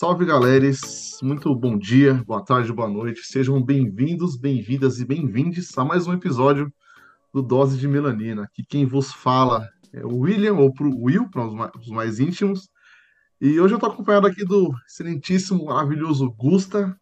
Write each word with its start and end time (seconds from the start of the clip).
Salve, 0.00 0.24
galeres! 0.24 1.18
Muito 1.22 1.54
bom 1.54 1.76
dia, 1.76 2.14
boa 2.26 2.42
tarde, 2.42 2.72
boa 2.72 2.88
noite. 2.88 3.20
Sejam 3.22 3.62
bem-vindos, 3.62 4.34
bem-vindas 4.34 4.98
e 4.98 5.04
bem-vindes 5.04 5.76
a 5.76 5.84
mais 5.84 6.06
um 6.06 6.14
episódio 6.14 6.72
do 7.34 7.42
Dose 7.42 7.76
de 7.76 7.86
Melanina. 7.86 8.44
Aqui 8.44 8.64
quem 8.66 8.86
vos 8.86 9.12
fala 9.12 9.68
é 9.92 10.02
o 10.02 10.20
William, 10.20 10.54
ou 10.54 10.72
pro 10.72 10.90
Will, 10.98 11.28
para 11.28 11.46
os 11.46 11.52
mais, 11.52 11.70
os 11.78 11.88
mais 11.88 12.18
íntimos. 12.18 12.70
E 13.38 13.60
hoje 13.60 13.74
eu 13.74 13.76
estou 13.76 13.90
acompanhado 13.90 14.26
aqui 14.26 14.42
do 14.42 14.72
excelentíssimo, 14.88 15.66
maravilhoso 15.66 16.30
Gusta. 16.30 16.98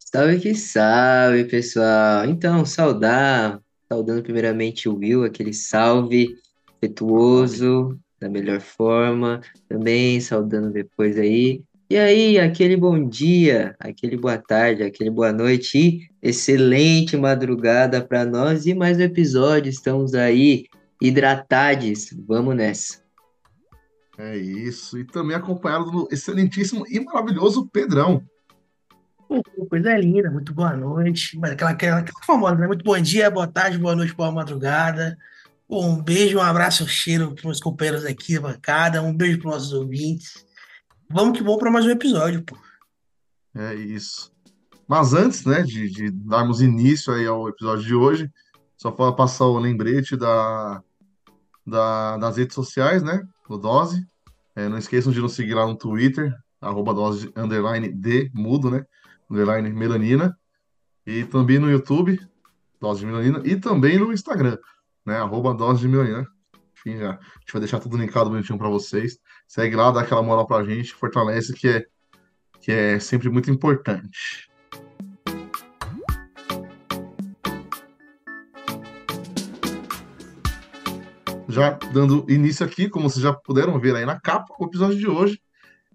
Salve 0.00 0.40
que 0.40 0.52
salve, 0.56 1.44
pessoal. 1.44 2.24
Então, 2.24 2.66
saudar, 2.66 3.62
saudando 3.88 4.24
primeiramente 4.24 4.88
o 4.88 4.96
Will, 4.96 5.22
aquele 5.22 5.52
salve 5.52 6.36
afetuoso, 6.76 7.96
da 8.18 8.28
melhor 8.28 8.60
forma. 8.60 9.40
Também 9.68 10.20
saudando 10.20 10.72
depois 10.72 11.16
aí. 11.16 11.62
E 11.88 11.96
aí, 11.96 12.36
aquele 12.36 12.76
bom 12.76 13.08
dia, 13.08 13.76
aquele 13.78 14.16
boa 14.16 14.36
tarde, 14.36 14.82
aquele 14.82 15.08
boa 15.08 15.32
noite 15.32 15.78
e 15.78 16.10
excelente 16.20 17.16
madrugada 17.16 18.04
para 18.04 18.24
nós. 18.24 18.66
E 18.66 18.74
mais 18.74 18.98
um 18.98 19.02
episódio, 19.02 19.70
estamos 19.70 20.12
aí 20.12 20.66
hidratados. 21.00 22.08
Vamos 22.26 22.56
nessa. 22.56 23.04
É 24.18 24.36
isso. 24.36 24.98
E 24.98 25.04
também 25.04 25.36
acompanhado 25.36 25.88
do 25.92 26.08
excelentíssimo 26.10 26.84
e 26.88 26.98
maravilhoso 26.98 27.68
Pedrão. 27.68 28.20
Pô, 29.28 29.40
coisa 29.70 29.96
linda, 29.96 30.28
muito 30.28 30.52
boa 30.52 30.76
noite. 30.76 31.38
Mas 31.38 31.52
aquela, 31.52 31.70
aquela, 31.70 31.98
aquela 31.98 32.24
famosa, 32.24 32.56
né? 32.56 32.66
Muito 32.66 32.84
bom 32.84 32.98
dia, 32.98 33.30
boa 33.30 33.46
tarde, 33.46 33.78
boa 33.78 33.94
noite, 33.94 34.12
boa 34.12 34.32
madrugada. 34.32 35.16
Um 35.70 36.02
beijo, 36.02 36.38
um 36.38 36.42
abraço, 36.42 36.82
um 36.82 36.88
cheiro 36.88 37.32
para 37.32 37.48
os 37.48 37.60
companheiros 37.60 38.04
aqui 38.04 38.34
da 38.34 38.40
bancada. 38.40 39.00
Um 39.00 39.16
beijo 39.16 39.38
para 39.38 39.50
os 39.50 39.54
nossos 39.54 39.72
ouvintes. 39.72 40.45
Vamos 41.08 41.38
que 41.38 41.44
vamos 41.44 41.58
para 41.58 41.70
mais 41.70 41.86
um 41.86 41.90
episódio, 41.90 42.42
pô. 42.44 42.56
É 43.54 43.74
isso. 43.74 44.32
Mas 44.88 45.14
antes, 45.14 45.44
né, 45.44 45.62
de, 45.62 45.88
de 45.88 46.10
darmos 46.10 46.60
início 46.60 47.12
aí 47.12 47.26
ao 47.26 47.48
episódio 47.48 47.84
de 47.84 47.94
hoje, 47.94 48.30
só 48.76 48.90
para 48.90 49.12
passar 49.12 49.46
o 49.46 49.58
lembrete 49.58 50.16
da, 50.16 50.82
da, 51.64 52.16
das 52.18 52.36
redes 52.36 52.54
sociais, 52.54 53.02
né, 53.02 53.26
do 53.48 53.56
Dose. 53.56 54.06
É, 54.54 54.68
não 54.68 54.78
esqueçam 54.78 55.12
de 55.12 55.20
nos 55.20 55.34
seguir 55.34 55.54
lá 55.54 55.66
no 55.66 55.76
Twitter, 55.76 56.34
arroba 56.60 56.94
dose 56.94 57.30
underline 57.36 57.94
mudo, 58.34 58.70
né, 58.70 58.84
underline 59.30 59.70
melanina. 59.72 60.36
E 61.06 61.24
também 61.24 61.58
no 61.58 61.70
YouTube, 61.70 62.20
Dose 62.80 63.00
de 63.00 63.06
Melanina. 63.06 63.40
E 63.44 63.56
também 63.56 63.96
no 63.98 64.12
Instagram, 64.12 64.58
né, 65.04 65.18
arroba 65.18 65.54
dose 65.54 65.80
de 65.80 65.88
melanina. 65.88 66.26
Enfim, 66.74 66.98
já, 66.98 67.10
a 67.10 67.38
gente 67.40 67.52
vai 67.52 67.60
deixar 67.60 67.78
tudo 67.78 67.96
linkado 67.96 68.30
bonitinho 68.30 68.58
para 68.58 68.68
vocês. 68.68 69.18
Segue 69.46 69.76
lá, 69.76 69.90
dá 69.90 70.00
aquela 70.00 70.22
moral 70.22 70.46
pra 70.46 70.64
gente, 70.64 70.92
fortalece, 70.92 71.52
que 71.54 71.68
é, 71.68 71.84
que 72.60 72.72
é 72.72 72.98
sempre 72.98 73.28
muito 73.28 73.50
importante. 73.50 74.50
Já 81.48 81.78
dando 81.92 82.26
início 82.28 82.66
aqui, 82.66 82.88
como 82.88 83.08
vocês 83.08 83.22
já 83.22 83.32
puderam 83.32 83.78
ver 83.78 83.94
aí 83.94 84.04
na 84.04 84.20
capa, 84.20 84.52
o 84.58 84.66
episódio 84.66 84.98
de 84.98 85.08
hoje 85.08 85.40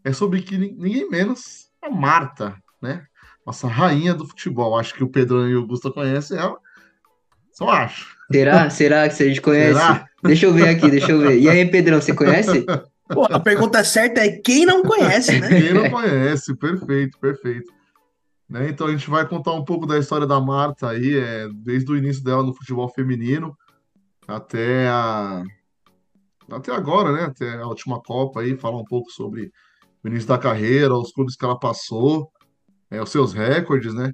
é 0.04 0.14
sobre 0.14 0.42
que 0.42 0.58
ninguém 0.58 1.10
menos 1.10 1.70
a 1.82 1.90
Marta, 1.90 2.56
né? 2.82 3.06
Nossa 3.46 3.68
rainha 3.68 4.14
do 4.14 4.26
futebol. 4.26 4.78
Acho 4.78 4.94
que 4.94 5.04
o 5.04 5.10
Pedro 5.10 5.48
e 5.48 5.56
o 5.56 5.60
Augusto 5.60 5.92
conhecem 5.92 6.38
ela. 6.38 6.58
Só 7.52 7.70
acho. 7.70 8.16
Será? 8.32 8.70
Será 8.70 9.10
que 9.10 9.22
a 9.22 9.28
gente 9.28 9.42
conhece? 9.42 9.74
Será? 9.74 10.08
Deixa 10.24 10.46
eu 10.46 10.54
ver 10.54 10.70
aqui, 10.70 10.90
deixa 10.90 11.12
eu 11.12 11.20
ver. 11.20 11.40
E 11.40 11.50
aí, 11.50 11.70
Pedrão, 11.70 12.00
você 12.00 12.14
conhece? 12.14 12.66
Pô, 13.14 13.26
a 13.26 13.40
pergunta 13.40 13.84
certa 13.84 14.22
é 14.22 14.32
quem 14.32 14.66
não 14.66 14.84
conhece, 14.84 15.40
né? 15.40 15.50
Quem 15.50 15.74
não 15.74 15.90
conhece, 15.90 16.56
perfeito, 16.56 17.18
perfeito. 17.20 17.72
Né? 18.50 18.70
Então 18.70 18.88
a 18.88 18.92
gente 18.92 19.10
vai 19.10 19.28
contar 19.28 19.54
um 19.54 19.64
pouco 19.64 19.86
da 19.86 19.98
história 19.98 20.28
da 20.28 20.40
Marta 20.40 20.90
aí, 20.90 21.18
é, 21.18 21.48
desde 21.54 21.92
o 21.92 21.98
início 21.98 22.24
dela 22.24 22.44
no 22.44 22.54
futebol 22.54 22.90
feminino 22.90 23.56
até 24.28 24.88
a 24.88 25.44
até 26.50 26.74
agora, 26.74 27.14
né? 27.14 27.24
Até 27.24 27.62
a 27.62 27.68
última 27.68 28.02
Copa 28.02 28.42
aí, 28.42 28.58
falar 28.58 28.78
um 28.78 28.86
pouco 28.86 29.10
sobre 29.10 29.52
o 30.04 30.08
início 30.08 30.28
da 30.28 30.38
carreira, 30.38 30.94
os 30.94 31.14
clubes 31.14 31.36
que 31.36 31.46
ela 31.46 31.58
passou, 31.58 32.30
é, 32.90 33.02
os 33.02 33.10
seus 33.10 33.32
recordes, 33.32 33.94
né? 33.94 34.12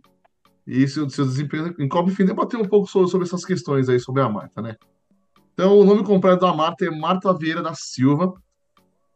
E 0.68 0.88
seu, 0.88 1.10
seu 1.10 1.26
desempenho 1.26 1.74
em 1.80 1.88
Copa, 1.88 2.12
enfim, 2.12 2.26
debater 2.26 2.60
um 2.60 2.68
pouco 2.68 2.88
sobre, 2.88 3.10
sobre 3.10 3.26
essas 3.26 3.44
questões 3.44 3.90
aí 3.90 4.00
sobre 4.00 4.22
a 4.22 4.30
Marta, 4.30 4.62
né? 4.62 4.76
Então, 5.54 5.80
o 5.80 5.84
nome 5.84 6.04
completo 6.04 6.42
da 6.42 6.54
Marta 6.54 6.86
é 6.86 6.92
Marta 6.92 7.34
Vieira 7.34 7.64
da 7.64 7.74
Silva. 7.74 8.34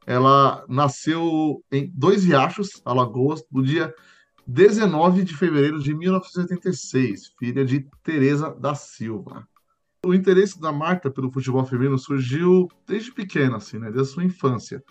Ela 0.05 0.65
nasceu 0.67 1.63
em 1.71 1.91
Dois 1.93 2.25
Riachos, 2.25 2.81
Alagoas, 2.83 3.43
no 3.51 3.63
dia 3.63 3.93
19 4.47 5.23
de 5.23 5.35
fevereiro 5.35 5.79
de 5.79 5.93
1986, 5.93 7.33
filha 7.37 7.63
de 7.63 7.87
Teresa 8.03 8.53
da 8.53 8.73
Silva. 8.75 9.47
O 10.03 10.13
interesse 10.13 10.59
da 10.59 10.71
Marta 10.71 11.11
pelo 11.11 11.31
futebol 11.31 11.63
feminino 11.63 11.97
surgiu 11.97 12.67
desde 12.87 13.11
pequena, 13.11 13.57
assim, 13.57 13.77
né? 13.77 13.91
Desde 13.91 14.11
a 14.11 14.13
sua 14.13 14.23
infância. 14.23 14.83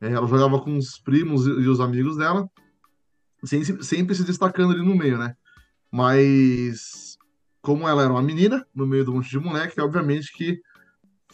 É, 0.00 0.10
ela 0.10 0.26
jogava 0.26 0.58
com 0.60 0.76
os 0.76 0.98
primos 0.98 1.46
e 1.46 1.68
os 1.68 1.80
amigos 1.80 2.16
dela, 2.16 2.48
sempre 3.44 4.14
se 4.14 4.24
destacando 4.24 4.72
ali 4.72 4.82
no 4.82 4.96
meio, 4.96 5.18
né? 5.18 5.36
Mas 5.90 7.18
como 7.60 7.88
ela 7.88 8.02
era 8.02 8.12
uma 8.12 8.22
menina, 8.22 8.66
no 8.74 8.86
meio 8.86 9.04
do 9.04 9.12
monte 9.12 9.28
de 9.28 9.38
moleque, 9.38 9.80
obviamente 9.80 10.32
que 10.32 10.60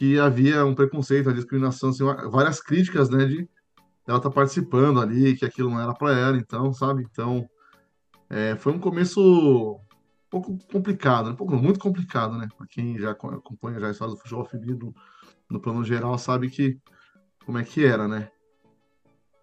que 0.02 0.18
havia 0.18 0.66
um 0.66 0.74
preconceito, 0.74 1.30
a 1.30 1.32
discriminação, 1.32 1.90
assim, 1.90 2.02
várias 2.28 2.60
críticas, 2.60 3.08
né, 3.08 3.24
de 3.24 3.48
ela 4.04 4.18
tá 4.18 4.28
participando 4.28 5.00
ali, 5.00 5.36
que 5.36 5.44
aquilo 5.44 5.70
não 5.70 5.80
era 5.80 5.94
para 5.94 6.18
ela, 6.18 6.36
então, 6.36 6.72
sabe? 6.72 7.06
Então, 7.08 7.48
é, 8.28 8.56
foi 8.56 8.72
um 8.72 8.80
começo 8.80 9.20
um 9.20 10.28
pouco 10.28 10.58
complicado, 10.72 11.30
um 11.30 11.36
pouco 11.36 11.54
muito 11.54 11.78
complicado, 11.78 12.36
né? 12.36 12.48
Para 12.58 12.66
quem 12.66 12.98
já 12.98 13.12
acompanha 13.12 13.78
já 13.78 13.86
a 13.86 13.90
história 13.92 14.12
do 14.12 14.18
futebol 14.18 14.44
feminino 14.44 14.92
no 15.48 15.60
plano 15.60 15.84
geral 15.84 16.18
sabe 16.18 16.50
que 16.50 16.80
como 17.46 17.58
é 17.58 17.62
que 17.62 17.84
era, 17.84 18.08
né? 18.08 18.28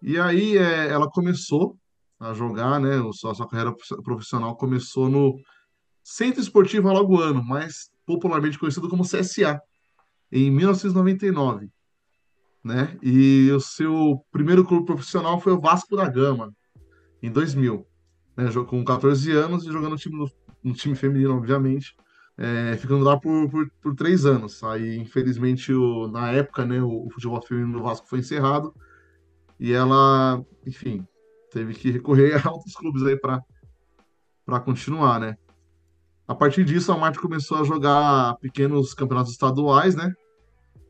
E 0.02 0.18
aí 0.18 0.58
é, 0.58 0.88
ela 0.88 1.08
começou 1.08 1.78
a 2.18 2.34
jogar, 2.34 2.78
né? 2.78 2.98
A 2.98 3.12
sua, 3.14 3.32
a 3.32 3.34
sua 3.34 3.48
carreira 3.48 3.74
profissional 4.04 4.54
começou 4.58 5.08
no 5.08 5.40
Centro 6.04 6.42
Esportivo 6.42 6.90
Alagoano, 6.90 7.42
mais 7.42 7.90
popularmente 8.04 8.58
conhecido 8.58 8.90
como 8.90 9.08
CSA 9.08 9.58
em 10.30 10.50
1999, 10.50 11.70
né? 12.62 12.96
E 13.02 13.50
o 13.52 13.60
seu 13.60 14.24
primeiro 14.30 14.64
clube 14.64 14.86
profissional 14.86 15.40
foi 15.40 15.52
o 15.52 15.60
Vasco 15.60 15.96
da 15.96 16.08
Gama, 16.08 16.54
em 17.22 17.30
2000, 17.30 17.86
né? 18.36 18.44
Com 18.68 18.84
14 18.84 19.32
anos 19.32 19.64
e 19.64 19.72
jogando 19.72 19.92
no 19.92 19.96
time, 19.96 20.30
no 20.62 20.72
time 20.72 20.94
feminino, 20.94 21.36
obviamente, 21.36 21.96
é, 22.36 22.76
ficando 22.76 23.04
lá 23.04 23.18
por, 23.18 23.50
por, 23.50 23.70
por, 23.82 23.94
três 23.94 24.24
anos. 24.24 24.62
Aí, 24.64 24.96
infelizmente, 24.96 25.72
o, 25.72 26.08
na 26.08 26.30
época, 26.30 26.64
né, 26.64 26.80
o, 26.80 27.06
o 27.06 27.10
futebol 27.10 27.42
feminino 27.42 27.78
do 27.78 27.82
Vasco 27.82 28.08
foi 28.08 28.20
encerrado 28.20 28.74
e 29.58 29.72
ela, 29.72 30.42
enfim, 30.66 31.06
teve 31.50 31.74
que 31.74 31.90
recorrer 31.90 32.40
a 32.46 32.50
outros 32.50 32.74
clubes 32.74 33.02
aí 33.02 33.18
para 33.18 34.60
continuar, 34.60 35.20
né? 35.20 35.36
A 36.30 36.34
partir 36.36 36.64
disso, 36.64 36.92
a 36.92 36.96
Marta 36.96 37.20
começou 37.20 37.56
a 37.56 37.64
jogar 37.64 38.36
pequenos 38.36 38.94
campeonatos 38.94 39.32
estaduais, 39.32 39.96
né? 39.96 40.14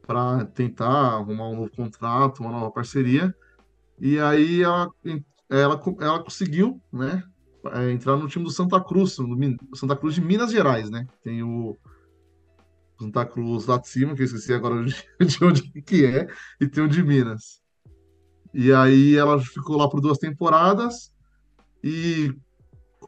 Para 0.07 0.45
tentar 0.45 1.15
arrumar 1.15 1.49
um 1.49 1.57
novo 1.57 1.71
contrato, 1.75 2.41
uma 2.41 2.51
nova 2.51 2.71
parceria. 2.71 3.35
E 3.99 4.19
aí 4.19 4.63
ela, 4.63 4.91
ela, 5.49 5.83
ela 5.99 6.23
conseguiu, 6.23 6.79
né? 6.93 7.25
É, 7.73 7.91
entrar 7.91 8.19
no 8.19 8.29
time 8.29 8.45
do 8.45 8.51
Santa 8.51 8.79
Cruz, 8.85 9.17
no 9.17 9.35
Santa 9.75 9.97
Cruz 9.97 10.15
de 10.15 10.21
Minas 10.21 10.53
Gerais, 10.53 10.91
né? 10.91 11.07
Tem 11.25 11.43
o 11.43 11.75
Santa 13.01 13.25
Cruz 13.25 13.65
lá 13.65 13.79
de 13.79 13.89
cima, 13.89 14.15
que 14.15 14.21
eu 14.21 14.27
esqueci 14.27 14.53
agora 14.53 14.85
de, 14.85 14.95
de 15.25 15.43
onde 15.43 15.63
que 15.81 16.05
é, 16.05 16.29
e 16.61 16.69
tem 16.69 16.85
o 16.85 16.89
de 16.89 17.03
Minas. 17.03 17.63
E 18.53 18.71
aí 18.75 19.17
ela 19.17 19.41
ficou 19.41 19.79
lá 19.79 19.89
por 19.89 20.03
duas 20.03 20.19
temporadas 20.19 21.11
e 21.83 22.31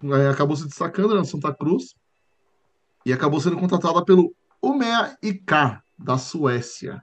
é, 0.03 0.29
acabou 0.31 0.57
se 0.57 0.65
destacando 0.65 1.13
né, 1.13 1.19
no 1.19 1.27
Santa 1.27 1.53
Cruz 1.53 1.95
e 3.05 3.13
acabou 3.13 3.41
sendo 3.41 3.57
contratada 3.57 4.05
pelo 4.05 4.35
Umea 4.63 5.17
IK 5.23 5.81
da 5.99 6.19
Suécia, 6.19 7.03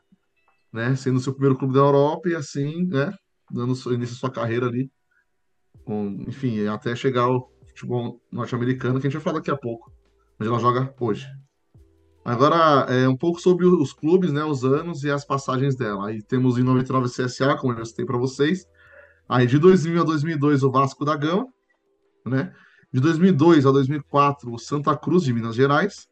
né? 0.71 0.95
Sendo 0.95 1.19
seu 1.19 1.33
primeiro 1.33 1.57
clube 1.57 1.73
da 1.73 1.79
Europa 1.79 2.29
e 2.29 2.35
assim, 2.35 2.85
né? 2.85 3.13
Dando 3.51 3.73
início 3.93 4.15
à 4.15 4.19
sua 4.19 4.31
carreira 4.31 4.67
ali, 4.67 4.91
com, 5.83 6.23
enfim, 6.27 6.65
até 6.67 6.95
chegar 6.95 7.23
ao 7.23 7.51
futebol 7.67 8.21
norte-americano, 8.31 8.99
que 8.99 9.07
a 9.07 9.09
gente 9.09 9.17
vai 9.17 9.23
falar 9.23 9.39
daqui 9.39 9.51
a 9.51 9.57
pouco, 9.57 9.91
onde 10.39 10.49
ela 10.49 10.59
joga 10.59 10.93
hoje. 10.99 11.27
Agora, 12.23 12.85
é 12.93 13.07
um 13.07 13.15
pouco 13.15 13.41
sobre 13.41 13.65
os 13.65 13.91
clubes, 13.91 14.31
né, 14.31 14.43
os 14.43 14.63
anos 14.63 15.03
e 15.03 15.09
as 15.09 15.25
passagens 15.25 15.75
dela. 15.75 16.09
Aí 16.09 16.21
temos 16.21 16.57
em 16.57 16.63
99 16.63 17.09
CSA, 17.09 17.55
como 17.57 17.73
eu 17.73 17.77
já 17.77 17.85
citei 17.85 18.05
para 18.05 18.17
vocês. 18.17 18.67
Aí 19.27 19.47
de 19.47 19.57
2000 19.57 20.01
a 20.01 20.05
2002 20.05 20.63
o 20.63 20.71
Vasco 20.71 21.05
da 21.05 21.15
Gama, 21.15 21.47
né? 22.25 22.53
De 22.91 22.99
2002 22.99 23.65
a 23.65 23.71
2004, 23.71 24.51
o 24.51 24.57
Santa 24.57 24.97
Cruz 24.97 25.23
de 25.23 25.33
Minas 25.33 25.55
Gerais. 25.55 26.07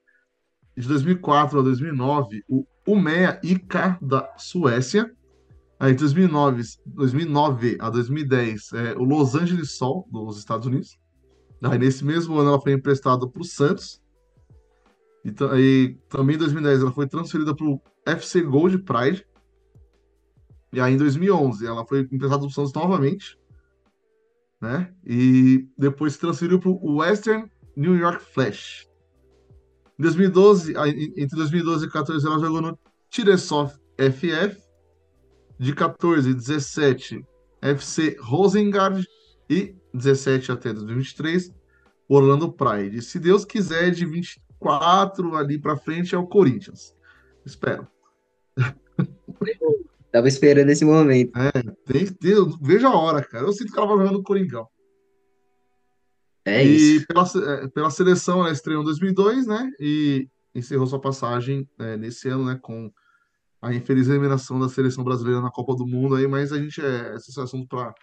De 0.75 0.87
2004 0.87 1.59
a 1.59 1.63
2009, 1.63 2.43
o 2.47 2.63
Umea 2.87 3.39
IK 3.43 3.97
da 3.99 4.31
Suécia. 4.37 5.11
Aí, 5.79 5.93
2009, 5.95 6.61
2009 6.85 7.77
a 7.79 7.89
2010, 7.89 8.73
é, 8.73 8.93
o 8.93 9.03
Los 9.03 9.35
Angeles 9.35 9.71
Sol, 9.71 10.07
dos 10.11 10.37
Estados 10.37 10.67
Unidos. 10.67 10.99
Aí, 11.63 11.79
nesse 11.79 12.05
mesmo 12.05 12.37
ano, 12.37 12.49
ela 12.49 12.61
foi 12.61 12.73
emprestada 12.73 13.27
para 13.27 13.41
o 13.41 13.45
Santos. 13.45 14.01
E, 15.25 15.33
aí, 15.51 15.97
também 16.09 16.35
em 16.35 16.39
2010, 16.39 16.81
ela 16.81 16.91
foi 16.91 17.07
transferida 17.07 17.55
para 17.55 17.65
o 17.65 17.81
FC 18.05 18.41
Gold 18.41 18.77
Pride. 18.79 19.25
E 20.71 20.79
aí, 20.79 20.93
em 20.93 20.97
2011, 20.97 21.65
ela 21.65 21.85
foi 21.85 22.01
emprestada 22.01 22.39
para 22.39 22.47
o 22.47 22.51
Santos 22.51 22.73
novamente. 22.73 23.37
Né? 24.61 24.91
E 25.05 25.67
depois 25.77 26.13
se 26.13 26.19
transferiu 26.19 26.59
para 26.59 26.69
o 26.69 26.97
Western 26.97 27.49
New 27.75 27.95
York 27.95 28.23
Flash. 28.33 28.87
Em 29.99 30.03
2012, 30.03 30.73
entre 31.15 31.35
2012 31.35 31.85
e 31.85 31.89
2014, 31.89 32.25
ela 32.25 32.39
jogou 32.39 32.61
no 32.61 32.79
Tiresov 33.09 33.73
FF 33.97 34.61
de 35.59 35.73
14 35.73 36.29
e 36.29 36.33
17 36.33 37.25
FC 37.61 38.15
Rosengard 38.19 39.05
e 39.49 39.75
17 39.93 40.51
até 40.51 40.73
2023 40.73 41.51
Orlando 42.07 42.51
Pride. 42.51 43.01
Se 43.01 43.19
Deus 43.19 43.43
quiser, 43.43 43.91
de 43.91 44.05
24 44.05 45.35
ali 45.35 45.57
para 45.57 45.77
frente 45.77 46.15
é 46.15 46.17
o 46.17 46.27
Corinthians. 46.27 46.95
Espero. 47.45 47.87
Tava 50.11 50.27
esperando 50.27 50.69
esse 50.69 50.85
momento. 50.85 51.37
É, 51.37 51.51
tem, 51.85 52.05
tem, 52.07 52.57
veja 52.61 52.87
a 52.87 52.95
hora, 52.95 53.23
cara. 53.23 53.45
Eu 53.45 53.53
sinto 53.53 53.71
que 53.71 53.77
ela 53.77 53.87
vai 53.87 53.97
jogando 53.97 54.17
no 54.17 54.23
Coringão. 54.23 54.67
É 56.45 56.65
e 56.65 56.97
isso. 56.97 57.07
pela, 57.07 57.23
é, 57.23 57.67
pela 57.67 57.89
seleção, 57.89 58.39
ela 58.39 58.51
estreou 58.51 58.81
em 58.81 58.85
2002, 58.85 59.47
né? 59.47 59.69
E 59.79 60.29
encerrou 60.55 60.87
sua 60.87 61.01
passagem 61.01 61.69
é, 61.77 61.97
nesse 61.97 62.29
ano, 62.29 62.45
né? 62.45 62.57
Com 62.61 62.91
a 63.61 63.73
infeliz 63.73 64.07
eliminação 64.07 64.59
da 64.59 64.69
seleção 64.69 65.03
brasileira 65.03 65.41
na 65.41 65.51
Copa 65.51 65.75
do 65.75 65.85
Mundo 65.85 66.15
aí, 66.15 66.27
mas 66.27 66.53
a 66.53 66.57
gente 66.57 66.79
é 66.79 67.15
esse 67.15 67.37
é 67.37 67.43
assunto 67.43 67.67
para 67.67 67.93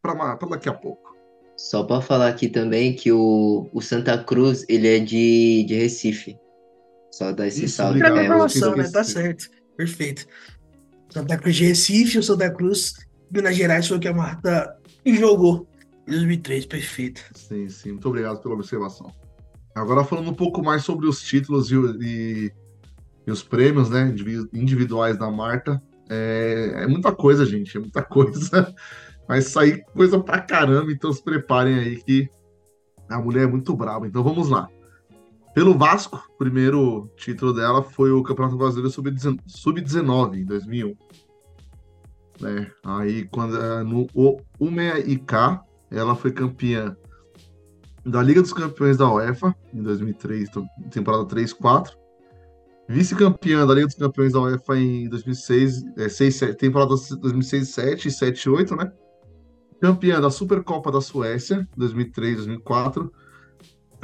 para 0.00 0.48
daqui 0.48 0.68
a 0.68 0.74
pouco. 0.74 1.14
Só 1.56 1.84
para 1.84 2.00
falar 2.00 2.28
aqui 2.28 2.48
também 2.48 2.94
que 2.94 3.12
o, 3.12 3.68
o 3.72 3.80
Santa 3.80 4.22
Cruz, 4.22 4.64
ele 4.68 4.88
é 4.88 4.98
de, 4.98 5.64
de 5.66 5.74
Recife. 5.74 6.36
Só 7.12 7.32
dar 7.32 7.46
esse 7.46 7.66
Isso, 7.66 7.76
salve. 7.76 8.02
obrigado. 8.02 8.18
É, 8.18 8.76
né? 8.76 8.90
Tá 8.90 9.04
certo. 9.04 9.48
Perfeito. 9.76 10.26
Santa 11.10 11.36
Cruz 11.38 11.56
de 11.56 11.64
Recife, 11.66 12.18
o 12.18 12.22
Santa 12.22 12.50
Cruz, 12.52 12.94
Minas 13.30 13.56
Gerais 13.56 13.86
foi 13.86 13.96
o 13.96 14.00
que 14.00 14.08
a 14.08 14.14
Marta 14.14 14.76
jogou 15.06 15.68
em 16.06 16.10
2003. 16.12 16.66
Perfeito. 16.66 17.22
Sim, 17.34 17.68
sim, 17.68 17.92
muito 17.92 18.08
obrigado 18.08 18.40
pela 18.40 18.54
observação. 18.54 19.12
Agora 19.74 20.04
falando 20.04 20.30
um 20.30 20.34
pouco 20.34 20.62
mais 20.62 20.84
sobre 20.84 21.06
os 21.06 21.20
títulos 21.22 21.70
e, 21.70 21.74
e- 22.00 22.52
e 23.26 23.30
os 23.30 23.42
prêmios, 23.42 23.90
né, 23.90 24.08
indivi- 24.08 24.48
individuais 24.52 25.18
da 25.18 25.30
Marta. 25.30 25.82
É, 26.10 26.72
é 26.82 26.86
muita 26.86 27.10
coisa, 27.12 27.44
gente, 27.46 27.76
é 27.76 27.80
muita 27.80 28.02
coisa. 28.04 28.74
Vai 29.26 29.40
sair 29.40 29.82
coisa 29.94 30.20
pra 30.20 30.40
caramba, 30.40 30.92
então 30.92 31.12
se 31.12 31.22
preparem 31.24 31.74
aí 31.78 32.02
que 32.02 32.28
a 33.08 33.18
mulher 33.20 33.44
é 33.44 33.46
muito 33.46 33.74
braba. 33.74 34.06
Então 34.06 34.22
vamos 34.22 34.48
lá. 34.48 34.68
Pelo 35.54 35.78
Vasco, 35.78 36.20
o 36.34 36.36
primeiro 36.36 37.08
título 37.16 37.52
dela 37.52 37.80
foi 37.80 38.10
o 38.10 38.24
Campeonato 38.24 38.56
Brasileiro 38.56 38.90
Sub-19 38.90 39.38
Sub-19, 39.46 40.40
em 40.40 40.44
2001. 40.44 40.96
Né? 42.40 42.70
Aí, 42.82 43.28
quando, 43.28 43.56
eh, 43.56 43.84
no 43.84 44.08
UMEA-IK, 44.58 45.60
ela 45.92 46.16
foi 46.16 46.32
campeã 46.32 46.96
da 48.04 48.20
Liga 48.20 48.42
dos 48.42 48.52
Campeões 48.52 48.96
da 48.96 49.08
UEFA, 49.08 49.54
em 49.72 49.80
2003, 49.80 50.48
então, 50.48 50.66
temporada 50.90 51.24
3-4. 51.24 51.96
Vice-campeã 52.88 53.64
da 53.64 53.74
Liga 53.74 53.86
dos 53.86 53.96
Campeões 53.96 54.32
da 54.32 54.40
UEFA 54.40 54.76
em 54.76 55.08
2006, 55.08 55.84
é, 55.96 56.08
6, 56.08 56.34
7, 56.34 56.56
temporada 56.56 56.94
2006-7 56.94 58.06
e 58.06 58.10
7-8, 58.10 58.76
né? 58.76 58.92
Campeã 59.80 60.20
da 60.20 60.30
Supercopa 60.30 60.90
da 60.90 61.00
Suécia, 61.00 61.66
2003, 61.76 62.38
2004. 62.38 63.10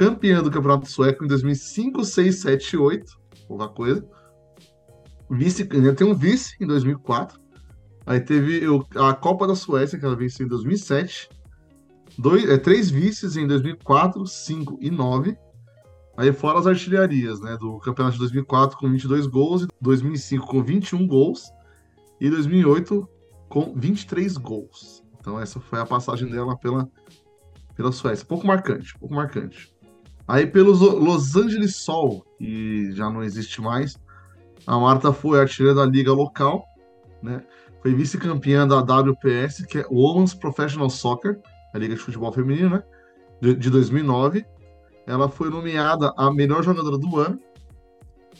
Campeã 0.01 0.41
do 0.41 0.49
Campeonato 0.49 0.89
Sueco 0.89 1.23
em 1.23 1.27
2005, 1.27 2.03
6, 2.03 2.35
7 2.41 2.73
e 2.73 2.77
8. 2.77 3.19
Pouca 3.47 3.67
coisa. 3.67 4.03
Vice, 5.29 5.69
ainda 5.71 5.93
tem 5.93 6.07
um 6.07 6.15
vice 6.15 6.55
em 6.59 6.65
2004. 6.65 7.39
Aí 8.07 8.19
teve 8.19 8.63
a 8.95 9.13
Copa 9.13 9.45
da 9.45 9.53
Suécia, 9.53 9.99
que 9.99 10.03
ela 10.03 10.15
venceu 10.15 10.47
em 10.47 10.49
2007. 10.49 11.29
Dois, 12.17 12.49
é, 12.49 12.57
três 12.57 12.89
vices 12.89 13.37
em 13.37 13.45
2004, 13.45 14.25
5 14.25 14.79
e 14.81 14.89
9. 14.89 15.37
Aí 16.17 16.33
fora 16.33 16.57
as 16.57 16.65
artilharias, 16.65 17.39
né? 17.39 17.55
Do 17.57 17.77
campeonato 17.77 18.13
de 18.13 18.21
2004 18.21 18.79
com 18.79 18.89
22 18.89 19.27
gols, 19.27 19.67
2005 19.79 20.47
com 20.47 20.63
21 20.63 21.05
gols 21.05 21.51
e 22.19 22.27
2008 22.27 23.07
com 23.47 23.71
23 23.75 24.35
gols. 24.37 25.03
Então 25.19 25.39
essa 25.39 25.59
foi 25.59 25.79
a 25.79 25.85
passagem 25.85 26.27
dela 26.27 26.57
pela, 26.57 26.89
pela 27.75 27.91
Suécia. 27.91 28.25
Pouco 28.25 28.47
marcante, 28.47 28.97
pouco 28.97 29.13
marcante. 29.13 29.71
Aí 30.27 30.45
pelos 30.47 30.79
Los 30.79 31.35
Angeles 31.35 31.75
Sol, 31.75 32.23
que 32.37 32.91
já 32.93 33.09
não 33.09 33.23
existe 33.23 33.61
mais, 33.61 33.97
a 34.65 34.77
Marta 34.77 35.11
foi 35.11 35.39
artilheira 35.39 35.75
da 35.75 35.85
liga 35.85 36.13
local, 36.13 36.65
né? 37.21 37.43
Foi 37.81 37.93
vice-campeã 37.95 38.67
da 38.67 38.79
WPS, 38.79 39.65
que 39.65 39.79
é 39.79 39.85
Women's 39.89 40.33
Professional 40.35 40.89
Soccer, 40.89 41.39
a 41.73 41.77
liga 41.79 41.95
de 41.95 41.99
futebol 42.01 42.31
feminino, 42.31 42.69
né? 42.69 42.83
De, 43.41 43.55
de 43.55 43.69
2009. 43.69 44.45
Ela 45.07 45.27
foi 45.27 45.49
nomeada 45.49 46.13
a 46.15 46.31
melhor 46.31 46.63
jogadora 46.63 46.97
do 46.97 47.17
ano 47.19 47.39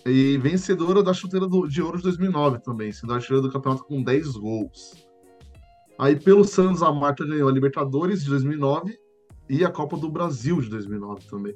e 0.05 0.37
vencedora 0.37 1.01
da 1.01 1.13
chuteira 1.13 1.47
do- 1.47 1.67
de 1.67 1.81
ouro 1.81 1.97
de 1.97 2.03
2009 2.03 2.59
também, 2.59 2.91
sendo 2.91 3.13
artilheira 3.13 3.47
do 3.47 3.51
campeonato 3.51 3.83
com 3.83 4.01
10 4.03 4.31
gols. 4.33 4.93
Aí 5.97 6.15
pelo 6.15 6.43
Santos, 6.45 6.83
a 6.83 6.91
Marta 6.91 7.25
ganhou 7.25 7.49
a 7.49 7.51
Libertadores 7.51 8.23
de 8.23 8.29
2009 8.29 8.97
e 9.51 9.65
a 9.65 9.69
Copa 9.69 9.97
do 9.97 10.09
Brasil 10.09 10.61
de 10.61 10.69
2009 10.69 11.25
também. 11.29 11.55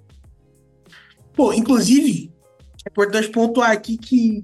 Pô, 1.34 1.54
inclusive, 1.54 2.32
é 2.86 2.90
importante 2.90 3.30
pontuar 3.30 3.72
aqui 3.72 3.98
que 3.98 4.44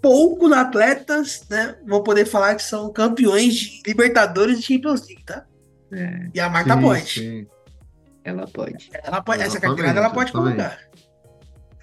poucos 0.00 0.50
atletas, 0.52 1.44
né, 1.50 1.76
vão 1.86 2.02
poder 2.02 2.26
falar 2.26 2.54
que 2.54 2.62
são 2.62 2.92
campeões 2.92 3.54
de 3.54 3.82
Libertadores 3.86 4.58
e 4.58 4.62
Champions 4.62 5.06
League, 5.06 5.24
tá? 5.24 5.44
É, 5.92 6.28
E 6.34 6.40
a 6.40 6.48
Marta 6.48 6.74
Sim, 6.74 6.80
pode. 6.80 7.10
sim. 7.10 7.46
ela 8.24 8.46
pode. 8.46 8.90
Ela 9.04 9.20
pode 9.20 9.42
essa 9.42 9.60
carteirada 9.60 9.98
ela 9.98 10.10
pode 10.10 10.30
exatamente. 10.30 10.56
colocar. 10.56 10.78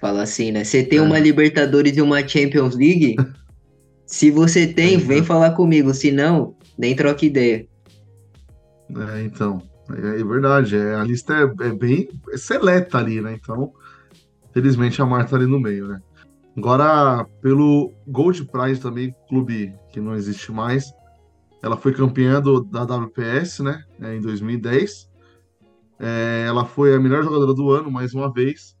Fala 0.00 0.22
assim, 0.22 0.50
né? 0.50 0.64
Você 0.64 0.82
tem 0.82 0.98
É. 0.98 1.02
uma 1.02 1.18
Libertadores 1.18 1.96
e 1.96 2.00
uma 2.02 2.26
Champions 2.26 2.74
League? 2.74 3.16
Se 4.06 4.30
você 4.30 4.66
tem, 4.66 4.94
É, 4.94 4.96
vem 4.98 5.18
então. 5.18 5.26
falar 5.26 5.50
comigo. 5.52 5.92
Se 5.94 6.10
não, 6.10 6.56
nem 6.76 6.96
troca 6.96 7.24
ideia. 7.24 7.66
É, 9.14 9.22
então, 9.22 9.62
é, 9.96 10.20
é 10.20 10.24
verdade. 10.24 10.76
É, 10.76 10.94
a 10.94 11.04
lista 11.04 11.34
é, 11.34 11.66
é 11.66 11.72
bem 11.72 12.08
seleta 12.36 12.98
ali, 12.98 13.20
né? 13.20 13.38
Então, 13.40 13.72
felizmente 14.52 15.00
a 15.00 15.06
Marta 15.06 15.30
tá 15.30 15.36
ali 15.36 15.46
no 15.46 15.60
meio, 15.60 15.88
né? 15.88 16.00
Agora, 16.56 17.24
pelo 17.40 17.92
Gold 18.06 18.44
Prize 18.46 18.80
também, 18.80 19.14
clube 19.28 19.72
que 19.92 20.00
não 20.00 20.14
existe 20.14 20.50
mais, 20.52 20.92
ela 21.62 21.76
foi 21.76 21.92
campeã 21.92 22.40
do, 22.40 22.62
da 22.62 22.82
WPS, 22.82 23.62
né? 23.62 23.84
é, 24.00 24.16
em 24.16 24.20
2010. 24.20 25.08
É, 25.98 26.44
ela 26.46 26.64
foi 26.64 26.94
a 26.94 27.00
melhor 27.00 27.22
jogadora 27.22 27.54
do 27.54 27.70
ano, 27.70 27.90
mais 27.90 28.14
uma 28.14 28.32
vez. 28.32 28.76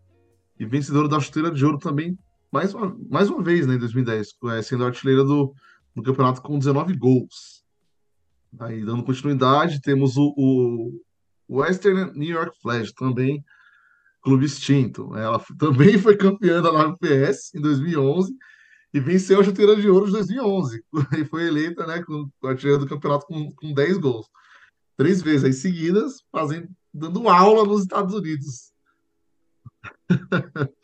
E 0.58 0.64
vencedora 0.64 1.08
da 1.08 1.20
chuteira 1.20 1.50
de 1.50 1.64
ouro 1.64 1.78
também, 1.78 2.18
mais 2.52 2.74
uma, 2.74 2.94
mais 3.08 3.30
uma 3.30 3.42
vez, 3.42 3.66
né? 3.66 3.74
Em 3.74 3.78
2010, 3.78 4.28
é, 4.56 4.62
sendo 4.62 4.84
artilheira 4.84 5.24
do, 5.24 5.54
do 5.94 6.02
campeonato 6.02 6.42
com 6.42 6.58
19 6.58 6.96
gols. 6.96 7.59
Aí, 8.58 8.84
dando 8.84 9.04
continuidade, 9.04 9.80
temos 9.80 10.16
o, 10.16 10.34
o 10.36 11.60
Western 11.60 12.12
New 12.18 12.30
York 12.30 12.56
Flash, 12.60 12.92
também 12.92 13.44
clube 14.22 14.44
extinto. 14.44 15.16
Ela 15.16 15.42
também 15.58 15.98
foi 15.98 16.16
campeã 16.16 16.60
da 16.60 16.70
WPS 16.70 17.54
em 17.54 17.60
2011 17.60 18.34
e 18.92 19.00
venceu 19.00 19.40
a 19.40 19.44
chuteira 19.44 19.76
de 19.76 19.88
ouro 19.88 20.06
de 20.06 20.12
2011. 20.12 20.84
E 21.18 21.24
foi 21.24 21.46
eleita 21.46 21.86
né, 21.86 22.02
com 22.02 22.28
a 22.44 22.48
artilheira 22.48 22.78
do 22.78 22.88
campeonato 22.88 23.26
com, 23.26 23.50
com 23.52 23.72
10 23.72 23.98
gols. 23.98 24.26
Três 24.96 25.22
vezes 25.22 25.44
aí 25.44 25.52
seguidas, 25.52 26.22
fazendo, 26.30 26.68
dando 26.92 27.28
aula 27.28 27.64
nos 27.64 27.82
Estados 27.82 28.14
Unidos. 28.14 28.72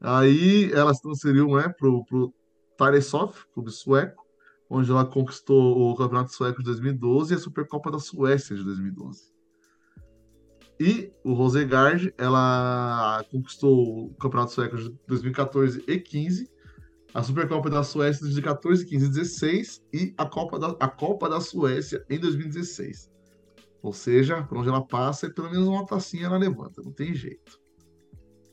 Aí 0.00 0.72
ela 0.72 0.92
se 0.92 1.02
transferiu 1.02 1.46
né, 1.54 1.68
para 1.68 1.88
o 1.88 2.34
Taresov, 2.76 3.36
clube 3.54 3.70
sueco, 3.70 4.21
onde 4.72 4.90
ela 4.90 5.04
conquistou 5.04 5.90
o 5.90 5.94
Campeonato 5.94 6.32
Sueco 6.32 6.60
de 6.60 6.64
2012 6.64 7.34
e 7.34 7.36
a 7.36 7.38
Supercopa 7.38 7.90
da 7.90 7.98
Suécia 7.98 8.56
de 8.56 8.64
2012. 8.64 9.30
E 10.80 11.12
o 11.22 11.34
Rosegard, 11.34 12.12
ela 12.16 13.22
conquistou 13.30 14.06
o 14.06 14.14
Campeonato 14.14 14.52
Sueco 14.52 14.78
de 14.78 14.98
2014 15.06 15.84
e 15.86 15.98
15, 15.98 16.50
a 17.12 17.22
Supercopa 17.22 17.68
da 17.68 17.82
Suécia 17.82 18.26
de 18.26 18.40
14, 18.40 18.86
15 18.86 19.04
e 19.04 19.08
16 19.10 19.84
e 19.92 20.14
a 20.16 20.24
Copa 20.24 20.58
da, 20.58 20.68
a 20.80 20.88
Copa 20.88 21.28
da 21.28 21.38
Suécia 21.38 22.02
em 22.08 22.18
2016. 22.18 23.10
Ou 23.82 23.92
seja, 23.92 24.42
por 24.44 24.56
onde 24.56 24.70
ela 24.70 24.80
passa, 24.80 25.28
pelo 25.28 25.50
menos 25.50 25.68
uma 25.68 25.84
tacinha 25.84 26.26
ela 26.26 26.38
levanta, 26.38 26.80
não 26.82 26.92
tem 26.92 27.14
jeito. 27.14 27.60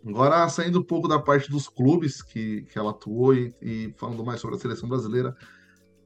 Agora, 0.06 0.50
saindo 0.50 0.80
um 0.80 0.84
pouco 0.84 1.08
da 1.08 1.20
parte 1.20 1.50
dos 1.50 1.70
clubes 1.70 2.22
que, 2.22 2.64
que 2.64 2.78
ela 2.78 2.92
atuou 2.92 3.34
e, 3.34 3.54
e 3.62 3.94
falando 3.98 4.26
mais 4.26 4.42
sobre 4.42 4.58
a 4.58 4.60
seleção 4.60 4.90
brasileira, 4.90 5.34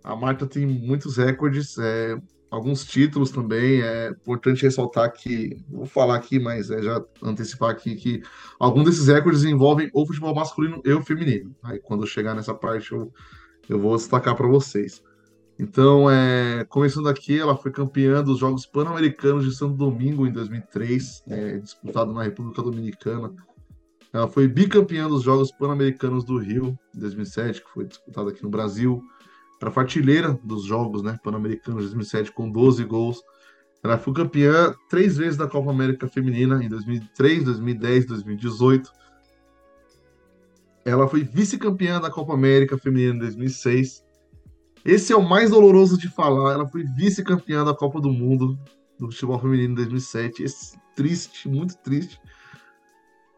A 0.04 0.16
Marta 0.16 0.46
tem 0.46 0.66
muitos 0.66 1.18
recordes, 1.18 1.78
é, 1.78 2.20
alguns 2.52 2.84
títulos 2.86 3.32
também. 3.32 3.82
É 3.82 4.10
importante 4.10 4.64
ressaltar 4.64 5.12
que, 5.14 5.58
vou 5.70 5.86
falar 5.86 6.16
aqui, 6.16 6.40
mas 6.40 6.70
é 6.70 6.82
já 6.82 7.04
antecipar 7.22 7.72
aqui 7.72 7.96
que 7.96 8.22
alguns 8.60 8.86
desses 8.86 9.08
recordes 9.08 9.44
envolvem 9.44 9.90
o 9.94 10.06
futebol 10.06 10.36
masculino 10.36 10.82
e 10.84 10.92
o 10.92 11.02
feminino. 11.04 11.56
Aí 11.64 11.80
quando 11.80 12.06
chegar 12.06 12.36
nessa 12.36 12.54
parte 12.54 12.92
eu, 12.92 13.12
eu 13.70 13.80
vou 13.80 13.96
destacar 13.96 14.36
para 14.36 14.48
vocês. 14.48 15.02
Então, 15.58 16.10
é, 16.10 16.66
começando 16.66 17.08
aqui, 17.08 17.40
ela 17.40 17.56
foi 17.56 17.72
campeã 17.72 18.24
dos 18.24 18.40
Jogos 18.40 18.66
Pan-Americanos 18.66 19.46
de 19.46 19.56
Santo 19.56 19.76
Domingo 19.76 20.26
em 20.26 20.32
2003, 20.32 21.24
é, 21.28 21.58
disputado 21.60 22.12
na 22.12 22.24
República 22.24 22.62
Dominicana. 22.62 23.34
Ela 24.12 24.28
foi 24.28 24.48
bicampeã 24.48 25.08
dos 25.08 25.24
Jogos 25.24 25.52
Pan-Americanos 25.52 26.24
do 26.24 26.38
Rio 26.38 26.78
em 26.96 27.00
2007, 27.00 27.64
que 27.64 27.70
foi 27.70 27.86
disputado 27.86 28.30
aqui 28.30 28.44
no 28.44 28.50
Brasil. 28.50 29.04
Ela 29.64 29.72
foi 29.72 29.84
artilheira 29.84 30.40
dos 30.44 30.66
Jogos 30.66 31.02
né, 31.02 31.18
Pan-Americanos 31.24 31.84
de 31.84 31.90
2007 31.90 32.32
com 32.32 32.52
12 32.52 32.84
gols. 32.84 33.22
Ela 33.84 33.98
foi 33.98 34.14
campeã 34.14 34.76
três 34.90 35.18
vezes 35.18 35.38
da 35.38 35.48
Copa 35.48 35.72
América 35.72 36.08
Feminina 36.08 36.64
em 36.64 36.70
2003, 36.70 37.46
2010 37.46 38.06
2018. 38.06 38.92
Ela 40.86 41.08
foi 41.08 41.24
vice-campeã 41.24 42.00
da 42.00 42.12
Copa 42.12 42.34
América 42.34 42.78
Feminina 42.78 43.16
em 43.16 43.20
2006 43.20 44.04
esse 44.86 45.14
é 45.14 45.16
o 45.16 45.22
mais 45.24 45.50
doloroso 45.50 45.98
de 45.98 46.10
falar. 46.10 46.54
Ela 46.54 46.68
foi 46.68 46.84
vice-campeã 46.84 47.64
da 47.64 47.74
Copa 47.74 48.02
do 48.02 48.12
Mundo 48.12 48.60
do 49.00 49.10
futebol 49.10 49.40
feminino 49.40 49.72
em 49.72 49.76
2007. 49.76 50.44
Esse, 50.44 50.78
triste, 50.94 51.48
muito 51.48 51.78
triste. 51.78 52.20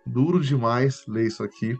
Duro 0.05 0.39
demais 0.39 1.05
ler 1.07 1.27
isso 1.27 1.43
aqui. 1.43 1.77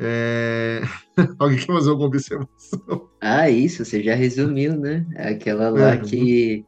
É... 0.00 0.82
Alguém 1.38 1.58
quer 1.58 1.66
fazer 1.66 1.90
alguma 1.90 2.08
observação? 2.08 3.08
Ah, 3.20 3.50
isso, 3.50 3.84
você 3.84 4.02
já 4.02 4.14
resumiu, 4.14 4.76
né? 4.76 5.04
Aquela 5.16 5.68
lá 5.68 5.92
é. 5.92 5.96
que 5.98 6.64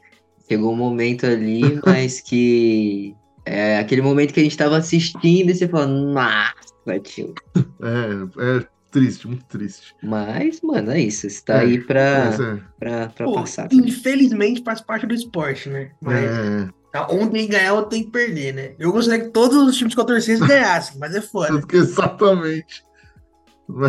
chegou 0.46 0.72
um 0.72 0.76
momento 0.76 1.24
ali, 1.24 1.80
mas 1.84 2.20
que 2.20 3.14
é 3.46 3.78
aquele 3.78 4.02
momento 4.02 4.34
que 4.34 4.40
a 4.40 4.42
gente 4.42 4.52
estava 4.52 4.76
assistindo 4.76 5.50
e 5.50 5.54
você 5.54 5.66
falou, 5.66 5.88
nossa, 5.88 7.00
tio. 7.02 7.34
É, 7.56 8.58
é 8.60 8.66
triste, 8.90 9.26
muito 9.26 9.44
triste. 9.46 9.96
Mas, 10.02 10.60
mano, 10.60 10.90
é 10.90 11.00
isso. 11.00 11.28
Você 11.28 11.42
tá 11.42 11.54
é, 11.54 11.60
aí 11.60 11.80
pra, 11.80 12.00
é. 12.00 12.60
pra, 12.78 13.08
pra 13.08 13.24
Pô, 13.24 13.32
passar. 13.32 13.68
Infelizmente 13.72 14.62
faz 14.62 14.82
parte 14.82 15.06
do 15.06 15.14
esporte, 15.14 15.70
né? 15.70 15.90
Mas 16.00 16.24
é. 16.24 16.68
Tá, 16.92 17.06
tem 17.06 17.30
que 17.30 17.46
ganhar, 17.46 17.72
outro 17.72 17.88
tem 17.88 18.04
que 18.04 18.10
perder, 18.10 18.52
né? 18.52 18.74
Eu 18.78 18.92
gostaria 18.92 19.24
que 19.24 19.30
todos 19.30 19.56
os 19.56 19.76
times 19.76 19.94
que 19.94 20.00
eu 20.00 20.04
torcesse 20.04 20.46
ganhassem, 20.46 20.98
mas 20.98 21.14
é 21.14 21.22
foda. 21.22 21.62
Exatamente. 21.72 22.84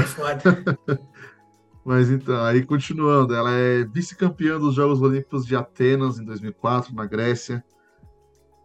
Foda. 0.06 0.80
Mas 1.86 2.10
então, 2.10 2.42
aí 2.46 2.66
continuando, 2.66 3.36
ela 3.36 3.52
é 3.52 3.84
vice-campeã 3.84 4.58
dos 4.58 4.75
Jogos 4.75 5.02
Olímpicos 5.02 5.46
de 5.46 5.56
Atenas 5.56 6.18
em 6.18 6.24
2004, 6.24 6.96
na 6.96 7.06
Grécia. 7.06 7.63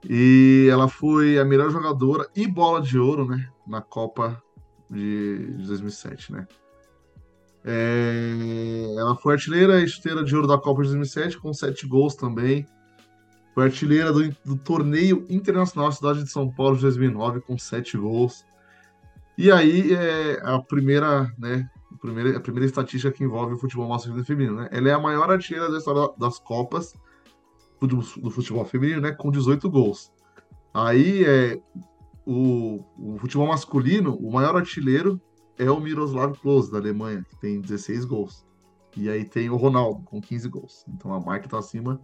E 0.08 0.68
ela 0.70 0.86
foi 0.86 1.38
a 1.38 1.44
melhor 1.44 1.70
jogadora 1.70 2.28
e 2.36 2.46
bola 2.46 2.80
de 2.80 2.96
ouro, 2.96 3.26
né, 3.26 3.48
na 3.66 3.80
Copa 3.80 4.40
de, 4.88 5.56
de 5.56 5.66
2007, 5.66 6.32
né? 6.32 6.46
É, 7.64 8.94
ela 8.96 9.16
foi 9.16 9.34
artilheira 9.34 9.80
e 9.80 9.88
chuteira 9.88 10.24
de 10.24 10.34
ouro 10.34 10.46
da 10.46 10.56
Copa 10.56 10.82
de 10.82 10.88
2007, 10.88 11.38
com 11.38 11.52
sete 11.52 11.86
gols 11.86 12.14
também. 12.14 12.64
Foi 13.52 13.64
artilheira 13.64 14.12
do, 14.12 14.30
do 14.44 14.56
Torneio 14.56 15.26
Internacional 15.28 15.90
Cidade 15.90 16.22
de 16.22 16.30
São 16.30 16.48
Paulo 16.48 16.76
de 16.76 16.82
2009, 16.82 17.40
com 17.40 17.58
sete 17.58 17.98
gols. 17.98 18.44
E 19.38 19.52
aí, 19.52 19.94
é 19.94 20.40
a 20.42 20.58
primeira, 20.58 21.32
né, 21.38 21.70
a 21.94 21.98
primeira, 21.98 22.36
a 22.36 22.40
primeira 22.40 22.66
estatística 22.66 23.12
que 23.12 23.22
envolve 23.22 23.54
o 23.54 23.56
futebol 23.56 23.88
masculino 23.88 24.20
e 24.20 24.26
feminino, 24.26 24.56
né? 24.56 24.68
Ela 24.72 24.88
é 24.88 24.92
a 24.92 24.98
maior 24.98 25.30
artilheira 25.30 25.70
da 25.70 25.78
história 25.78 26.12
das 26.18 26.40
Copas 26.40 26.92
do, 27.80 28.02
futebol 28.02 28.64
feminino, 28.64 29.00
né, 29.00 29.12
com 29.12 29.30
18 29.30 29.70
gols. 29.70 30.10
Aí, 30.74 31.24
é, 31.24 31.56
o, 32.26 32.84
o 32.98 33.16
futebol 33.20 33.46
masculino, 33.46 34.16
o 34.16 34.32
maior 34.32 34.56
artilheiro 34.56 35.20
é 35.56 35.70
o 35.70 35.78
Miroslav 35.78 36.36
Klose, 36.38 36.72
da 36.72 36.78
Alemanha, 36.78 37.24
que 37.30 37.38
tem 37.38 37.60
16 37.60 38.06
gols. 38.06 38.44
E 38.96 39.08
aí 39.08 39.24
tem 39.24 39.48
o 39.50 39.56
Ronaldo, 39.56 40.02
com 40.02 40.20
15 40.20 40.48
gols. 40.48 40.84
Então 40.88 41.14
a 41.14 41.20
marca 41.20 41.46
está 41.46 41.60
acima 41.60 42.00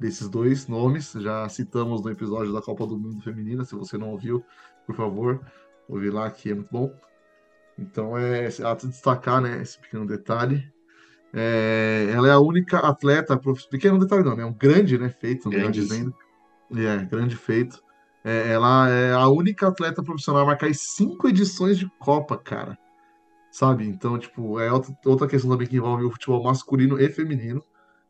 desses 0.00 0.28
dois 0.28 0.66
nomes. 0.66 1.12
Já 1.12 1.48
citamos 1.48 2.02
no 2.02 2.10
episódio 2.10 2.52
da 2.52 2.60
Copa 2.60 2.84
do 2.84 2.98
Mundo 2.98 3.22
Feminina. 3.22 3.64
Se 3.64 3.76
você 3.76 3.96
não 3.96 4.10
ouviu, 4.10 4.44
por 4.84 4.96
favor, 4.96 5.40
ouvi 5.88 6.10
lá 6.10 6.30
que 6.30 6.50
é 6.50 6.54
muito 6.54 6.70
bom. 6.70 6.92
Então 7.78 8.16
é 8.16 8.46
ato 8.62 8.86
de 8.86 8.92
destacar 8.92 9.40
né, 9.40 9.60
esse 9.60 9.78
pequeno 9.78 10.06
detalhe. 10.06 10.72
É, 11.32 12.08
ela 12.12 12.28
é 12.28 12.30
a 12.30 12.38
única 12.38 12.78
atleta, 12.78 13.40
pequeno 13.68 13.98
detalhe 13.98 14.22
não, 14.22 14.32
é 14.32 14.36
né, 14.36 14.44
um 14.44 14.52
grande 14.52 14.96
né, 14.96 15.08
feito, 15.08 15.48
melhor 15.48 15.70
dizendo. 15.70 16.14
É, 16.72 17.04
grande 17.04 17.36
feito. 17.36 17.82
É, 18.24 18.52
ela 18.52 18.88
é 18.88 19.12
a 19.12 19.28
única 19.28 19.68
atleta 19.68 20.02
profissional 20.02 20.42
a 20.42 20.46
marcar 20.46 20.72
cinco 20.74 21.28
edições 21.28 21.76
de 21.76 21.90
Copa, 21.98 22.38
cara. 22.38 22.78
Sabe? 23.50 23.86
Então, 23.86 24.18
tipo, 24.18 24.58
é 24.58 24.70
outra 24.72 25.28
questão 25.28 25.50
também 25.50 25.66
que 25.66 25.76
envolve 25.76 26.04
o 26.04 26.10
futebol 26.10 26.42
masculino 26.42 26.98
e 26.98 27.08
feminino. 27.08 27.62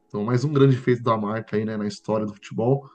Então, 0.07 0.23
mais 0.23 0.45
um 0.45 0.53
grande 0.53 0.77
feito 0.77 1.03
da 1.03 1.17
marca 1.17 1.57
aí, 1.57 1.65
né, 1.65 1.77
na 1.77 1.87
história 1.87 2.25
do 2.25 2.33
futebol. 2.33 2.89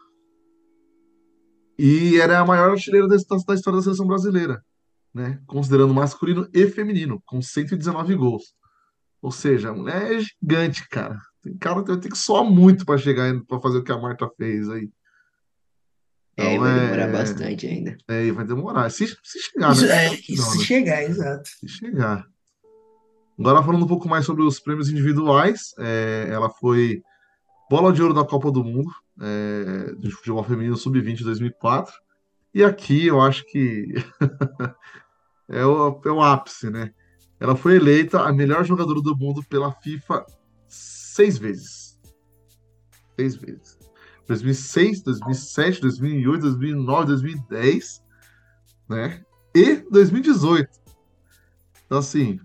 E 1.77 2.19
ela 2.19 2.33
é 2.33 2.37
a 2.37 2.45
maior 2.45 2.71
artilheira 2.71 3.07
da, 3.07 3.15
da 3.15 3.53
história 3.53 3.77
da 3.77 3.83
seleção 3.83 4.07
brasileira, 4.07 4.63
né? 5.13 5.39
Considerando 5.47 5.93
masculino 5.93 6.47
e 6.53 6.67
feminino, 6.67 7.21
com 7.25 7.41
119 7.41 8.15
gols. 8.15 8.53
Ou 9.21 9.31
seja, 9.31 9.69
a 9.69 9.73
mulher 9.73 10.13
é 10.13 10.19
gigante, 10.19 10.87
cara. 10.87 11.19
Tem 11.41 11.57
cara 11.57 11.83
que 11.83 11.97
ter 11.97 12.09
que 12.09 12.17
soar 12.17 12.43
muito 12.43 12.85
para 12.85 12.97
chegar 12.97 13.33
para 13.45 13.59
fazer 13.59 13.79
o 13.79 13.83
que 13.83 13.91
a 13.91 13.97
Marta 13.97 14.29
fez 14.37 14.69
aí. 14.69 14.89
É, 16.37 16.53
então, 16.53 16.59
vai 16.59 16.79
demorar 16.79 17.03
é... 17.03 17.11
bastante 17.11 17.67
ainda. 17.67 17.97
É, 18.07 18.31
vai 18.31 18.45
demorar. 18.45 18.89
Se, 18.89 19.07
se 19.07 19.39
chegar, 19.39 19.73
isso, 19.73 19.85
né? 19.85 20.05
É, 20.05 20.09
se 20.15 20.65
chegar, 20.65 21.03
exato. 21.03 21.49
Se 21.49 21.67
chegar. 21.67 22.25
Agora 23.37 23.63
falando 23.63 23.83
um 23.83 23.87
pouco 23.87 24.07
mais 24.07 24.25
sobre 24.25 24.43
os 24.43 24.59
prêmios 24.59 24.89
individuais, 24.89 25.73
é, 25.79 26.27
ela 26.29 26.49
foi 26.49 27.01
bola 27.69 27.93
de 27.93 28.01
ouro 28.01 28.13
da 28.13 28.25
Copa 28.25 28.51
do 28.51 28.63
Mundo 28.63 28.91
é, 29.21 29.93
de 29.97 30.11
futebol 30.11 30.43
feminino 30.43 30.75
sub-20 30.75 31.23
2004. 31.23 31.93
E 32.53 32.63
aqui 32.63 33.07
eu 33.07 33.21
acho 33.21 33.45
que 33.45 33.93
é, 35.49 35.65
o, 35.65 36.01
é 36.03 36.11
o 36.11 36.21
ápice, 36.21 36.69
né? 36.69 36.91
Ela 37.39 37.55
foi 37.55 37.75
eleita 37.75 38.21
a 38.21 38.33
melhor 38.33 38.65
jogadora 38.65 39.01
do 39.01 39.15
mundo 39.15 39.43
pela 39.43 39.71
FIFA 39.71 40.25
seis 40.67 41.37
vezes. 41.37 41.99
Seis 43.15 43.35
vezes. 43.35 43.77
2006, 44.27 45.01
2007, 45.01 45.81
2008, 45.81 46.41
2009, 46.41 47.05
2010, 47.07 48.03
né? 48.87 49.23
E 49.55 49.77
2018. 49.89 50.69
Então, 51.85 51.97
assim, 51.97 52.39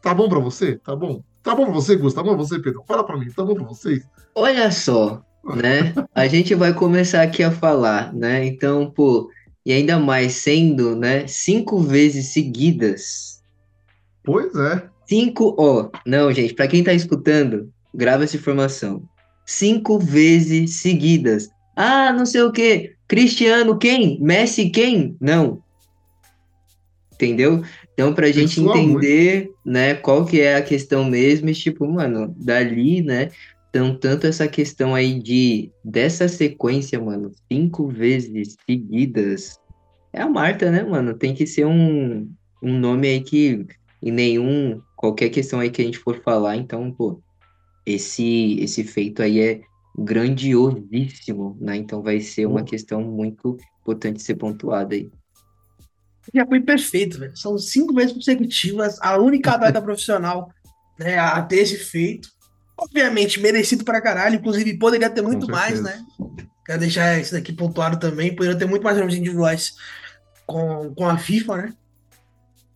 tá 0.00 0.14
bom 0.14 0.28
para 0.28 0.38
você? 0.38 0.78
Tá 0.78 0.94
bom? 0.94 1.24
Tá 1.42 1.54
bom 1.54 1.64
pra 1.64 1.74
você, 1.74 1.96
Gustavo? 1.96 2.28
Tá 2.28 2.32
bom 2.32 2.38
pra 2.38 2.46
você, 2.46 2.62
Pedro? 2.62 2.84
Fala 2.86 3.04
pra 3.04 3.18
mim, 3.18 3.30
tá 3.30 3.44
bom 3.44 3.54
pra 3.54 3.64
vocês? 3.64 4.08
Olha 4.34 4.70
só, 4.70 5.22
né? 5.56 5.94
A 6.14 6.26
gente 6.26 6.54
vai 6.54 6.72
começar 6.72 7.22
aqui 7.22 7.42
a 7.42 7.50
falar, 7.50 8.12
né? 8.14 8.46
Então, 8.46 8.90
pô, 8.90 9.30
e 9.64 9.72
ainda 9.72 9.98
mais 9.98 10.34
sendo, 10.34 10.94
né, 10.96 11.26
cinco 11.26 11.80
vezes 11.80 12.32
seguidas. 12.32 13.42
Pois 14.22 14.54
é. 14.54 14.82
Cinco, 15.06 15.54
ó, 15.58 15.90
não, 16.06 16.32
gente, 16.32 16.54
para 16.54 16.68
quem 16.68 16.82
tá 16.82 16.92
escutando, 16.94 17.70
grava 17.94 18.24
essa 18.24 18.36
informação 18.36 19.02
cinco 19.44 19.98
vezes 19.98 20.76
seguidas. 20.76 21.48
Ah, 21.76 22.12
não 22.12 22.24
sei 22.24 22.42
o 22.42 22.52
que. 22.52 22.92
Cristiano 23.06 23.76
quem? 23.76 24.18
Messi 24.20 24.70
quem? 24.70 25.16
Não. 25.20 25.62
Entendeu? 27.12 27.62
Então, 27.92 28.12
pra 28.12 28.32
gente 28.32 28.60
entender, 28.60 29.52
né, 29.64 29.94
qual 29.94 30.24
que 30.24 30.40
é 30.40 30.56
a 30.56 30.62
questão 30.62 31.04
mesmo, 31.04 31.48
e, 31.48 31.54
tipo, 31.54 31.86
mano, 31.86 32.34
dali, 32.36 33.02
né, 33.02 33.30
então, 33.74 33.92
tanto 33.98 34.24
essa 34.28 34.46
questão 34.46 34.94
aí 34.94 35.20
de, 35.20 35.72
dessa 35.84 36.28
sequência, 36.28 37.00
mano, 37.00 37.32
cinco 37.52 37.88
vezes 37.88 38.54
seguidas, 38.64 39.58
é 40.12 40.22
a 40.22 40.28
Marta, 40.28 40.70
né, 40.70 40.84
mano? 40.84 41.12
Tem 41.12 41.34
que 41.34 41.44
ser 41.44 41.66
um, 41.66 42.30
um 42.62 42.78
nome 42.78 43.08
aí 43.08 43.20
que, 43.20 43.66
em 44.00 44.12
nenhum, 44.12 44.80
qualquer 44.94 45.28
questão 45.28 45.58
aí 45.58 45.70
que 45.70 45.82
a 45.82 45.84
gente 45.84 45.98
for 45.98 46.22
falar, 46.22 46.56
então, 46.56 46.92
pô, 46.92 47.20
esse, 47.84 48.60
esse 48.60 48.84
feito 48.84 49.20
aí 49.20 49.40
é 49.40 49.60
grandiosíssimo, 49.98 51.58
né? 51.60 51.74
Então 51.74 52.00
vai 52.00 52.20
ser 52.20 52.46
uma 52.46 52.62
questão 52.62 53.02
muito 53.02 53.56
importante 53.80 54.22
ser 54.22 54.36
pontuada 54.36 54.94
aí. 54.94 55.10
Já 56.32 56.46
foi 56.46 56.60
perfeito, 56.60 57.18
velho. 57.18 57.36
São 57.36 57.58
cinco 57.58 57.92
vezes 57.92 58.12
consecutivas, 58.12 59.00
a 59.02 59.18
única 59.18 59.50
atleta 59.50 59.82
profissional 59.82 60.48
né, 60.96 61.18
a 61.18 61.42
ter 61.42 61.56
esse 61.56 61.76
feito. 61.76 62.28
Obviamente, 62.76 63.40
merecido 63.40 63.84
pra 63.84 64.00
caralho, 64.00 64.36
inclusive 64.36 64.78
poderia 64.78 65.08
ter 65.08 65.22
muito 65.22 65.46
mais, 65.48 65.80
né? 65.80 66.02
Quero 66.66 66.80
deixar 66.80 67.20
isso 67.20 67.32
daqui 67.32 67.52
pontuado 67.52 67.98
também, 67.98 68.34
poderia 68.34 68.58
ter 68.58 68.66
muito 68.66 68.82
mais 68.82 68.96
nomes 68.98 69.14
individuais 69.14 69.74
com, 70.46 70.92
com 70.94 71.08
a 71.08 71.16
FIFA, 71.18 71.56
né? 71.56 71.74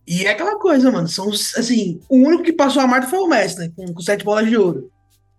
E 0.07 0.25
é 0.25 0.31
aquela 0.31 0.57
coisa, 0.57 0.91
mano. 0.91 1.07
São, 1.07 1.29
assim, 1.29 1.99
o 2.09 2.17
único 2.17 2.43
que 2.43 2.53
passou 2.53 2.81
a 2.81 2.87
Marta 2.87 3.07
foi 3.07 3.19
o 3.19 3.27
Messi, 3.27 3.59
né? 3.59 3.71
Com, 3.75 3.93
com 3.93 4.01
sete 4.01 4.23
bolas 4.23 4.47
de 4.47 4.57
ouro. 4.57 4.91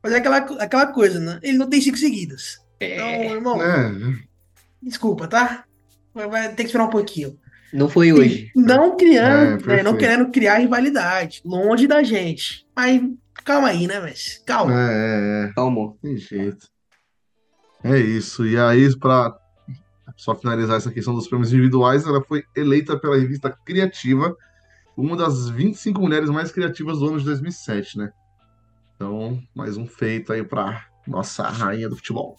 Mas 0.03 0.13
é 0.13 0.19
aquela, 0.19 0.37
aquela 0.39 0.87
coisa, 0.87 1.19
né? 1.19 1.39
Ele 1.43 1.59
não 1.59 1.69
tem 1.69 1.81
cinco 1.81 1.97
seguidas. 1.97 2.59
Então, 2.81 3.35
irmão, 3.35 3.63
É, 3.63 3.93
desculpa, 4.83 5.27
tá? 5.27 5.65
Vai, 6.15 6.29
vai 6.29 6.49
ter 6.51 6.63
que 6.63 6.65
esperar 6.65 6.85
um 6.85 6.91
pouquinho. 6.91 7.39
Não 7.73 7.89
foi 7.89 8.13
hoje. 8.13 8.51
Não 8.55 8.95
É, 8.95 8.97
criando, 8.97 9.51
né? 9.51 9.57
perfeito. 9.59 9.85
Não 9.85 9.97
querendo 9.97 10.31
criar 10.31 10.59
rivalidade. 10.59 11.41
Longe 11.45 11.87
da 11.87 12.03
gente. 12.03 12.67
Mas 12.75 13.01
calma 13.45 13.69
aí, 13.69 13.87
né, 13.87 14.01
Messi? 14.01 14.45
Calma. 14.45 14.73
é, 14.73 14.87
é, 14.87 15.45
é. 15.45 15.53
Calma. 15.55 15.95
Tem 16.03 16.17
jeito. 16.17 16.67
É 17.83 17.99
isso. 17.99 18.47
E 18.47 18.59
aí, 18.59 18.97
para 18.99 19.37
só 20.17 20.35
finalizar 20.35 20.77
essa 20.77 20.91
questão 20.91 21.15
dos 21.15 21.29
prêmios 21.29 21.53
individuais, 21.53 22.07
ela 22.07 22.23
foi 22.23 22.45
eleita 22.55 22.99
pela 22.99 23.17
revista 23.17 23.57
Criativa 23.65 24.37
uma 24.97 25.17
das 25.17 25.49
25 25.49 26.01
mulheres 26.01 26.29
mais 26.29 26.53
criativas 26.53 26.99
do 26.99 27.09
ano 27.09 27.19
de 27.19 27.25
2007, 27.25 27.99
né? 27.99 28.13
Então, 28.95 29.41
mais 29.55 29.77
um 29.77 29.87
feito 29.87 30.33
aí 30.33 30.45
para 30.45 30.87
nossa 31.07 31.49
rainha 31.49 31.89
do 31.89 31.97
futebol. 31.97 32.37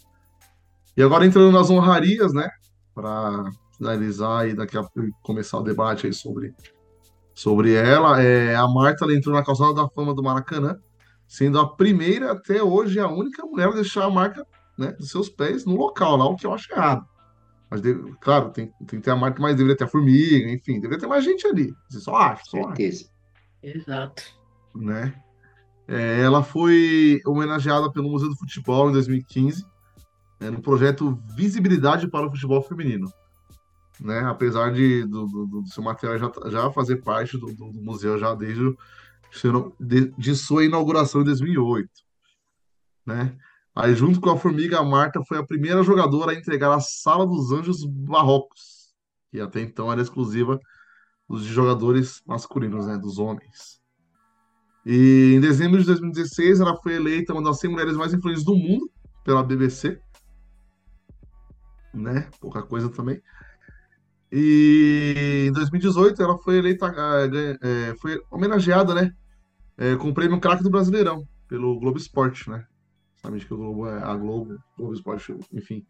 E 0.95 1.01
agora 1.01 1.25
entrando 1.25 1.51
nas 1.51 1.69
honrarias, 1.69 2.33
né? 2.33 2.49
Para 2.93 3.49
finalizar 3.75 4.47
e 4.47 4.53
daqui 4.53 4.77
a 4.77 4.83
pouco 4.83 5.09
começar 5.23 5.57
o 5.57 5.63
debate 5.63 6.05
aí 6.05 6.13
sobre, 6.13 6.53
sobre 7.33 7.73
ela, 7.73 8.21
é, 8.21 8.55
a 8.55 8.67
Marta 8.67 9.05
ela 9.05 9.13
entrou 9.15 9.33
na 9.35 9.43
calçada 9.43 9.73
da 9.73 9.87
fama 9.89 10.13
do 10.13 10.21
Maracanã, 10.23 10.77
sendo 11.27 11.59
a 11.59 11.75
primeira 11.75 12.33
até 12.33 12.61
hoje 12.61 12.99
a 12.99 13.07
única 13.07 13.45
mulher 13.45 13.69
a 13.69 13.73
deixar 13.73 14.05
a 14.05 14.09
marca 14.09 14.45
né, 14.77 14.91
dos 14.93 15.09
seus 15.09 15.29
pés 15.29 15.65
no 15.65 15.75
local 15.75 16.17
lá, 16.17 16.25
o 16.25 16.35
que 16.35 16.45
eu 16.45 16.53
acho 16.53 16.71
errado. 16.73 17.05
Mas, 17.69 17.79
deve- 17.81 18.13
claro, 18.19 18.49
tem, 18.49 18.67
tem 18.85 18.99
que 18.99 19.05
ter 19.05 19.11
a 19.11 19.15
marca, 19.15 19.41
mas 19.41 19.55
deveria 19.55 19.77
ter 19.77 19.85
a 19.85 19.87
formiga, 19.87 20.49
enfim, 20.51 20.73
deveria 20.79 20.99
ter 20.99 21.07
mais 21.07 21.23
gente 21.23 21.47
ali. 21.47 21.73
Você 21.89 21.99
só 22.01 22.15
acha, 22.15 22.43
só 22.45 22.57
acha, 22.57 22.67
Certeza. 22.67 23.05
Exato. 23.63 24.23
né? 24.75 25.13
É, 25.87 26.21
ela 26.21 26.43
foi 26.43 27.19
homenageada 27.25 27.91
pelo 27.91 28.09
Museu 28.09 28.29
do 28.29 28.37
Futebol 28.37 28.89
em 28.89 28.93
2015, 28.93 29.65
né, 30.39 30.49
no 30.49 30.61
projeto 30.61 31.17
Visibilidade 31.35 32.07
para 32.09 32.27
o 32.27 32.31
Futebol 32.31 32.61
Feminino. 32.61 33.11
Né? 34.01 34.19
Apesar 34.21 34.73
de 34.73 35.05
do, 35.05 35.27
do- 35.27 35.45
do 35.61 35.67
seu 35.67 35.83
material 35.83 36.17
já, 36.17 36.49
já 36.49 36.71
fazer 36.71 36.97
parte 37.03 37.37
do, 37.37 37.53
do- 37.53 37.71
museu 37.71 38.17
já 38.17 38.33
desde 38.33 38.75
de, 39.79 40.11
de 40.17 40.35
sua 40.35 40.65
inauguração 40.65 41.21
em 41.21 41.25
2008. 41.25 41.87
Né? 43.05 43.37
Aí, 43.75 43.95
junto 43.95 44.19
com 44.19 44.29
a 44.31 44.37
Formiga, 44.37 44.83
Marta 44.83 45.21
foi 45.23 45.37
a 45.37 45.45
primeira 45.45 45.83
jogadora 45.83 46.31
a 46.31 46.35
entregar 46.35 46.73
a 46.73 46.79
Sala 46.81 47.25
dos 47.27 47.51
Anjos 47.51 47.85
Barrocos, 47.85 48.91
que 49.31 49.39
até 49.39 49.61
então 49.61 49.91
era 49.91 50.01
exclusiva 50.01 50.59
dos 51.29 51.43
jogadores 51.43 52.21
masculinos, 52.25 52.87
né? 52.87 52.97
dos 52.97 53.19
homens. 53.19 53.79
E 54.83 55.33
em 55.35 55.39
dezembro 55.39 55.79
de 55.79 55.85
2016, 55.85 56.59
ela 56.59 56.75
foi 56.75 56.95
eleita 56.95 57.33
uma 57.33 57.43
das 57.43 57.59
100 57.59 57.69
mulheres 57.71 57.95
mais 57.95 58.13
influentes 58.13 58.43
do 58.43 58.55
mundo 58.55 58.91
pela 59.23 59.43
BBC. 59.43 60.01
Né? 61.93 62.27
Pouca 62.39 62.61
coisa 62.63 62.89
também. 62.89 63.21
E 64.31 65.45
em 65.47 65.51
2018, 65.51 66.21
ela 66.21 66.37
foi 66.37 66.57
eleita, 66.57 66.87
ah, 66.87 67.29
é, 67.61 67.95
foi 67.99 68.21
homenageada, 68.31 68.93
né? 68.93 69.13
é, 69.81 69.95
com 69.95 70.09
o 70.09 70.13
prêmio 70.13 70.39
Craque 70.39 70.61
do 70.61 70.69
Brasileirão, 70.69 71.27
pelo 71.47 71.79
Globo 71.79 71.97
Esporte, 71.97 72.47
né? 72.47 72.63
Sabe 73.15 73.39
que 73.43 73.51
o 73.51 73.57
Globo 73.57 73.87
é 73.87 74.03
a 74.03 74.15
Globo, 74.15 74.55
Globo 74.77 74.93
Esporte, 74.93 75.35
enfim, 75.51 75.83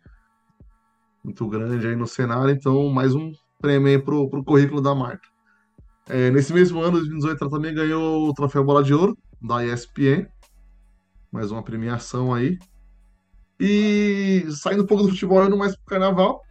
muito 1.21 1.45
grande 1.49 1.85
aí 1.85 1.95
no 1.95 2.07
cenário. 2.07 2.53
Então, 2.53 2.87
mais 2.89 3.13
um 3.13 3.33
prêmio 3.59 3.89
aí 3.89 3.99
pro, 3.99 4.29
pro 4.29 4.45
currículo 4.45 4.79
da 4.79 4.95
Marta. 4.95 5.27
É, 6.07 6.31
nesse 6.31 6.53
mesmo 6.53 6.79
ano, 6.79 6.99
2018, 6.99 7.43
ela 7.43 7.51
também 7.51 7.75
ganhou 7.75 8.29
o 8.29 8.33
troféu 8.33 8.63
Bola 8.63 8.81
de 8.81 8.93
Ouro 8.93 9.17
da 9.41 9.65
ESPN. 9.65 10.25
Mais 11.29 11.51
uma 11.51 11.61
premiação 11.61 12.33
aí. 12.33 12.57
E 13.59 14.45
saindo 14.51 14.83
um 14.83 14.87
pouco 14.87 15.03
do 15.03 15.09
futebol, 15.09 15.45
indo 15.45 15.57
mais 15.57 15.75
pro 15.75 15.85
carnaval, 15.85 16.41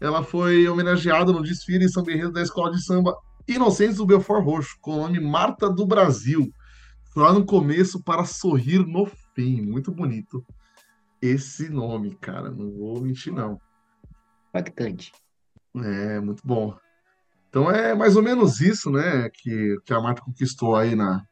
ela 0.00 0.24
foi 0.24 0.66
homenageada 0.66 1.32
no 1.32 1.42
desfile 1.42 1.84
em 1.84 1.88
São 1.88 2.02
Guerreiro 2.02 2.32
da 2.32 2.42
Escola 2.42 2.70
de 2.70 2.82
Samba 2.82 3.16
Inocentes 3.46 3.96
do 3.96 4.06
Belfort 4.06 4.44
Roxo, 4.44 4.76
com 4.80 4.92
o 4.92 4.96
nome 5.02 5.20
Marta 5.20 5.68
do 5.68 5.86
Brasil. 5.86 6.52
Foi 7.12 7.22
lá 7.22 7.32
no 7.32 7.44
começo 7.44 8.02
para 8.02 8.24
sorrir 8.24 8.86
no 8.86 9.06
fim. 9.34 9.60
Muito 9.62 9.92
bonito 9.92 10.44
esse 11.20 11.68
nome, 11.68 12.14
cara. 12.16 12.50
Não 12.50 12.70
vou 12.70 13.00
mentir, 13.00 13.32
não. 13.32 13.60
Impactante. 14.48 15.12
É, 15.76 16.20
muito 16.20 16.42
bom. 16.46 16.76
Então 17.48 17.70
é 17.70 17.94
mais 17.94 18.16
ou 18.16 18.22
menos 18.22 18.60
isso, 18.60 18.90
né, 18.90 19.28
que, 19.28 19.76
que 19.84 19.92
a 19.92 20.00
Marta 20.00 20.22
conquistou 20.22 20.76
aí 20.76 20.94
na 20.94 21.24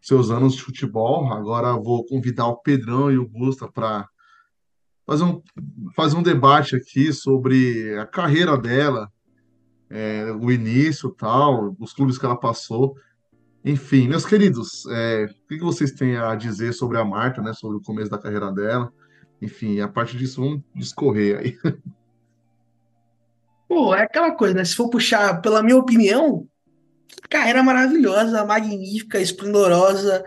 seus 0.00 0.30
anos 0.30 0.54
de 0.54 0.62
futebol. 0.62 1.32
Agora 1.32 1.72
vou 1.74 2.04
convidar 2.06 2.46
o 2.46 2.56
Pedrão 2.56 3.10
e 3.10 3.18
o 3.18 3.28
Gusta 3.28 3.70
para 3.70 4.08
fazer 5.10 5.24
um, 5.24 5.42
fazer 5.96 6.16
um 6.16 6.22
debate 6.22 6.76
aqui 6.76 7.12
sobre 7.12 7.98
a 7.98 8.06
carreira 8.06 8.56
dela, 8.56 9.10
é, 9.90 10.30
o 10.30 10.52
início 10.52 11.10
tal, 11.10 11.74
os 11.80 11.92
clubes 11.92 12.16
que 12.16 12.24
ela 12.24 12.38
passou. 12.38 12.94
Enfim, 13.64 14.06
meus 14.06 14.24
queridos, 14.24 14.86
é, 14.88 15.26
o 15.26 15.48
que 15.48 15.58
vocês 15.58 15.90
têm 15.90 16.16
a 16.16 16.36
dizer 16.36 16.72
sobre 16.74 16.96
a 16.96 17.04
Marta, 17.04 17.42
né, 17.42 17.52
sobre 17.52 17.78
o 17.78 17.82
começo 17.82 18.08
da 18.08 18.18
carreira 18.18 18.52
dela? 18.52 18.92
Enfim, 19.42 19.80
a 19.80 19.88
partir 19.88 20.16
disso, 20.16 20.42
vamos 20.42 20.62
discorrer 20.76 21.40
aí. 21.40 21.58
Pô, 23.66 23.92
é 23.92 24.02
aquela 24.02 24.30
coisa, 24.30 24.54
né? 24.54 24.64
Se 24.64 24.76
for 24.76 24.90
puxar 24.90 25.40
pela 25.40 25.60
minha 25.62 25.76
opinião, 25.76 26.46
carreira 27.28 27.64
maravilhosa, 27.64 28.44
magnífica, 28.44 29.20
esplendorosa. 29.20 30.24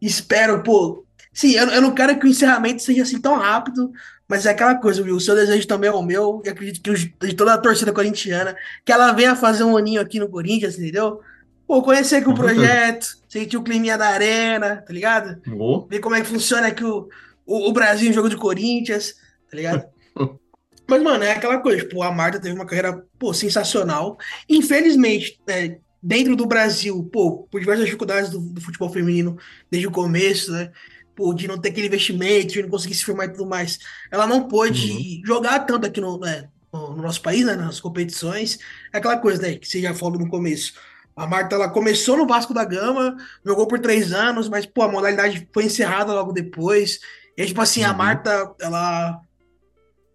Espero, 0.00 0.62
pô. 0.62 1.04
Sim, 1.32 1.52
eu, 1.52 1.68
eu 1.68 1.82
não 1.82 1.94
quero 1.94 2.18
que 2.18 2.26
o 2.26 2.28
encerramento 2.28 2.82
seja 2.82 3.02
assim 3.02 3.20
tão 3.20 3.36
rápido, 3.36 3.92
mas 4.28 4.46
é 4.46 4.50
aquela 4.50 4.74
coisa, 4.74 5.02
viu? 5.02 5.16
O 5.16 5.20
seu 5.20 5.34
desejo 5.34 5.66
também 5.66 5.88
é 5.88 5.92
o 5.92 6.02
meu, 6.02 6.42
e 6.44 6.48
acredito 6.48 6.82
que 6.82 7.26
de 7.26 7.34
toda 7.34 7.54
a 7.54 7.58
torcida 7.58 7.92
corintiana, 7.92 8.56
que 8.84 8.92
ela 8.92 9.12
venha 9.12 9.36
fazer 9.36 9.64
um 9.64 9.76
aninho 9.76 10.00
aqui 10.00 10.18
no 10.18 10.28
Corinthians, 10.28 10.78
entendeu? 10.78 11.20
Pô, 11.66 11.82
conhecer 11.82 12.22
com 12.24 12.32
o 12.32 12.34
projeto, 12.34 13.16
sentir 13.28 13.56
o 13.56 13.62
climinha 13.62 13.96
da 13.96 14.08
arena, 14.08 14.76
tá 14.76 14.92
ligado? 14.92 15.40
Ô, 15.52 15.86
ver 15.86 16.00
como 16.00 16.16
é 16.16 16.20
que 16.20 16.26
funciona 16.26 16.66
aqui 16.66 16.84
o, 16.84 17.08
o, 17.46 17.68
o 17.68 17.72
Brasil 17.72 18.10
em 18.10 18.12
jogo 18.12 18.28
de 18.28 18.36
Corinthians, 18.36 19.14
tá 19.48 19.56
ligado? 19.56 19.84
Mas, 20.86 21.00
mano, 21.00 21.22
é 21.22 21.30
aquela 21.30 21.58
coisa, 21.58 21.78
tipo, 21.78 22.02
a 22.02 22.10
Marta 22.10 22.40
teve 22.40 22.52
uma 22.52 22.66
carreira, 22.66 23.04
pô, 23.16 23.32
sensacional. 23.32 24.18
Infelizmente, 24.48 25.40
né, 25.46 25.78
dentro 26.02 26.34
do 26.34 26.46
Brasil, 26.46 27.08
pô, 27.12 27.46
por 27.48 27.60
diversas 27.60 27.84
dificuldades 27.84 28.30
do, 28.30 28.40
do 28.40 28.60
futebol 28.60 28.88
feminino 28.90 29.38
desde 29.70 29.86
o 29.86 29.92
começo, 29.92 30.50
né? 30.50 30.72
Pô, 31.14 31.34
de 31.34 31.46
não 31.48 31.58
ter 31.60 31.70
aquele 31.70 31.86
investimento, 31.88 32.52
de 32.54 32.62
não 32.62 32.68
conseguir 32.70 32.94
se 32.94 33.04
firmar 33.04 33.26
e 33.26 33.32
tudo 33.32 33.46
mais. 33.46 33.78
Ela 34.10 34.26
não 34.26 34.48
pôde 34.48 35.20
jogar 35.26 35.60
tanto 35.60 35.86
aqui 35.86 36.00
no, 36.00 36.18
né, 36.18 36.48
no, 36.72 36.96
no 36.96 37.02
nosso 37.02 37.20
país, 37.22 37.44
né, 37.44 37.54
nas 37.56 37.80
competições. 37.80 38.58
É 38.92 38.98
aquela 38.98 39.18
coisa, 39.18 39.42
né, 39.42 39.56
que 39.56 39.66
você 39.68 39.80
já 39.80 39.94
falou 39.94 40.18
no 40.18 40.28
começo. 40.28 40.74
A 41.16 41.26
Marta, 41.26 41.54
ela 41.56 41.68
começou 41.70 42.16
no 42.16 42.26
Vasco 42.26 42.54
da 42.54 42.64
Gama, 42.64 43.16
jogou 43.44 43.66
por 43.66 43.78
três 43.80 44.12
anos, 44.12 44.48
mas, 44.48 44.64
pô, 44.66 44.82
a 44.82 44.88
modalidade 44.90 45.48
foi 45.52 45.64
encerrada 45.64 46.12
logo 46.14 46.32
depois. 46.32 46.98
E, 47.36 47.42
aí, 47.42 47.48
tipo 47.48 47.60
assim, 47.60 47.84
a 47.84 47.92
Uhum. 47.92 47.96
Marta, 47.96 48.54
ela, 48.60 49.20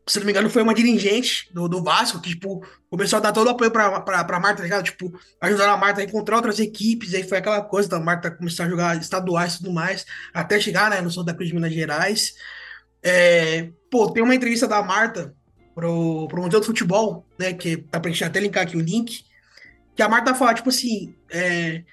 se 0.08 0.20
não 0.20 0.26
me 0.26 0.32
engano, 0.32 0.50
foi 0.50 0.62
uma 0.62 0.74
dirigente 0.74 1.50
do, 1.52 1.68
do 1.68 1.82
Vasco 1.82 2.22
que, 2.22 2.30
tipo, 2.30 2.64
começou 2.90 3.18
a 3.18 3.20
dar 3.20 3.32
todo 3.32 3.48
o 3.48 3.50
apoio 3.50 3.72
pra, 3.72 4.02
pra, 4.02 4.24
pra 4.24 4.40
Marta, 4.40 4.58
tá 4.58 4.64
ligado? 4.64 4.84
Tipo, 4.84 5.12
ajudando 5.42 5.70
a 5.70 5.78
Marta 5.78 6.02
a 6.02 6.04
encontrar 6.04 6.36
outras 6.36 6.60
equipes. 6.60 7.14
Aí 7.14 7.24
foi 7.24 7.40
aquela 7.40 7.62
coisa 7.62 7.90
da 7.90 8.00
Marta 8.00 8.30
começar 8.30 8.66
a 8.66 8.70
jogar 8.70 8.98
estaduais 8.98 9.56
e 9.56 9.58
tudo 9.58 9.72
mais, 9.72 10.06
até 10.34 10.60
chegar, 10.60 10.92
né, 10.92 11.02
no 11.02 11.12
Santa 11.12 11.34
Cruz 11.34 11.50
de 11.50 11.56
Minas 11.56 11.74
Gerais. 11.74 12.36
É, 13.02 13.70
pô, 13.90 14.12
tem 14.12 14.22
uma 14.22 14.36
entrevista 14.36 14.68
da 14.68 14.82
Marta 14.84 15.34
pro, 15.74 16.28
pro 16.28 16.42
Museu 16.42 16.60
do 16.60 16.66
Futebol, 16.66 17.26
né, 17.40 17.54
que 17.54 17.78
tá 17.78 18.00
pra 18.00 18.12
gente 18.12 18.24
até 18.24 18.40
linkar 18.40 18.64
aqui 18.64 18.78
o 18.78 18.82
link, 18.82 19.26
que 19.96 20.04
a 20.04 20.10
Marta 20.10 20.36
fala, 20.36 20.54
tipo 20.54 20.70
assim, 20.70 21.16
é, 21.32 21.84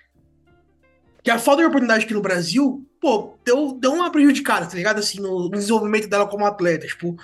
que 1.23 1.31
a 1.31 1.39
falta 1.39 1.63
de 1.63 1.69
oportunidade 1.69 2.05
aqui 2.05 2.13
no 2.13 2.21
Brasil, 2.21 2.87
pô, 3.01 3.39
deu, 3.45 3.79
deu 3.81 3.95
uma 3.95 4.11
prejudicada, 4.11 4.67
tá 4.67 4.75
ligado? 4.75 4.99
Assim, 4.99 5.21
no, 5.21 5.45
no 5.45 5.51
desenvolvimento 5.51 6.09
dela 6.09 6.27
como 6.27 6.45
atleta. 6.45 6.87
Tipo, 6.87 7.17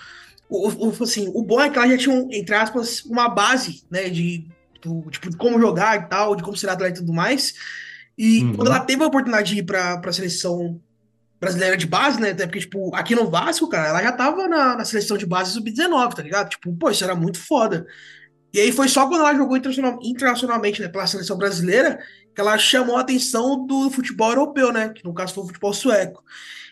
o, 0.48 0.88
o- 0.88 1.02
assim, 1.02 1.30
o 1.34 1.42
bom 1.42 1.60
é 1.60 1.68
que 1.70 1.78
ela 1.78 1.88
já 1.88 1.98
tinha, 1.98 2.14
um, 2.14 2.28
entre 2.32 2.54
aspas, 2.54 3.04
uma 3.04 3.28
base, 3.28 3.84
né, 3.90 4.08
de, 4.08 4.46
do, 4.82 5.02
tipo, 5.10 5.30
de 5.30 5.36
como 5.36 5.60
jogar 5.60 5.96
e 5.98 6.08
tal, 6.08 6.34
de 6.36 6.42
como 6.42 6.56
ser 6.56 6.68
atleta 6.70 6.96
e 6.98 7.00
tudo 7.00 7.12
mais. 7.12 7.54
E 8.16 8.42
Uhum. 8.42 8.54
quando 8.54 8.68
ela 8.68 8.80
teve 8.80 9.02
a 9.02 9.06
oportunidade 9.06 9.54
de 9.54 9.60
ir 9.60 9.64
pra, 9.64 9.98
pra 9.98 10.12
seleção 10.12 10.80
brasileira 11.40 11.76
de 11.76 11.86
base, 11.86 12.20
né, 12.20 12.30
até 12.30 12.46
porque, 12.46 12.60
tipo, 12.60 12.92
aqui 12.94 13.14
no 13.14 13.30
Vasco, 13.30 13.68
cara, 13.68 13.88
ela 13.88 14.02
já 14.02 14.10
tava 14.10 14.48
na, 14.48 14.76
na 14.76 14.84
seleção 14.84 15.16
de 15.16 15.24
base 15.24 15.52
sub-19, 15.52 16.14
tá 16.14 16.22
ligado? 16.22 16.48
Tipo, 16.48 16.72
pô, 16.74 16.90
isso 16.90 17.04
era 17.04 17.14
muito 17.14 17.38
foda. 17.38 17.86
E 18.52 18.58
aí 18.58 18.72
foi 18.72 18.88
só 18.88 19.06
quando 19.06 19.20
ela 19.20 19.34
jogou 19.36 19.56
internacional- 19.56 20.00
internacionalmente, 20.02 20.80
né, 20.82 20.88
pela 20.88 21.06
seleção 21.06 21.36
brasileira, 21.36 22.00
que 22.34 22.40
ela 22.40 22.56
chamou 22.58 22.96
a 22.96 23.02
atenção 23.02 23.64
do 23.66 23.90
futebol 23.90 24.30
europeu, 24.30 24.72
né? 24.72 24.88
Que 24.88 25.04
no 25.04 25.12
caso 25.12 25.34
foi 25.34 25.44
o 25.44 25.46
futebol 25.48 25.72
sueco. 25.72 26.24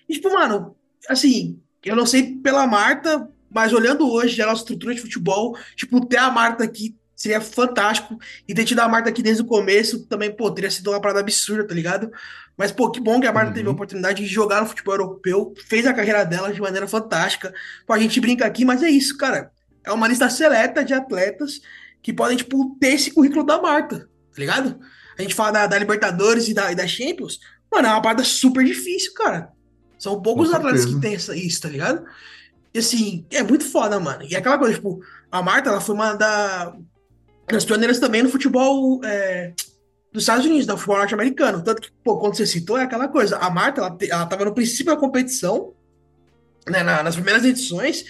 E, 0.08 0.14
tipo, 0.14 0.32
mano, 0.32 0.74
assim, 1.08 1.60
eu 1.84 1.94
não 1.94 2.06
sei 2.06 2.34
pela 2.36 2.66
Marta, 2.66 3.28
mas 3.50 3.72
olhando 3.72 4.10
hoje 4.10 4.40
a 4.42 4.46
nossa 4.46 4.62
estrutura 4.62 4.94
de 4.94 5.00
futebol, 5.00 5.56
tipo, 5.74 6.04
ter 6.04 6.18
a 6.18 6.30
Marta 6.30 6.64
aqui 6.64 6.94
seria 7.16 7.40
fantástico. 7.40 8.18
E 8.46 8.54
ter 8.54 8.64
tido 8.64 8.80
a 8.80 8.88
Marta 8.88 9.08
aqui 9.08 9.22
desde 9.22 9.42
o 9.42 9.46
começo 9.46 10.06
também, 10.06 10.30
pô, 10.30 10.50
teria 10.50 10.70
sido 10.70 10.90
uma 10.90 11.00
parada 11.00 11.20
absurda, 11.20 11.66
tá 11.66 11.74
ligado? 11.74 12.10
Mas, 12.56 12.70
pô, 12.70 12.90
que 12.90 13.00
bom 13.00 13.18
que 13.18 13.26
a 13.26 13.32
Marta 13.32 13.48
uhum. 13.48 13.54
teve 13.54 13.68
a 13.68 13.72
oportunidade 13.72 14.22
de 14.22 14.28
jogar 14.28 14.60
no 14.60 14.68
futebol 14.68 14.94
europeu, 14.94 15.54
fez 15.66 15.86
a 15.86 15.94
carreira 15.94 16.24
dela 16.24 16.52
de 16.52 16.60
maneira 16.60 16.86
fantástica. 16.86 17.52
Pô, 17.86 17.94
a 17.94 17.98
gente 17.98 18.20
brinca 18.20 18.46
aqui, 18.46 18.64
mas 18.64 18.82
é 18.82 18.90
isso, 18.90 19.16
cara. 19.16 19.50
É 19.84 19.90
uma 19.90 20.06
lista 20.06 20.28
seleta 20.28 20.84
de 20.84 20.92
atletas 20.92 21.60
que 22.02 22.12
podem, 22.12 22.36
tipo, 22.36 22.76
ter 22.78 22.94
esse 22.94 23.10
currículo 23.10 23.44
da 23.44 23.60
Marta, 23.60 24.00
tá 24.00 24.38
ligado? 24.38 24.78
A 25.18 25.22
gente 25.22 25.34
fala 25.34 25.50
da, 25.50 25.66
da 25.66 25.78
Libertadores 25.78 26.48
e 26.48 26.54
da, 26.54 26.70
e 26.70 26.74
da 26.74 26.86
Champions, 26.86 27.40
mano, 27.72 27.88
é 27.88 27.90
uma 27.90 28.02
parada 28.02 28.22
super 28.24 28.64
difícil, 28.64 29.12
cara. 29.14 29.50
São 29.98 30.20
poucos 30.20 30.52
atletas 30.52 30.84
que 30.84 31.00
têm 31.00 31.14
isso, 31.14 31.60
tá 31.60 31.68
ligado? 31.68 32.04
E 32.76 32.78
assim, 32.78 33.24
é 33.30 33.42
muito 33.42 33.64
foda, 33.64 33.98
mano. 33.98 34.22
E 34.28 34.36
aquela 34.36 34.58
coisa, 34.58 34.74
tipo, 34.74 35.00
a 35.32 35.40
Marta, 35.40 35.70
ela 35.70 35.80
foi 35.80 35.94
uma 35.94 36.12
da, 36.12 36.76
das 37.48 37.64
pioneiras 37.64 37.98
também 37.98 38.22
no 38.22 38.28
futebol 38.28 39.00
é, 39.02 39.54
dos 40.12 40.24
Estados 40.24 40.44
Unidos, 40.44 40.66
no 40.66 40.76
futebol 40.76 40.98
norte-americano. 40.98 41.64
Tanto 41.64 41.80
que, 41.80 41.90
pô, 42.04 42.18
quando 42.18 42.36
você 42.36 42.44
citou, 42.44 42.76
é 42.76 42.82
aquela 42.82 43.08
coisa. 43.08 43.38
A 43.38 43.48
Marta, 43.48 43.80
ela, 43.80 43.96
ela 43.98 44.26
tava 44.26 44.44
no 44.44 44.52
princípio 44.52 44.92
da 44.92 45.00
competição, 45.00 45.72
né, 46.68 46.82
na, 46.82 47.02
nas 47.02 47.14
primeiras 47.14 47.46
edições, 47.46 48.04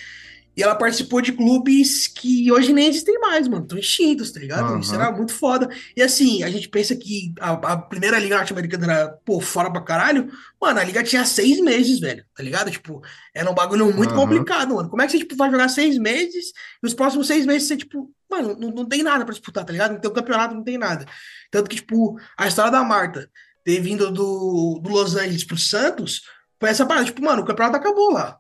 e 0.57 0.63
ela 0.63 0.75
participou 0.75 1.21
de 1.21 1.33
clubes 1.33 2.07
que 2.07 2.51
hoje 2.51 2.73
nem 2.73 2.89
existem 2.89 3.19
mais, 3.21 3.47
mano. 3.47 3.65
Estão 3.65 3.79
extintos, 3.79 4.33
tá 4.33 4.41
ligado? 4.41 4.73
Uhum. 4.73 4.81
Isso 4.81 4.95
era 4.95 5.13
muito 5.13 5.35
foda. 5.35 5.69
E 5.95 6.01
assim, 6.01 6.43
a 6.43 6.49
gente 6.49 6.67
pensa 6.69 6.97
que 6.97 7.35
a, 7.39 7.53
a 7.53 7.77
primeira 7.77 8.19
liga 8.19 8.39
norte-americana 8.39 8.93
era, 8.93 9.09
pô, 9.23 9.39
fora 9.39 9.71
pra 9.71 9.83
caralho. 9.83 10.33
Mano, 10.59 10.81
a 10.81 10.85
liga 10.85 11.05
tinha 11.05 11.27
seis 11.27 11.61
meses, 11.61 12.01
velho, 12.01 12.25
tá 12.35 12.43
ligado? 12.43 12.71
Tipo, 12.71 13.03
era 13.35 13.51
um 13.51 13.55
bagulho 13.55 13.93
muito 13.95 14.15
uhum. 14.15 14.21
complicado, 14.21 14.75
mano. 14.75 14.89
Como 14.89 15.03
é 15.03 15.05
que 15.05 15.13
você, 15.13 15.19
tipo, 15.19 15.37
vai 15.37 15.51
jogar 15.51 15.69
seis 15.69 15.99
meses 15.99 16.53
e 16.83 16.87
os 16.87 16.95
próximos 16.95 17.27
seis 17.27 17.45
meses 17.45 17.69
você, 17.69 17.77
tipo, 17.77 18.11
mano, 18.31 18.57
não, 18.59 18.71
não 18.71 18.87
tem 18.87 19.03
nada 19.03 19.27
pra 19.27 19.35
disputar, 19.35 19.63
tá 19.63 19.73
ligado? 19.73 19.93
Não 19.93 20.01
tem 20.01 20.11
um 20.11 20.15
campeonato, 20.15 20.55
não 20.55 20.65
tem 20.65 20.79
nada. 20.79 21.05
Tanto 21.51 21.69
que, 21.69 21.77
tipo, 21.77 22.19
a 22.35 22.49
história 22.49 22.73
da 22.73 22.83
Marta 22.83 23.31
ter 23.63 23.79
vindo 23.81 24.11
do, 24.11 24.81
do 24.83 24.89
Los 24.89 25.17
Angeles 25.17 25.45
pro 25.45 25.59
Santos 25.59 26.23
foi 26.59 26.71
essa 26.71 26.87
parada. 26.87 27.05
Tipo, 27.05 27.23
mano, 27.23 27.43
o 27.43 27.45
campeonato 27.45 27.77
acabou 27.77 28.11
lá, 28.11 28.39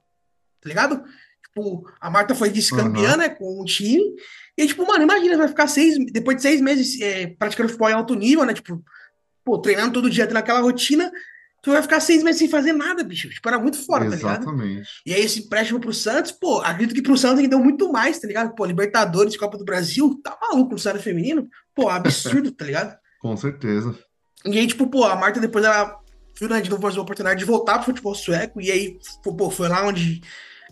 tá 0.62 0.68
ligado? 0.68 1.04
Tipo, 1.56 1.90
a 1.98 2.10
Marta 2.10 2.34
foi 2.34 2.50
vice-campeã, 2.50 3.12
uhum. 3.12 3.16
né, 3.16 3.28
com 3.30 3.60
o 3.60 3.64
time. 3.64 4.02
E, 4.58 4.66
tipo, 4.66 4.86
mano, 4.86 5.02
imagina, 5.02 5.38
vai 5.38 5.48
ficar 5.48 5.66
seis, 5.66 5.96
depois 6.12 6.36
de 6.36 6.42
seis 6.42 6.60
meses 6.60 7.00
é, 7.00 7.28
praticando 7.28 7.70
futebol 7.70 7.88
em 7.88 7.94
alto 7.94 8.14
nível, 8.14 8.44
né? 8.44 8.52
Tipo, 8.52 8.82
pô, 9.42 9.58
treinando 9.58 9.94
todo 9.94 10.10
dia, 10.10 10.26
tendo 10.26 10.36
aquela 10.36 10.60
rotina, 10.60 11.10
tu 11.62 11.70
vai 11.72 11.80
ficar 11.80 12.00
seis 12.00 12.22
meses 12.22 12.38
sem 12.38 12.48
fazer 12.48 12.74
nada, 12.74 13.02
bicho. 13.02 13.30
Tipo, 13.30 13.48
era 13.48 13.58
muito 13.58 13.78
fora, 13.84 14.08
tá 14.08 14.16
ligado? 14.16 14.42
Exatamente. 14.42 14.88
E 15.06 15.14
aí, 15.14 15.22
esse 15.22 15.40
empréstimo 15.40 15.80
pro 15.80 15.94
Santos, 15.94 16.30
pô, 16.32 16.60
acredito 16.60 16.94
que 16.94 17.02
pro 17.02 17.16
Santos 17.16 17.40
rendeu 17.40 17.58
muito 17.58 17.90
mais, 17.90 18.18
tá 18.18 18.28
ligado? 18.28 18.54
Pô, 18.54 18.66
Libertadores, 18.66 19.36
Copa 19.36 19.56
do 19.56 19.64
Brasil, 19.64 20.20
tá 20.22 20.36
maluco 20.40 20.72
no 20.72 20.78
cenário 20.78 21.02
feminino? 21.02 21.48
Pô, 21.74 21.88
absurdo, 21.88 22.52
tá 22.52 22.66
ligado? 22.66 22.96
Com 23.20 23.34
certeza. 23.36 23.98
E 24.44 24.58
aí, 24.58 24.66
tipo, 24.66 24.86
pô, 24.88 25.04
a 25.04 25.16
Marta 25.16 25.40
depois 25.40 25.64
ela 25.64 25.98
viu, 26.38 26.50
né, 26.50 26.60
de 26.60 26.68
novo 26.68 26.86
a 26.86 27.00
oportunidade 27.00 27.38
de 27.38 27.46
voltar 27.46 27.76
pro 27.76 27.86
futebol 27.86 28.14
sueco, 28.14 28.60
e 28.60 28.70
aí, 28.70 28.98
pô, 29.22 29.50
foi 29.50 29.68
lá 29.68 29.86
onde 29.86 30.20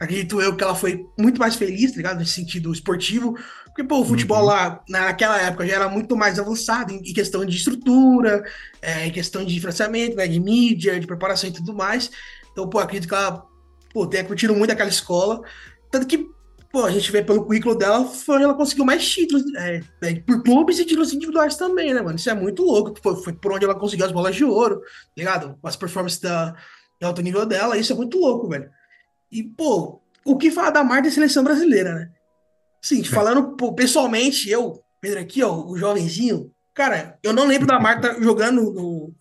acredito 0.00 0.40
eu 0.40 0.56
que 0.56 0.64
ela 0.64 0.74
foi 0.74 1.06
muito 1.18 1.38
mais 1.38 1.54
feliz, 1.56 1.92
tá 1.92 1.96
ligado? 1.96 2.18
Nesse 2.18 2.32
sentido 2.32 2.72
esportivo. 2.72 3.36
Porque, 3.66 3.82
pô, 3.82 4.00
o 4.00 4.04
futebol 4.04 4.38
uhum. 4.38 4.46
lá, 4.46 4.84
naquela 4.88 5.40
época, 5.40 5.66
já 5.66 5.74
era 5.74 5.88
muito 5.88 6.16
mais 6.16 6.38
avançado 6.38 6.92
em, 6.92 7.02
questão 7.02 7.44
de 7.44 7.56
estrutura, 7.56 8.44
é, 8.80 9.06
em 9.06 9.10
questão 9.10 9.44
de 9.44 9.58
financiamento, 9.58 10.16
né, 10.16 10.28
de 10.28 10.38
mídia, 10.38 10.98
de 11.00 11.06
preparação 11.06 11.50
e 11.50 11.52
tudo 11.52 11.74
mais. 11.74 12.08
Então, 12.52 12.68
pô, 12.68 12.78
acredito 12.78 13.08
que 13.08 13.14
ela 13.14 13.44
pô, 13.92 14.06
tenha 14.06 14.24
curtido 14.24 14.54
muito 14.54 14.70
aquela 14.70 14.88
escola. 14.88 15.42
Tanto 15.90 16.06
que, 16.06 16.24
pô, 16.70 16.84
a 16.84 16.90
gente 16.90 17.10
vê 17.10 17.22
pelo 17.22 17.44
currículo 17.44 17.74
dela, 17.74 18.04
foi 18.04 18.36
onde 18.36 18.44
ela 18.44 18.54
conseguiu 18.54 18.84
mais 18.84 19.08
títulos, 19.08 19.42
é, 19.56 19.80
é, 20.02 20.14
por 20.20 20.42
clubes 20.44 20.78
e 20.78 20.84
títulos 20.84 21.12
individuais 21.12 21.56
também, 21.56 21.92
né, 21.92 22.00
mano? 22.00 22.16
Isso 22.16 22.30
é 22.30 22.34
muito 22.34 22.62
louco. 22.62 22.94
Foi, 23.02 23.16
foi 23.22 23.32
por 23.32 23.52
onde 23.52 23.64
ela 23.64 23.74
conseguiu 23.74 24.06
as 24.06 24.12
bolas 24.12 24.36
de 24.36 24.44
ouro, 24.44 24.80
tá 24.80 24.86
ligado? 25.16 25.58
As 25.64 25.74
performances 25.74 26.20
da, 26.20 26.52
de 27.00 27.06
alto 27.06 27.22
nível 27.22 27.44
dela. 27.44 27.76
Isso 27.76 27.92
é 27.92 27.96
muito 27.96 28.18
louco, 28.18 28.48
velho. 28.48 28.70
E, 29.34 29.42
pô, 29.42 30.00
o 30.24 30.36
que 30.36 30.52
falar 30.52 30.70
da 30.70 30.84
Marta 30.84 31.08
e 31.08 31.10
seleção 31.10 31.42
brasileira, 31.42 31.92
né? 31.92 32.10
Sim, 32.80 33.00
é. 33.00 33.04
falando 33.04 33.56
pô, 33.56 33.74
pessoalmente, 33.74 34.48
eu, 34.48 34.80
Pedro 35.00 35.18
aqui, 35.18 35.42
ó, 35.42 35.52
o 35.52 35.76
jovenzinho, 35.76 36.52
cara, 36.72 37.18
eu 37.20 37.32
não 37.32 37.44
lembro 37.44 37.66
da 37.66 37.80
Marta 37.80 38.16
jogando 38.22 38.62
no, 38.62 39.12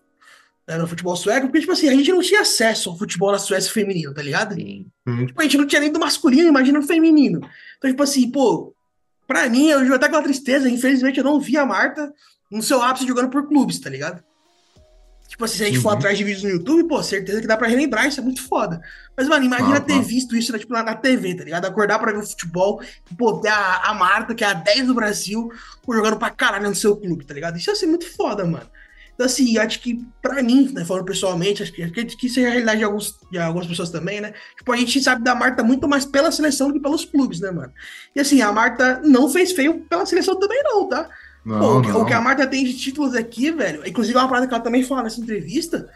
né, 0.68 0.78
no 0.78 0.86
futebol 0.86 1.16
sueco, 1.16 1.48
porque, 1.48 1.62
tipo 1.62 1.72
assim, 1.72 1.90
a 1.90 1.96
gente 1.96 2.12
não 2.12 2.22
tinha 2.22 2.42
acesso 2.42 2.92
ao 2.92 2.98
futebol 2.98 3.32
na 3.32 3.40
Suécia 3.40 3.72
feminino, 3.72 4.14
tá 4.14 4.22
ligado? 4.22 4.54
Sim. 4.54 4.86
Uhum. 5.08 5.26
Tipo, 5.26 5.42
a 5.42 5.44
gente 5.44 5.58
não 5.58 5.66
tinha 5.66 5.82
nem 5.82 5.92
do 5.92 6.00
masculino, 6.00 6.48
imagina 6.48 6.78
o 6.78 6.84
feminino. 6.84 7.42
Então, 7.78 7.90
tipo 7.90 8.04
assim, 8.04 8.30
pô, 8.30 8.72
pra 9.26 9.50
mim, 9.50 9.70
eu 9.70 9.96
até 9.96 10.08
com 10.08 10.18
a 10.18 10.22
tristeza, 10.22 10.70
infelizmente 10.70 11.18
eu 11.18 11.24
não 11.24 11.40
vi 11.40 11.58
a 11.58 11.66
Marta 11.66 12.14
no 12.52 12.62
seu 12.62 12.84
ápice 12.84 13.08
jogando 13.08 13.32
por 13.32 13.48
clubes, 13.48 13.80
tá 13.80 13.90
ligado? 13.90 14.24
Tipo 15.34 15.46
assim, 15.46 15.58
se 15.58 15.64
a 15.64 15.66
gente 15.66 15.78
uhum. 15.78 15.82
for 15.82 15.90
atrás 15.94 16.16
de 16.16 16.24
vídeos 16.24 16.44
no 16.44 16.50
YouTube, 16.52 16.88
pô, 16.88 17.02
certeza 17.02 17.42
que 17.42 17.48
dá 17.48 17.58
pra 17.58 17.68
relembrar, 17.68 18.08
isso 18.08 18.20
é 18.20 18.24
muito 18.24 18.44
foda. 18.44 18.80
Mas, 19.18 19.28
mano, 19.28 19.44
imagina 19.44 19.78
ah, 19.78 19.82
ter 19.82 20.00
visto 20.00 20.36
isso 20.36 20.54
né, 20.54 20.60
tipo, 20.60 20.72
na, 20.72 20.84
na, 20.84 20.94
TV, 20.94 21.34
tá 21.34 21.44
ligado? 21.44 21.66
Acordar 21.66 21.98
pra 21.98 22.12
ver 22.12 22.20
o 22.20 22.24
futebol 22.24 22.80
pô, 23.18 23.40
ter 23.40 23.50
a, 23.50 23.78
a 23.78 23.96
Marta, 23.96 24.36
que 24.36 24.44
é 24.44 24.48
a 24.48 24.54
10 24.54 24.86
do 24.86 24.94
Brasil, 24.94 25.52
pô, 25.82 25.96
jogando 25.96 26.18
pra 26.18 26.30
caralho 26.30 26.70
no 26.70 26.76
seu 26.76 26.96
clube, 26.96 27.26
tá 27.26 27.34
ligado? 27.34 27.58
Isso 27.58 27.68
ia 27.68 27.76
ser 27.76 27.88
muito 27.88 28.08
foda, 28.16 28.46
mano. 28.46 28.70
Então, 29.16 29.26
assim, 29.26 29.58
acho 29.58 29.80
que 29.80 30.06
pra 30.22 30.44
mim, 30.44 30.72
né, 30.72 30.86
falando 30.86 31.06
pessoalmente, 31.06 31.64
acho 31.64 31.74
que, 31.74 31.82
acredito 31.82 32.16
que 32.16 32.28
isso 32.28 32.40
é 32.40 32.46
a 32.46 32.50
realidade 32.50 32.78
de, 32.78 32.84
alguns, 32.84 33.18
de 33.32 33.40
algumas 33.40 33.66
pessoas 33.66 33.90
também, 33.90 34.22
né? 34.22 34.36
Tipo, 34.56 34.72
a 34.72 34.78
gente 34.78 35.02
sabe 35.02 35.24
da 35.24 35.34
Marta 35.34 35.64
muito 35.64 35.88
mais 35.88 36.06
pela 36.06 36.32
seleção 36.32 36.68
do 36.68 36.76
que 36.76 36.80
pelos 36.80 37.06
clubes, 37.06 37.40
né, 37.40 37.50
mano? 37.50 37.74
E 38.16 38.20
assim, 38.20 38.40
a 38.44 38.52
Marta 38.52 39.02
não 39.04 39.28
fez 39.28 39.52
feio 39.52 39.80
pela 39.90 40.06
seleção 40.06 40.40
também, 40.40 40.62
não, 40.64 40.88
tá? 40.88 41.10
Não, 41.46 41.82
pô, 41.82 41.82
não. 41.82 42.02
O 42.02 42.06
que 42.06 42.14
a 42.14 42.22
Marta 42.22 42.48
tem 42.48 42.64
de 42.64 42.74
títulos 42.78 43.16
aqui, 43.16 43.52
velho, 43.52 43.86
inclusive 43.86 44.18
é 44.18 44.22
uma 44.22 44.28
parada 44.28 44.48
que 44.48 44.54
ela 44.54 44.64
também 44.64 44.84
fala 44.84 45.04
nessa 45.04 45.20
entrevista. 45.20 45.90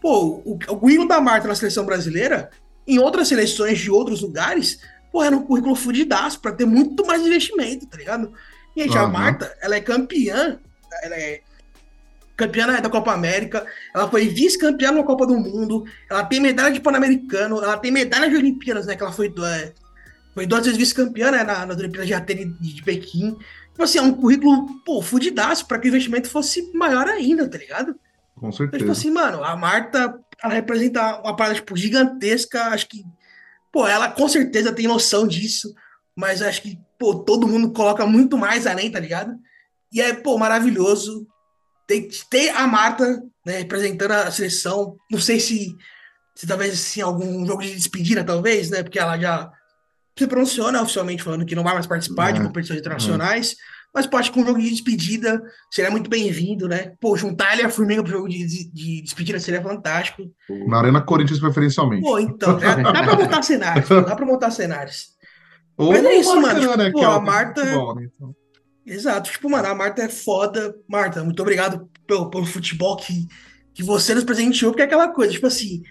Pô, 0.00 0.42
o, 0.44 0.52
o 0.54 0.76
currículo 0.76 1.08
da 1.08 1.20
Marta 1.20 1.48
na 1.48 1.54
seleção 1.54 1.84
brasileira, 1.84 2.50
em 2.86 2.98
outras 2.98 3.28
seleções 3.28 3.78
de 3.78 3.90
outros 3.90 4.22
lugares, 4.22 4.80
pô, 5.12 5.22
era 5.22 5.36
um 5.36 5.42
currículo 5.42 5.74
fudidaço 5.74 6.40
pra 6.40 6.52
ter 6.52 6.64
muito 6.64 7.06
mais 7.06 7.22
investimento, 7.22 7.86
tá 7.86 7.96
ligado? 7.96 8.32
Gente, 8.76 8.96
uhum. 8.96 9.04
a 9.04 9.08
Marta, 9.08 9.56
ela 9.60 9.76
é 9.76 9.80
campeã, 9.80 10.58
ela 11.02 11.14
é 11.14 11.40
campeã 12.36 12.66
da 12.80 12.90
Copa 12.90 13.12
América, 13.12 13.64
ela 13.94 14.10
foi 14.10 14.28
vice-campeã 14.28 14.90
na 14.90 15.02
Copa 15.04 15.26
do 15.26 15.38
Mundo, 15.38 15.84
ela 16.10 16.24
tem 16.24 16.40
medalha 16.40 16.72
de 16.72 16.80
Pan-Americano, 16.80 17.62
ela 17.62 17.78
tem 17.78 17.92
medalha 17.92 18.28
de 18.28 18.36
Olimpíadas, 18.36 18.86
né? 18.86 18.96
Que 18.96 19.02
ela 19.02 19.12
foi, 19.12 19.32
é, 19.44 19.72
foi 20.34 20.46
duas 20.46 20.64
vezes 20.64 20.78
vice-campeã 20.78 21.30
né, 21.30 21.44
na, 21.44 21.64
nas 21.64 21.78
Olimpíadas 21.78 22.08
de 22.08 22.14
Atenas 22.14 22.46
de, 22.58 22.74
de 22.74 22.82
Pequim. 22.82 23.36
Tipo 23.74 23.82
assim, 23.82 23.98
é 23.98 24.02
um 24.02 24.14
currículo, 24.14 24.80
pô, 24.84 25.02
fudidaço 25.02 25.66
para 25.66 25.80
que 25.80 25.88
o 25.88 25.90
investimento 25.90 26.30
fosse 26.30 26.72
maior 26.72 27.08
ainda, 27.08 27.50
tá 27.50 27.58
ligado? 27.58 27.98
Com 28.36 28.52
certeza. 28.52 28.68
Então, 28.68 28.78
tipo 28.78 28.92
assim, 28.92 29.10
mano, 29.10 29.42
a 29.42 29.56
Marta, 29.56 30.16
ela 30.40 30.54
representa 30.54 31.20
uma 31.20 31.34
parada, 31.34 31.56
tipo, 31.56 31.76
gigantesca. 31.76 32.66
Acho 32.66 32.88
que, 32.88 33.04
pô, 33.72 33.84
ela 33.84 34.08
com 34.12 34.28
certeza 34.28 34.72
tem 34.72 34.86
noção 34.86 35.26
disso, 35.26 35.74
mas 36.14 36.40
acho 36.40 36.62
que, 36.62 36.78
pô, 36.96 37.16
todo 37.16 37.48
mundo 37.48 37.72
coloca 37.72 38.06
muito 38.06 38.38
mais 38.38 38.64
além, 38.64 38.92
tá 38.92 39.00
ligado? 39.00 39.34
E 39.92 40.00
é, 40.00 40.12
pô, 40.12 40.38
maravilhoso 40.38 41.26
ter, 41.84 42.08
ter 42.30 42.50
a 42.50 42.68
Marta, 42.68 43.24
né, 43.44 43.58
representando 43.58 44.12
a 44.12 44.30
seleção. 44.30 44.96
Não 45.10 45.18
sei 45.18 45.40
se, 45.40 45.74
se 46.32 46.46
talvez, 46.46 46.74
assim, 46.74 47.00
algum 47.00 47.44
jogo 47.44 47.62
de 47.62 47.74
despedida, 47.74 48.22
talvez, 48.22 48.70
né, 48.70 48.84
porque 48.84 49.00
ela 49.00 49.18
já 49.18 49.50
se 50.16 50.26
pronunciou 50.26 50.70
né, 50.70 50.80
oficialmente 50.80 51.22
falando 51.22 51.44
que 51.44 51.54
não 51.54 51.64
vai 51.64 51.74
mais 51.74 51.86
participar 51.86 52.32
de 52.32 52.40
é, 52.40 52.44
competições 52.44 52.78
internacionais, 52.78 53.52
é. 53.52 53.54
mas 53.92 54.06
pode 54.06 54.30
com 54.30 54.40
um 54.40 54.46
jogo 54.46 54.60
de 54.60 54.70
despedida 54.70 55.42
seria 55.70 55.90
muito 55.90 56.08
bem-vindo, 56.08 56.68
né? 56.68 56.92
Pô, 57.00 57.16
juntar 57.16 57.52
ele 57.52 57.62
e 57.62 57.64
a 57.64 57.70
Formiga 57.70 58.02
pro 58.02 58.12
jogo 58.12 58.28
de, 58.28 58.46
de, 58.46 58.72
de, 58.72 59.02
despedida 59.02 59.40
seria 59.40 59.62
fantástico. 59.62 60.22
Na 60.68 60.78
Arena 60.78 61.00
Corinthians 61.00 61.40
preferencialmente. 61.40 62.02
Pô, 62.02 62.18
então, 62.18 62.56
dá, 62.58 62.76
dá 62.76 63.02
pra 63.02 63.16
montar 63.18 63.42
cenários, 63.42 63.88
dá 63.88 64.16
pra 64.16 64.26
montar 64.26 64.50
cenários. 64.50 65.14
Ou 65.76 65.92
mas 65.92 66.04
é 66.04 66.14
isso, 66.14 66.40
mano. 66.40 66.60
Tipo, 66.60 66.76
né, 66.76 66.90
pô, 66.92 67.00
é 67.00 67.04
a 67.04 67.20
Marta. 67.20 67.60
Futebol, 67.60 67.94
né, 67.96 68.08
então. 68.14 68.34
Exato, 68.86 69.30
tipo, 69.30 69.50
mano, 69.50 69.66
a 69.66 69.74
Marta 69.74 70.02
é 70.02 70.08
foda. 70.08 70.74
Marta, 70.88 71.24
muito 71.24 71.40
obrigado 71.40 71.88
pelo, 72.06 72.30
pelo 72.30 72.44
futebol 72.44 72.96
que, 72.96 73.26
que 73.72 73.82
você 73.82 74.14
nos 74.14 74.24
presenteou, 74.24 74.70
porque 74.70 74.82
é 74.82 74.84
aquela 74.84 75.08
coisa, 75.08 75.32
tipo 75.32 75.46
assim, 75.46 75.82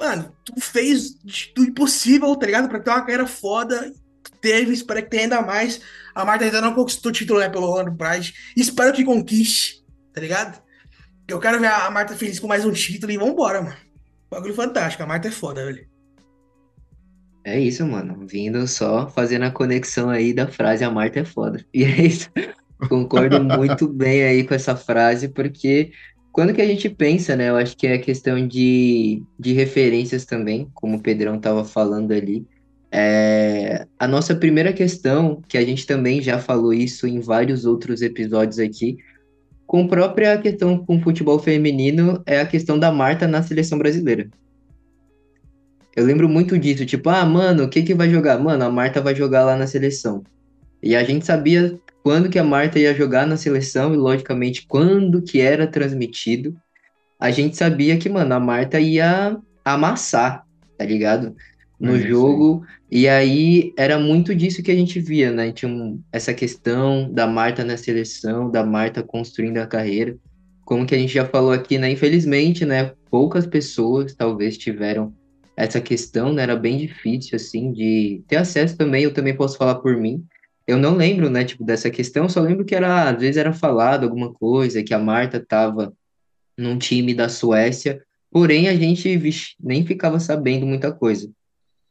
Mano, 0.00 0.34
tu 0.42 0.58
fez 0.58 1.12
do 1.54 1.62
impossível, 1.62 2.34
tá 2.34 2.46
ligado? 2.46 2.70
Pra 2.70 2.80
ter 2.80 2.88
uma 2.88 3.02
carreira 3.02 3.26
foda. 3.26 3.92
Teve, 4.40 4.72
espero 4.72 5.02
que 5.02 5.10
tenha 5.10 5.24
ainda 5.24 5.42
mais. 5.42 5.78
A 6.14 6.24
Marta 6.24 6.46
ainda 6.46 6.62
não 6.62 6.74
conquistou 6.74 7.10
o 7.10 7.12
título, 7.12 7.38
né, 7.38 7.50
pelo 7.50 7.66
Orlando 7.66 7.94
Pride. 7.94 8.32
Espero 8.56 8.94
que 8.94 9.04
conquiste, 9.04 9.84
tá 10.14 10.22
ligado? 10.22 10.62
Eu 11.28 11.38
quero 11.38 11.60
ver 11.60 11.66
a 11.66 11.90
Marta 11.90 12.16
feliz 12.16 12.40
com 12.40 12.48
mais 12.48 12.64
um 12.64 12.72
título 12.72 13.12
e 13.12 13.18
vambora, 13.18 13.60
mano. 13.60 13.76
Bagulho 14.30 14.54
fantástico, 14.54 15.02
a 15.02 15.06
Marta 15.06 15.28
é 15.28 15.30
foda, 15.30 15.66
velho. 15.66 15.86
É 17.44 17.60
isso, 17.60 17.86
mano. 17.86 18.26
Vindo 18.26 18.66
só 18.66 19.06
fazendo 19.06 19.44
a 19.44 19.50
conexão 19.50 20.08
aí 20.08 20.32
da 20.32 20.48
frase 20.48 20.82
a 20.82 20.90
Marta 20.90 21.20
é 21.20 21.24
foda. 21.26 21.62
E 21.74 21.84
é 21.84 22.06
isso. 22.06 22.30
Concordo 22.88 23.44
muito 23.44 23.86
bem 23.86 24.24
aí 24.24 24.44
com 24.44 24.54
essa 24.54 24.74
frase, 24.74 25.28
porque 25.28 25.92
quando 26.32 26.54
que 26.54 26.62
a 26.62 26.66
gente 26.66 26.88
pensa, 26.88 27.34
né? 27.36 27.50
Eu 27.50 27.56
acho 27.56 27.76
que 27.76 27.86
é 27.86 27.98
questão 27.98 28.46
de, 28.46 29.22
de 29.38 29.52
referências 29.52 30.24
também, 30.24 30.68
como 30.74 30.96
o 30.96 31.02
Pedrão 31.02 31.36
estava 31.36 31.64
falando 31.64 32.12
ali. 32.12 32.46
É, 32.92 33.86
a 33.98 34.08
nossa 34.08 34.34
primeira 34.34 34.72
questão, 34.72 35.42
que 35.48 35.56
a 35.58 35.64
gente 35.64 35.86
também 35.86 36.20
já 36.20 36.38
falou 36.38 36.72
isso 36.72 37.06
em 37.06 37.20
vários 37.20 37.64
outros 37.64 38.02
episódios 38.02 38.58
aqui, 38.58 38.98
com 39.66 39.86
própria 39.86 40.36
questão 40.38 40.84
com 40.84 40.96
o 40.96 41.00
futebol 41.00 41.38
feminino, 41.38 42.20
é 42.26 42.40
a 42.40 42.46
questão 42.46 42.78
da 42.78 42.90
Marta 42.90 43.28
na 43.28 43.42
seleção 43.42 43.78
brasileira. 43.78 44.28
Eu 45.94 46.04
lembro 46.04 46.28
muito 46.28 46.58
disso, 46.58 46.86
tipo, 46.86 47.08
ah, 47.08 47.24
mano, 47.24 47.64
o 47.64 47.68
que 47.68 47.82
que 47.82 47.94
vai 47.94 48.08
jogar? 48.08 48.38
Mano, 48.38 48.64
a 48.64 48.70
Marta 48.70 49.00
vai 49.00 49.14
jogar 49.14 49.44
lá 49.44 49.56
na 49.56 49.66
seleção. 49.66 50.22
E 50.82 50.96
a 50.96 51.04
gente 51.04 51.26
sabia 51.26 51.78
quando 52.02 52.30
que 52.30 52.38
a 52.38 52.44
Marta 52.44 52.78
ia 52.78 52.94
jogar 52.94 53.26
na 53.26 53.36
seleção 53.36 53.92
e, 53.92 53.96
logicamente, 53.96 54.66
quando 54.66 55.22
que 55.22 55.40
era 55.40 55.66
transmitido. 55.66 56.56
A 57.18 57.30
gente 57.30 57.56
sabia 57.56 57.98
que, 57.98 58.08
mano, 58.08 58.34
a 58.34 58.40
Marta 58.40 58.80
ia 58.80 59.36
amassar, 59.64 60.44
tá 60.78 60.84
ligado? 60.84 61.34
No 61.78 61.96
Sim, 61.98 62.08
jogo. 62.08 62.64
E 62.90 63.08
aí 63.08 63.72
era 63.76 63.98
muito 63.98 64.34
disso 64.34 64.62
que 64.62 64.70
a 64.70 64.74
gente 64.74 64.98
via, 65.00 65.30
né? 65.30 65.52
Tinha 65.52 65.70
um- 65.70 66.00
essa 66.12 66.32
questão 66.34 67.10
da 67.12 67.26
Marta 67.26 67.64
na 67.64 67.76
seleção, 67.76 68.50
da 68.50 68.64
Marta 68.64 69.02
construindo 69.02 69.58
a 69.58 69.66
carreira. 69.66 70.16
Como 70.64 70.86
que 70.86 70.94
a 70.94 70.98
gente 70.98 71.12
já 71.12 71.26
falou 71.26 71.52
aqui, 71.52 71.78
né? 71.78 71.90
Infelizmente, 71.90 72.64
né? 72.64 72.92
Poucas 73.10 73.46
pessoas 73.46 74.14
talvez 74.14 74.56
tiveram 74.56 75.12
essa 75.56 75.80
questão, 75.80 76.32
né? 76.32 76.42
Era 76.42 76.56
bem 76.56 76.78
difícil, 76.78 77.36
assim, 77.36 77.72
de 77.72 78.22
ter 78.26 78.36
acesso 78.36 78.76
também. 78.76 79.04
Eu 79.04 79.12
também 79.12 79.36
posso 79.36 79.58
falar 79.58 79.76
por 79.76 79.96
mim. 79.96 80.24
Eu 80.70 80.78
não 80.78 80.94
lembro, 80.94 81.28
né, 81.28 81.44
tipo, 81.44 81.64
dessa 81.64 81.90
questão, 81.90 82.28
só 82.28 82.40
lembro 82.40 82.64
que 82.64 82.76
era, 82.76 83.10
às 83.10 83.20
vezes 83.20 83.36
era 83.36 83.52
falado 83.52 84.04
alguma 84.04 84.32
coisa, 84.32 84.84
que 84.84 84.94
a 84.94 84.98
Marta 85.00 85.44
tava 85.44 85.92
num 86.56 86.78
time 86.78 87.12
da 87.12 87.28
Suécia, 87.28 88.00
porém 88.30 88.68
a 88.68 88.76
gente, 88.76 89.16
vixe, 89.16 89.54
nem 89.58 89.84
ficava 89.84 90.20
sabendo 90.20 90.64
muita 90.64 90.92
coisa. 90.92 91.28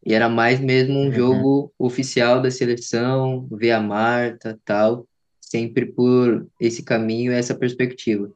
E 0.06 0.14
era 0.14 0.30
mais 0.30 0.62
mesmo 0.62 0.98
um 0.98 1.08
Uhum. 1.08 1.12
jogo 1.14 1.74
oficial 1.78 2.42
da 2.42 2.50
seleção, 2.50 3.46
ver 3.52 3.72
a 3.72 3.82
Marta, 3.82 4.58
tal, 4.64 5.06
sempre 5.42 5.86
por 5.86 6.48
esse 6.58 6.82
caminho, 6.82 7.34
essa 7.34 7.54
perspectiva. 7.54 8.32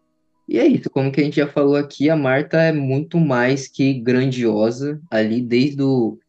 E 0.50 0.60
é 0.60 0.68
isso, 0.68 0.90
como 0.90 1.10
que 1.10 1.22
a 1.22 1.24
gente 1.24 1.38
já 1.38 1.48
falou 1.48 1.78
aqui, 1.78 2.10
a 2.10 2.18
Marta 2.18 2.58
é 2.62 2.74
muito 2.74 3.18
mais 3.18 3.70
que 3.70 3.94
grandiosa 3.94 5.00
ali 5.10 5.42
desde 5.42 5.82
o 5.82 6.20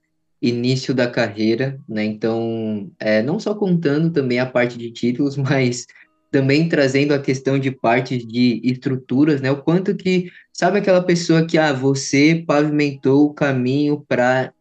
início 0.49 0.95
da 0.95 1.11
carreira, 1.11 1.81
né? 1.89 2.05
Então, 2.05 2.91
é, 3.01 3.23
não 3.23 3.41
só 3.41 3.55
contando 3.55 4.11
também 4.11 4.39
a 4.39 4.47
parte 4.47 4.77
de 4.77 4.91
títulos, 4.91 5.37
mas 5.39 5.87
também 6.31 6.69
trazendo 6.69 7.15
a 7.15 7.19
questão 7.19 7.59
de 7.59 7.71
partes 7.71 8.27
de 8.27 8.61
estruturas, 8.63 9.41
né? 9.41 9.51
O 9.51 9.63
quanto 9.63 9.95
que, 9.97 10.31
sabe 10.53 10.79
aquela 10.79 11.03
pessoa 11.03 11.47
que, 11.47 11.57
ah, 11.57 11.73
você 11.73 12.45
pavimentou 12.47 13.27
o 13.27 13.35
caminho 13.35 14.05
para 14.07 14.53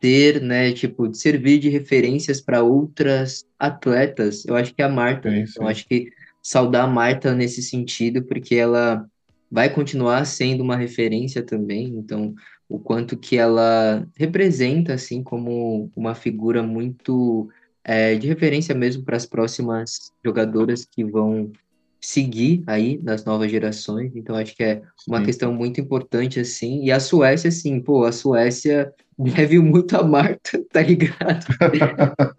ter, 0.00 0.42
né, 0.42 0.72
tipo, 0.72 1.08
de 1.08 1.16
servir 1.16 1.58
de 1.58 1.70
referências 1.70 2.38
para 2.38 2.62
outras 2.62 3.46
atletas, 3.58 4.44
eu 4.44 4.54
acho 4.54 4.74
que 4.74 4.82
é 4.82 4.84
a 4.84 4.88
Marta, 4.88 5.30
né? 5.30 5.46
Então, 5.48 5.66
acho 5.66 5.86
que 5.86 6.10
saudar 6.42 6.84
a 6.84 6.88
Marta 6.88 7.34
nesse 7.34 7.62
sentido, 7.62 8.22
porque 8.22 8.54
ela 8.54 9.06
vai 9.50 9.70
continuar 9.70 10.26
sendo 10.26 10.62
uma 10.62 10.76
referência 10.76 11.42
também, 11.42 11.86
então, 11.86 12.34
o 12.68 12.78
quanto 12.78 13.16
que 13.16 13.36
ela 13.36 14.06
representa, 14.16 14.94
assim, 14.94 15.22
como 15.22 15.90
uma 15.94 16.14
figura 16.14 16.62
muito 16.62 17.48
é, 17.84 18.14
de 18.14 18.26
referência 18.26 18.74
mesmo 18.74 19.04
para 19.04 19.16
as 19.16 19.26
próximas 19.26 20.12
jogadoras 20.24 20.84
que 20.84 21.04
vão 21.04 21.52
seguir 22.00 22.62
aí 22.66 23.00
nas 23.02 23.24
novas 23.24 23.50
gerações, 23.50 24.14
então, 24.14 24.36
acho 24.36 24.54
que 24.54 24.62
é 24.62 24.82
uma 25.08 25.18
Sim. 25.18 25.24
questão 25.24 25.54
muito 25.54 25.80
importante, 25.80 26.38
assim, 26.38 26.84
e 26.84 26.92
a 26.92 27.00
Suécia, 27.00 27.48
assim, 27.48 27.80
pô, 27.80 28.04
a 28.04 28.12
Suécia 28.12 28.92
deve 29.18 29.58
muito 29.58 29.96
a 29.96 30.02
Marta, 30.02 30.62
tá 30.70 30.82
ligado? 30.82 31.46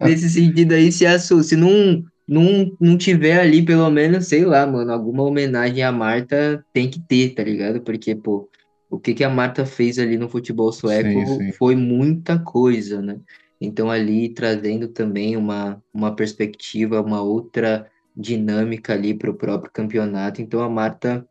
Nesse 0.00 0.30
sentido 0.30 0.72
aí, 0.72 0.92
se, 0.92 1.04
a 1.04 1.18
Su, 1.18 1.42
se 1.42 1.56
não, 1.56 2.04
não, 2.28 2.70
não 2.80 2.96
tiver 2.96 3.40
ali, 3.40 3.60
pelo 3.60 3.90
menos, 3.90 4.26
sei 4.26 4.44
lá, 4.44 4.64
mano, 4.66 4.92
alguma 4.92 5.24
homenagem 5.24 5.82
à 5.82 5.90
Marta 5.90 6.64
tem 6.72 6.88
que 6.88 7.00
ter, 7.00 7.34
tá 7.34 7.42
ligado? 7.42 7.80
Porque, 7.80 8.14
pô, 8.14 8.48
o 8.88 8.98
que 8.98 9.14
que 9.14 9.24
a 9.24 9.30
Marta 9.30 9.66
fez 9.66 9.98
ali 9.98 10.16
no 10.16 10.28
futebol 10.28 10.72
Sim, 10.72 10.80
sueco 10.80 11.26
sim. 11.26 11.52
foi 11.52 11.74
muita 11.74 12.38
coisa, 12.38 13.02
né? 13.02 13.18
Então, 13.60 13.90
ali 13.90 14.28
trazendo 14.28 14.88
também 14.88 15.36
uma, 15.36 15.82
uma 15.92 16.14
perspectiva, 16.14 17.00
uma 17.00 17.22
outra 17.22 17.90
dinâmica 18.16 18.92
ali 18.92 19.14
para 19.14 19.30
o 19.30 19.34
próprio 19.34 19.72
campeonato. 19.72 20.40
Então, 20.40 20.60
a 20.60 20.68
Marta. 20.68 21.26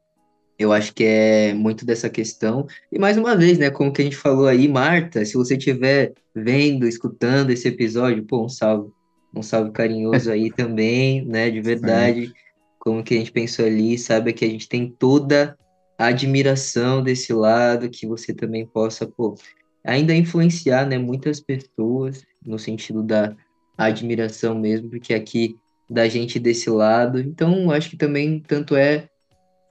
Eu 0.57 0.71
acho 0.71 0.93
que 0.93 1.03
é 1.03 1.53
muito 1.53 1.85
dessa 1.85 2.09
questão. 2.09 2.65
E 2.89 2.97
mais 2.97 3.17
uma 3.17 3.35
vez, 3.35 3.57
né, 3.57 3.69
como 3.69 3.91
que 3.91 4.01
a 4.01 4.05
gente 4.05 4.15
falou 4.15 4.47
aí, 4.47 4.69
Marta, 4.69 5.25
se 5.25 5.33
você 5.33 5.57
estiver 5.57 6.13
vendo, 6.33 6.87
escutando 6.87 7.49
esse 7.49 7.67
episódio, 7.67 8.23
pô, 8.23 8.45
um 8.45 8.49
salve. 8.49 8.89
Um 9.35 9.43
salve 9.43 9.71
carinhoso 9.71 10.31
aí 10.31 10.49
também, 10.55 11.25
né, 11.25 11.51
de 11.51 11.59
verdade. 11.59 12.31
Como 12.79 13.03
que 13.03 13.15
a 13.15 13.17
gente 13.17 13.33
pensou 13.33 13.65
ali, 13.65 13.97
sabe 13.97 14.31
que 14.31 14.45
a 14.45 14.47
gente 14.47 14.69
tem 14.69 14.87
toda 14.97 15.57
admiração 15.97 17.01
desse 17.01 17.33
lado, 17.33 17.89
que 17.89 18.05
você 18.05 18.33
também 18.33 18.65
possa, 18.65 19.05
pô, 19.07 19.35
ainda 19.83 20.13
influenciar, 20.13 20.85
né, 20.85 20.97
muitas 20.97 21.39
pessoas 21.39 22.23
no 22.45 22.59
sentido 22.59 23.01
da 23.03 23.35
admiração 23.77 24.55
mesmo, 24.55 24.89
porque 24.89 25.13
aqui 25.13 25.57
da 25.89 26.07
gente 26.07 26.39
desse 26.39 26.69
lado. 26.69 27.19
Então, 27.19 27.69
acho 27.71 27.89
que 27.89 27.97
também 27.97 28.39
tanto 28.39 28.75
é 28.75 29.07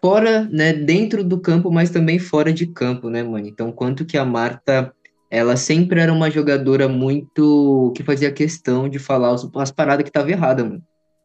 fora, 0.00 0.44
né, 0.50 0.72
dentro 0.72 1.24
do 1.24 1.40
campo, 1.40 1.70
mas 1.70 1.90
também 1.90 2.18
fora 2.18 2.52
de 2.52 2.66
campo, 2.66 3.08
né, 3.08 3.22
mano? 3.22 3.46
Então, 3.46 3.72
quanto 3.72 4.04
que 4.04 4.16
a 4.18 4.24
Marta, 4.24 4.92
ela 5.30 5.56
sempre 5.56 6.00
era 6.00 6.12
uma 6.12 6.30
jogadora 6.30 6.88
muito 6.88 7.92
que 7.96 8.04
fazia 8.04 8.30
questão 8.30 8.88
de 8.88 8.98
falar 8.98 9.32
os- 9.32 9.48
as 9.56 9.70
paradas 9.70 10.04
que 10.04 10.12
tava 10.12 10.30
errada, 10.30 10.62
mano. 10.64 10.82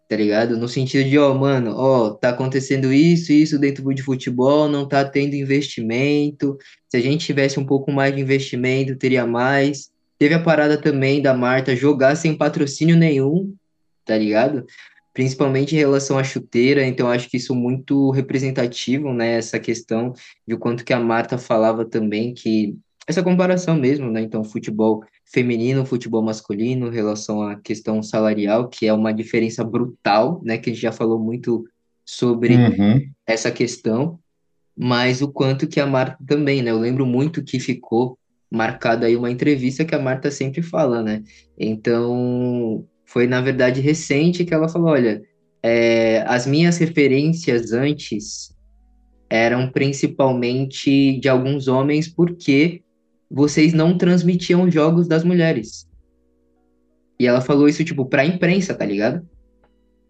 Tá 0.09 0.15
ligado? 0.15 0.57
No 0.57 0.67
sentido 0.67 1.07
de, 1.07 1.19
ó, 1.19 1.35
mano, 1.35 1.75
ó, 1.77 2.09
tá 2.09 2.29
acontecendo 2.29 2.91
isso, 2.91 3.31
isso 3.31 3.59
dentro 3.59 3.93
de 3.93 4.01
futebol, 4.01 4.67
não 4.67 4.87
tá 4.87 5.05
tendo 5.05 5.35
investimento. 5.35 6.57
Se 6.89 6.97
a 6.97 6.99
gente 6.99 7.23
tivesse 7.23 7.59
um 7.59 7.65
pouco 7.65 7.91
mais 7.91 8.15
de 8.15 8.19
investimento, 8.19 8.95
teria 8.95 9.27
mais. 9.27 9.91
Teve 10.17 10.33
a 10.33 10.41
parada 10.41 10.81
também 10.81 11.21
da 11.21 11.31
Marta 11.35 11.75
jogar 11.75 12.15
sem 12.15 12.35
patrocínio 12.35 12.97
nenhum, 12.97 13.53
tá 14.03 14.17
ligado? 14.17 14.65
Principalmente 15.13 15.75
em 15.75 15.77
relação 15.77 16.17
à 16.17 16.23
chuteira, 16.23 16.83
então 16.83 17.07
acho 17.07 17.29
que 17.29 17.37
isso 17.37 17.53
é 17.53 17.55
muito 17.55 18.09
representativo, 18.09 19.13
né? 19.13 19.33
Essa 19.35 19.59
questão 19.59 20.13
de 20.47 20.55
o 20.55 20.57
quanto 20.57 20.83
que 20.83 20.91
a 20.91 20.99
Marta 20.99 21.37
falava 21.37 21.85
também, 21.85 22.33
que 22.33 22.75
essa 23.09 23.23
comparação 23.23 23.75
mesmo, 23.75 24.11
né? 24.11 24.21
Então, 24.21 24.43
futebol 24.43 25.03
feminino, 25.25 25.83
futebol 25.83 26.21
masculino, 26.21 26.89
em 26.89 26.93
relação 26.93 27.41
à 27.41 27.55
questão 27.55 28.03
salarial, 28.03 28.69
que 28.69 28.85
é 28.85 28.93
uma 28.93 29.11
diferença 29.11 29.63
brutal, 29.63 30.39
né? 30.45 30.59
Que 30.59 30.69
a 30.69 30.73
gente 30.73 30.81
já 30.83 30.91
falou 30.91 31.19
muito 31.19 31.65
sobre 32.05 32.55
Uhum. 32.55 33.09
essa 33.25 33.49
questão, 33.49 34.19
mas 34.77 35.23
o 35.23 35.27
quanto 35.27 35.67
que 35.67 35.79
a 35.79 35.87
Marta 35.87 36.19
também, 36.27 36.61
né? 36.61 36.69
Eu 36.69 36.77
lembro 36.77 37.03
muito 37.03 37.43
que 37.43 37.59
ficou 37.59 38.15
marcada 38.51 39.07
aí 39.07 39.15
uma 39.15 39.31
entrevista 39.31 39.83
que 39.83 39.95
a 39.95 39.99
Marta 39.99 40.29
sempre 40.29 40.61
fala, 40.61 41.01
né? 41.01 41.23
Então, 41.57 42.85
foi 43.05 43.25
na 43.25 43.41
verdade 43.41 43.81
recente 43.81 44.45
que 44.45 44.53
ela 44.53 44.69
falou, 44.69 44.89
olha, 44.89 45.23
é, 45.63 46.23
as 46.27 46.45
minhas 46.45 46.77
referências 46.77 47.73
antes 47.73 48.55
eram 49.27 49.67
principalmente 49.71 51.19
de 51.19 51.27
alguns 51.27 51.67
homens 51.67 52.07
porque 52.07 52.83
vocês 53.29 53.73
não 53.73 53.97
transmitiam 53.97 54.69
jogos 54.71 55.07
das 55.07 55.23
mulheres. 55.23 55.87
E 57.19 57.27
ela 57.27 57.41
falou 57.41 57.67
isso, 57.67 57.83
tipo, 57.83 58.05
pra 58.05 58.25
imprensa, 58.25 58.73
tá 58.73 58.85
ligado? 58.85 59.27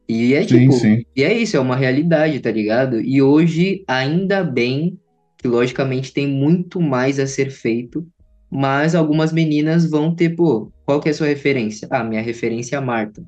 E 0.08 0.34
é 0.34 0.41
Sim, 0.41 0.47
tipo, 0.47 0.71
sim. 0.73 1.03
e 1.15 1.23
é 1.23 1.34
isso, 1.34 1.58
é 1.58 1.60
uma 1.60 1.75
realidade, 1.75 2.39
tá 2.39 2.51
ligado? 2.51 2.99
E 2.99 3.21
hoje, 3.21 3.84
ainda 3.88 4.43
bem 4.43 4.99
que 5.38 5.47
logicamente 5.47 6.12
tem 6.12 6.27
muito 6.27 6.82
mais 6.82 7.19
a 7.19 7.27
ser 7.27 7.49
feito, 7.49 8.05
mas 8.49 8.95
algumas 8.95 9.32
meninas 9.32 9.89
vão 9.89 10.13
ter, 10.13 10.36
pô, 10.36 10.71
qual 10.86 10.99
que 10.99 11.08
é 11.08 11.12
a 11.12 11.13
sua 11.13 11.27
referência? 11.27 11.88
Ah, 11.91 12.03
minha 12.03 12.21
referência 12.21 12.75
é 12.75 12.79
a 12.79 12.82
Marta, 12.82 13.23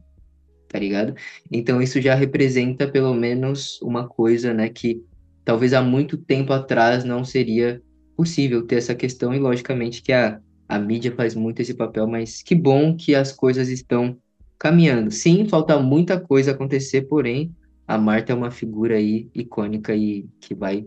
tá 0.68 0.80
ligado? 0.80 1.14
Então 1.52 1.82
isso 1.82 2.02
já 2.02 2.16
representa 2.16 2.88
pelo 2.88 3.14
menos 3.14 3.80
uma 3.82 4.08
coisa, 4.08 4.54
né, 4.54 4.68
que 4.68 5.02
talvez 5.46 5.74
há 5.74 5.82
muito 5.82 6.18
tempo 6.18 6.52
atrás 6.52 7.04
não 7.04 7.24
seria 7.24 7.82
possível 8.22 8.62
ter 8.68 8.76
essa 8.76 8.94
questão, 8.94 9.34
e 9.34 9.40
logicamente 9.40 10.04
que 10.04 10.14
a, 10.14 10.40
a 10.70 10.78
mídia 10.78 11.12
faz 11.12 11.34
muito 11.34 11.60
esse 11.60 11.74
papel, 11.74 12.06
mas 12.06 12.44
que 12.44 12.54
bom 12.54 12.96
que 12.96 13.16
as 13.16 13.32
coisas 13.32 13.68
estão 13.68 14.16
caminhando. 14.60 15.10
Sim, 15.10 15.48
falta 15.48 15.80
muita 15.80 16.20
coisa 16.20 16.52
acontecer, 16.52 17.02
porém, 17.04 17.52
a 17.88 17.98
Marta 17.98 18.32
é 18.32 18.36
uma 18.36 18.52
figura 18.52 18.96
aí 18.96 19.28
icônica 19.34 19.96
e 19.96 20.30
que 20.40 20.54
vai 20.54 20.86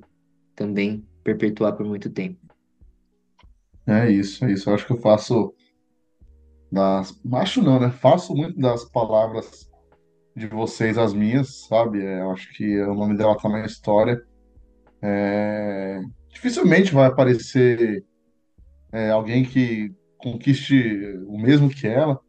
também 0.54 1.04
perpetuar 1.24 1.72
por 1.76 1.84
muito 1.84 2.08
tempo. 2.08 2.38
É 3.84 4.08
isso, 4.08 4.44
é 4.44 4.52
isso. 4.52 4.70
Eu 4.70 4.74
acho 4.74 4.86
que 4.86 4.92
eu 4.92 5.00
faço 5.00 5.52
das. 6.70 7.20
Acho 7.32 7.62
não, 7.62 7.80
né? 7.80 7.90
Faço 7.90 8.32
muito 8.32 8.58
das 8.58 8.84
palavras 8.84 9.68
de 10.36 10.46
vocês 10.46 10.96
as 10.96 11.12
minhas, 11.12 11.66
sabe? 11.66 12.00
É, 12.00 12.20
eu 12.20 12.30
acho 12.30 12.54
que 12.54 12.80
o 12.80 12.94
nome 12.94 13.18
dela 13.18 13.36
tá 13.36 13.48
na 13.48 13.66
história. 13.66 14.22
É, 15.02 16.00
Dificilmente 16.34 16.92
vai 16.92 17.06
aparecer 17.06 18.04
é, 18.92 19.10
alguém 19.10 19.44
que 19.44 19.94
conquiste 20.18 20.76
o 21.26 21.38
mesmo 21.38 21.70
que 21.70 21.86
ela. 21.86 22.20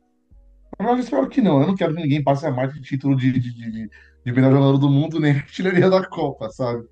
Eu 0.79 0.97
espero 0.97 1.27
que 1.27 1.41
não. 1.41 1.61
Eu 1.61 1.67
não 1.67 1.75
quero 1.75 1.95
que 1.95 2.01
ninguém 2.01 2.23
passe 2.23 2.45
a 2.45 2.51
marca 2.51 2.73
de 2.73 2.81
título 2.81 3.15
de, 3.15 3.31
de, 3.31 3.53
de, 3.53 3.89
de 4.25 4.31
melhor 4.31 4.51
jogador 4.51 4.77
do 4.77 4.89
mundo, 4.89 5.19
nem 5.19 5.31
artilharia 5.37 5.89
da 5.89 6.05
Copa, 6.05 6.49
sabe? 6.49 6.85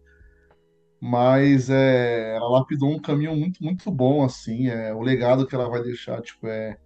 Mas 1.00 1.70
é, 1.70 2.36
ela 2.36 2.50
lapidou 2.50 2.90
um 2.90 3.00
caminho 3.00 3.36
muito, 3.36 3.64
muito 3.64 3.92
bom, 3.92 4.24
assim. 4.24 4.68
É, 4.70 4.94
o 4.94 5.02
legado 5.02 5.46
que 5.46 5.54
ela 5.54 5.70
vai 5.70 5.84
deixar, 5.84 6.22
tipo, 6.22 6.48
é, 6.48 6.78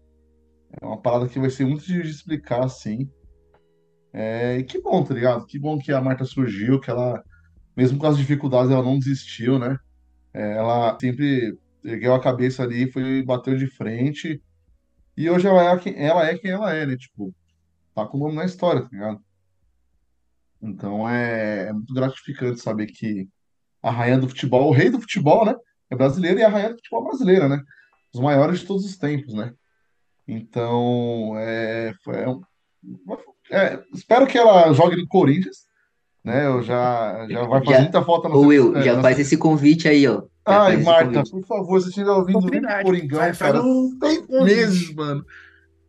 é 0.81 0.85
uma 0.85 0.99
parada 0.99 1.27
que 1.27 1.39
vai 1.39 1.49
ser 1.49 1.65
muito 1.65 1.81
difícil 1.81 2.03
de 2.03 2.09
explicar, 2.09 2.63
assim. 2.63 3.09
É, 4.11 4.57
e 4.57 4.63
que 4.63 4.81
bom, 4.81 5.03
tá 5.03 5.13
ligado? 5.13 5.45
Que 5.45 5.59
bom 5.59 5.77
que 5.77 5.91
a 5.91 6.01
Marta 6.01 6.25
surgiu, 6.25 6.79
que 6.79 6.89
ela, 6.89 7.23
mesmo 7.75 7.99
com 7.99 8.07
as 8.07 8.17
dificuldades, 8.17 8.71
ela 8.71 8.83
não 8.83 8.97
desistiu, 8.97 9.59
né? 9.59 9.77
É, 10.37 10.51
ela 10.55 10.95
sempre 11.01 11.57
ergueu 11.83 12.13
a 12.13 12.21
cabeça 12.21 12.61
ali, 12.61 12.91
foi 12.91 13.23
bateu 13.23 13.57
de 13.57 13.65
frente. 13.65 14.39
E 15.17 15.27
hoje 15.27 15.47
ela 15.47 15.63
é, 15.63 15.79
quem, 15.79 15.95
ela 15.97 16.27
é 16.27 16.37
quem 16.37 16.51
ela 16.51 16.71
é, 16.71 16.85
né? 16.85 16.95
Tipo, 16.95 17.33
tá 17.95 18.05
com 18.05 18.17
o 18.17 18.19
nome 18.19 18.35
na 18.35 18.45
história, 18.45 18.83
tá 18.83 18.89
ligado? 18.91 19.19
Então 20.61 21.09
é, 21.09 21.69
é 21.69 21.73
muito 21.73 21.91
gratificante 21.91 22.59
saber 22.59 22.85
que 22.85 23.27
a 23.81 23.89
rainha 23.89 24.19
do 24.19 24.29
futebol, 24.29 24.67
o 24.67 24.71
rei 24.71 24.91
do 24.91 25.01
futebol, 25.01 25.43
né? 25.43 25.55
É 25.89 25.95
brasileiro 25.95 26.39
e 26.39 26.43
a 26.43 26.49
rainha 26.49 26.69
do 26.69 26.75
futebol 26.75 27.05
brasileira, 27.05 27.49
né? 27.49 27.59
Os 28.13 28.19
maiores 28.19 28.59
de 28.59 28.67
todos 28.67 28.85
os 28.85 28.95
tempos, 28.95 29.33
né? 29.33 29.51
Então, 30.27 31.35
é, 31.39 31.95
é, 32.09 33.55
é, 33.57 33.83
espero 33.91 34.27
que 34.27 34.37
ela 34.37 34.71
jogue 34.71 34.97
no 34.97 35.07
Corinthians, 35.07 35.65
né? 36.23 36.45
Eu 36.47 36.61
já, 36.61 37.25
já 37.29 37.43
vai 37.45 37.59
fazer 37.63 37.75
Já, 37.77 37.81
muita 37.83 38.03
falta 38.03 38.29
no, 38.29 38.39
Will, 38.41 38.75
é, 38.77 38.83
já 38.83 38.95
na- 38.95 39.01
faz 39.01 39.19
esse 39.19 39.37
convite 39.37 39.87
aí, 39.87 40.07
ó. 40.07 40.23
Já 40.47 40.61
Ai, 40.63 40.77
Marta, 40.77 41.23
por 41.29 41.45
favor, 41.45 41.81
você 41.81 41.89
estiver 41.89 42.09
ouvindo, 42.11 42.39
vem 42.41 42.61
pro 42.61 42.69
Oportunidade. 42.79 42.83
Coringão, 42.83 43.33
cara. 43.35 43.61
um 43.61 43.97
Seis 44.01 44.17
convite. 44.25 44.43
meses, 44.55 44.93
mano. 44.93 45.25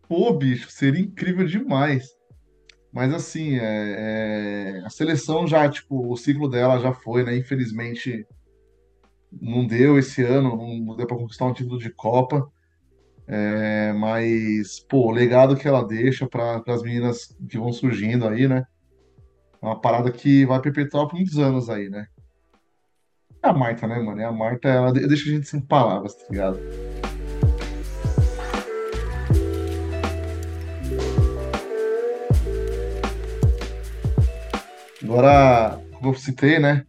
Pô, 0.09 0.33
bicho, 0.33 0.71
seria 0.71 1.01
incrível 1.03 1.47
demais. 1.47 2.09
Mas 2.93 3.13
assim, 3.13 3.57
é, 3.59 4.81
é, 4.81 4.83
a 4.85 4.91
seleção 4.91 5.47
já, 5.47 5.69
tipo, 5.69 6.11
o 6.11 6.17
ciclo 6.17 6.49
dela 6.49 6.79
já 6.81 6.93
foi, 6.93 7.23
né? 7.23 7.37
Infelizmente, 7.37 8.27
não 9.31 9.67
deu 9.67 9.99
esse 9.99 10.23
ano, 10.23 10.57
não 10.57 10.97
deu 10.97 11.07
pra 11.07 11.17
conquistar 11.17 11.45
um 11.45 11.53
título 11.53 11.79
de 11.79 11.91
Copa. 11.91 12.49
É, 13.27 13.93
mas, 13.93 14.81
pô, 14.89 15.09
o 15.09 15.11
legado 15.11 15.55
que 15.55 15.69
ela 15.69 15.87
deixa 15.87 16.27
para 16.27 16.63
as 16.67 16.83
meninas 16.83 17.37
que 17.49 17.59
vão 17.59 17.71
surgindo 17.73 18.27
aí, 18.27 18.49
né? 18.49 18.65
Uma 19.61 19.81
parada 19.81 20.11
que 20.13 20.47
vai 20.47 20.61
perpetuar 20.61 21.07
por 21.09 21.17
muitos 21.17 21.39
anos 21.39 21.69
aí, 21.69 21.89
né? 21.89 22.07
É 23.43 23.49
a 23.49 23.53
Marta, 23.53 23.87
né, 23.87 23.99
mano? 24.01 24.21
É 24.21 24.25
a 24.25 24.33
Marta, 24.33 24.69
ela 24.69 24.93
de- 24.93 25.07
deixa 25.07 25.29
a 25.31 25.33
gente 25.35 25.49
sem 25.49 25.61
palavras, 25.61 26.15
tá 26.15 26.25
ligado? 26.31 26.59
Agora, 35.03 35.81
como 35.95 36.11
eu 36.11 36.15
citei, 36.19 36.59
né? 36.59 36.85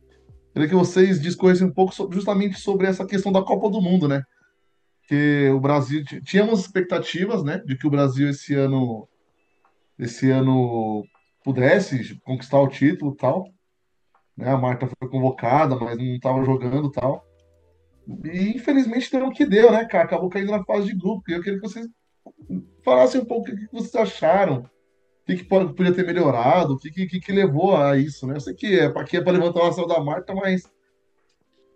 Queria 0.54 0.68
que 0.68 0.76
vocês 0.76 1.22
discorressem 1.22 1.68
um 1.68 1.74
pouco 1.74 1.94
so- 1.94 2.10
justamente 2.12 2.60
sobre 2.60 2.88
essa 2.88 3.06
questão 3.06 3.32
da 3.32 3.42
Copa 3.42 3.70
do 3.70 3.82
Mundo, 3.82 4.08
né? 4.08 4.24
Que 5.08 5.50
o 5.50 5.60
Brasil 5.60 6.04
tínhamos 6.26 6.60
expectativas, 6.62 7.44
né, 7.44 7.60
de 7.66 7.76
que 7.78 7.88
o 7.88 7.90
Brasil 7.90 8.30
esse 8.30 8.54
ano 8.54 9.08
esse 9.98 10.30
ano 10.32 11.04
pudesse 11.50 12.20
conquistar 12.24 12.60
o 12.60 12.68
título, 12.68 13.16
tal, 13.16 13.50
né? 14.38 14.52
A 14.52 14.58
Marta 14.58 14.88
foi 14.88 15.10
convocada, 15.10 15.76
mas 15.76 15.98
não 15.98 16.16
estava 16.16 16.44
jogando, 16.46 16.92
tal. 16.92 17.26
E 18.24 18.56
infelizmente 18.56 19.12
deu 19.12 19.26
o 19.26 19.32
que 19.32 19.48
deu, 19.48 19.72
né, 19.72 19.84
cara? 19.86 20.04
Acabou 20.04 20.30
caindo 20.30 20.52
na 20.52 20.64
fase 20.64 20.86
de 20.88 20.96
grupo. 20.96 21.24
E 21.28 21.34
eu 21.34 21.42
queria 21.42 21.60
que 21.60 21.68
vocês 21.68 21.88
falassem 22.86 23.22
um 23.22 23.26
pouco 23.26 23.50
o 23.50 23.56
que 23.56 23.68
vocês 23.72 23.96
acharam, 23.96 24.60
o 24.60 25.26
que, 25.26 25.44
pode- 25.44 25.74
podia 25.74 25.94
ter 25.94 26.06
melhorado, 26.06 26.74
o 26.74 26.78
que, 26.78 26.92
que, 26.92 27.20
que 27.20 27.32
levou 27.32 27.76
a 27.76 27.98
isso, 27.98 28.28
né? 28.28 28.36
Eu 28.36 28.40
sei 28.40 28.54
que 28.54 28.80
é 28.80 28.86
aqui 28.86 29.18
é 29.18 29.22
para 29.22 29.34
levantar 29.34 29.62
o 29.62 29.68
astral 29.68 29.88
da 29.88 30.00
Marta, 30.00 30.36
mas 30.36 30.72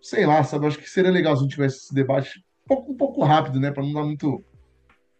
sei 0.00 0.24
lá, 0.24 0.44
sabe? 0.44 0.66
Acho 0.66 0.78
que 0.78 0.88
seria 0.88 1.10
legal 1.10 1.34
se 1.34 1.40
a 1.40 1.42
gente 1.42 1.54
tivesse 1.54 1.78
esse 1.78 1.94
debate 1.94 2.38
um 2.64 2.68
pouco, 2.68 2.92
um 2.92 2.96
pouco 2.96 3.24
rápido, 3.24 3.58
né? 3.58 3.72
Para 3.72 3.82
não 3.82 3.92
dar 3.92 4.04
muito 4.04 4.44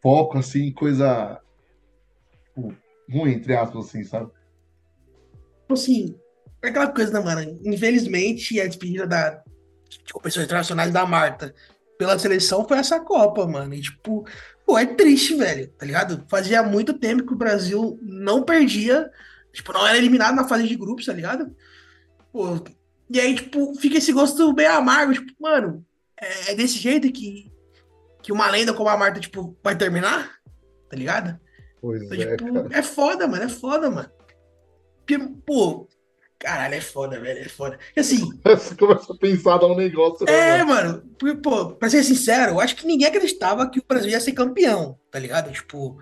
foco, 0.00 0.38
assim, 0.38 0.72
coisa 0.72 1.40
tipo, 2.44 2.74
ruim, 3.10 3.32
entre 3.32 3.54
aspas, 3.54 3.86
assim, 3.86 4.04
sabe? 4.04 4.30
Tipo 5.64 5.74
assim, 5.74 6.14
é 6.62 6.68
aquela 6.68 6.88
coisa, 6.88 7.12
né, 7.12 7.20
mano? 7.20 7.60
Infelizmente, 7.64 8.60
a 8.60 8.66
despedida 8.66 9.06
da, 9.06 9.42
de 9.88 10.12
competições 10.12 10.44
internacionais 10.44 10.92
da 10.92 11.06
Marta 11.06 11.54
pela 11.98 12.18
seleção 12.18 12.66
foi 12.66 12.78
essa 12.78 13.00
Copa, 13.00 13.46
mano. 13.46 13.72
E, 13.72 13.80
tipo, 13.80 14.26
pô, 14.66 14.78
é 14.78 14.84
triste, 14.84 15.34
velho, 15.34 15.68
tá 15.68 15.86
ligado? 15.86 16.24
Fazia 16.28 16.62
muito 16.62 16.92
tempo 16.94 17.24
que 17.24 17.32
o 17.32 17.38
Brasil 17.38 17.98
não 18.02 18.42
perdia, 18.42 19.10
tipo, 19.52 19.72
não 19.72 19.86
era 19.86 19.96
eliminado 19.96 20.34
na 20.34 20.46
fase 20.46 20.66
de 20.66 20.76
grupos, 20.76 21.06
tá 21.06 21.12
ligado? 21.12 21.54
Pô, 22.32 22.62
e 23.10 23.20
aí, 23.20 23.34
tipo, 23.34 23.74
fica 23.76 23.98
esse 23.98 24.12
gosto 24.12 24.52
bem 24.52 24.66
amargo, 24.66 25.14
tipo, 25.14 25.32
mano, 25.40 25.84
é, 26.20 26.52
é 26.52 26.54
desse 26.54 26.78
jeito 26.78 27.10
que, 27.10 27.50
que 28.22 28.32
uma 28.32 28.50
lenda 28.50 28.74
como 28.74 28.88
a 28.88 28.96
Marta, 28.96 29.20
tipo, 29.20 29.56
vai 29.62 29.76
terminar, 29.76 30.30
tá 30.90 30.96
ligado? 30.96 31.38
Pois 31.80 32.02
Então, 32.02 32.36
tipo, 32.36 32.74
é 32.74 32.82
foda, 32.82 33.26
mano, 33.26 33.44
é 33.44 33.48
foda, 33.48 33.90
mano. 33.90 34.10
Porque, 35.06 35.18
pô, 35.46 35.88
caralho, 36.38 36.74
é 36.74 36.80
foda, 36.80 37.20
velho, 37.20 37.40
é 37.40 37.48
foda. 37.48 37.78
E 37.96 38.00
assim, 38.00 38.30
Você 38.44 38.74
começa 38.74 39.12
a 39.12 39.16
pensar, 39.16 39.58
dar 39.58 39.66
um 39.66 39.76
negócio, 39.76 40.26
né, 40.26 40.32
é, 40.32 40.64
mano? 40.64 40.68
mano, 40.68 41.02
porque, 41.18 41.36
pô, 41.36 41.70
pra 41.70 41.88
ser 41.88 42.02
sincero, 42.02 42.52
eu 42.52 42.60
acho 42.60 42.76
que 42.76 42.86
ninguém 42.86 43.06
acreditava 43.08 43.68
que 43.68 43.78
o 43.78 43.84
Brasil 43.86 44.10
ia 44.10 44.20
ser 44.20 44.32
campeão, 44.32 44.98
tá 45.10 45.18
ligado? 45.18 45.52
Tipo, 45.52 45.98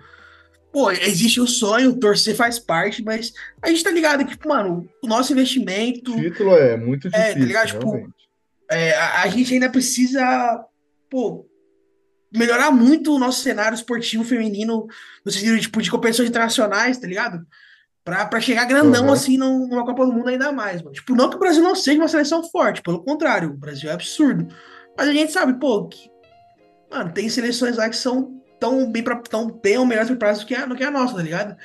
pô, 0.71 0.91
existe 0.91 1.39
o 1.39 1.47
sonho, 1.47 1.99
torcer 1.99 2.35
faz 2.35 2.59
parte, 2.59 3.03
mas 3.03 3.33
a 3.61 3.69
gente 3.69 3.83
tá 3.83 3.91
ligado 3.91 4.25
que, 4.25 4.31
tipo, 4.31 4.49
mano, 4.49 4.89
o 5.01 5.07
nosso 5.07 5.31
investimento, 5.31 6.13
O 6.13 6.21
título 6.21 6.55
é 6.55 6.75
muito 6.75 7.09
tá 7.11 7.17
difícil, 7.19 7.45
ligado? 7.45 7.67
Tipo, 7.67 8.13
é, 8.71 8.95
a, 8.95 9.21
a 9.21 9.27
gente 9.27 9.53
ainda 9.53 9.69
precisa, 9.69 10.65
pô, 11.09 11.45
melhorar 12.33 12.71
muito 12.71 13.13
o 13.13 13.19
nosso 13.19 13.41
cenário 13.41 13.75
esportivo 13.75 14.23
feminino, 14.23 14.87
no 15.23 15.31
sentido, 15.31 15.59
tipo, 15.59 15.81
de 15.81 15.91
competições 15.91 16.29
internacionais, 16.29 16.97
tá 16.97 17.07
ligado? 17.07 17.45
Pra, 18.03 18.25
pra 18.25 18.41
chegar 18.41 18.65
grandão, 18.65 19.05
Aham. 19.05 19.13
assim, 19.13 19.37
num- 19.37 19.65
numa 19.67 19.85
Copa 19.85 20.05
do 20.05 20.11
Mundo 20.11 20.27
ainda 20.27 20.51
mais, 20.51 20.81
mano. 20.81 20.93
Tipo, 20.93 21.15
não 21.15 21.29
que 21.29 21.37
o 21.37 21.39
Brasil 21.39 21.63
não 21.63 21.73
seja 21.75 21.97
uma 21.99 22.07
seleção 22.09 22.43
forte, 22.49 22.81
pelo 22.81 23.01
contrário, 23.01 23.49
o 23.51 23.57
Brasil 23.57 23.89
é 23.89 23.93
absurdo. 23.93 24.47
Mas 24.97 25.07
a 25.07 25.13
gente 25.13 25.31
sabe, 25.31 25.53
pô, 25.53 25.87
que, 25.87 26.09
mano, 26.91 27.13
tem 27.13 27.29
seleções 27.29 27.77
lá 27.77 27.87
que 27.89 27.95
são 27.95 28.41
tão 28.59 28.91
bem, 28.91 29.01
pra, 29.03 29.15
tão 29.21 29.47
bem 29.49 29.77
ou 29.77 29.85
melhor 29.85 30.05
preparadas 30.05 30.41
do 30.41 30.45
que 30.47 30.53
a, 30.55 30.65
do 30.65 30.75
que 30.75 30.83
a 30.83 30.91
nossa, 30.91 31.15
tá 31.15 31.21
ligado? 31.21 31.55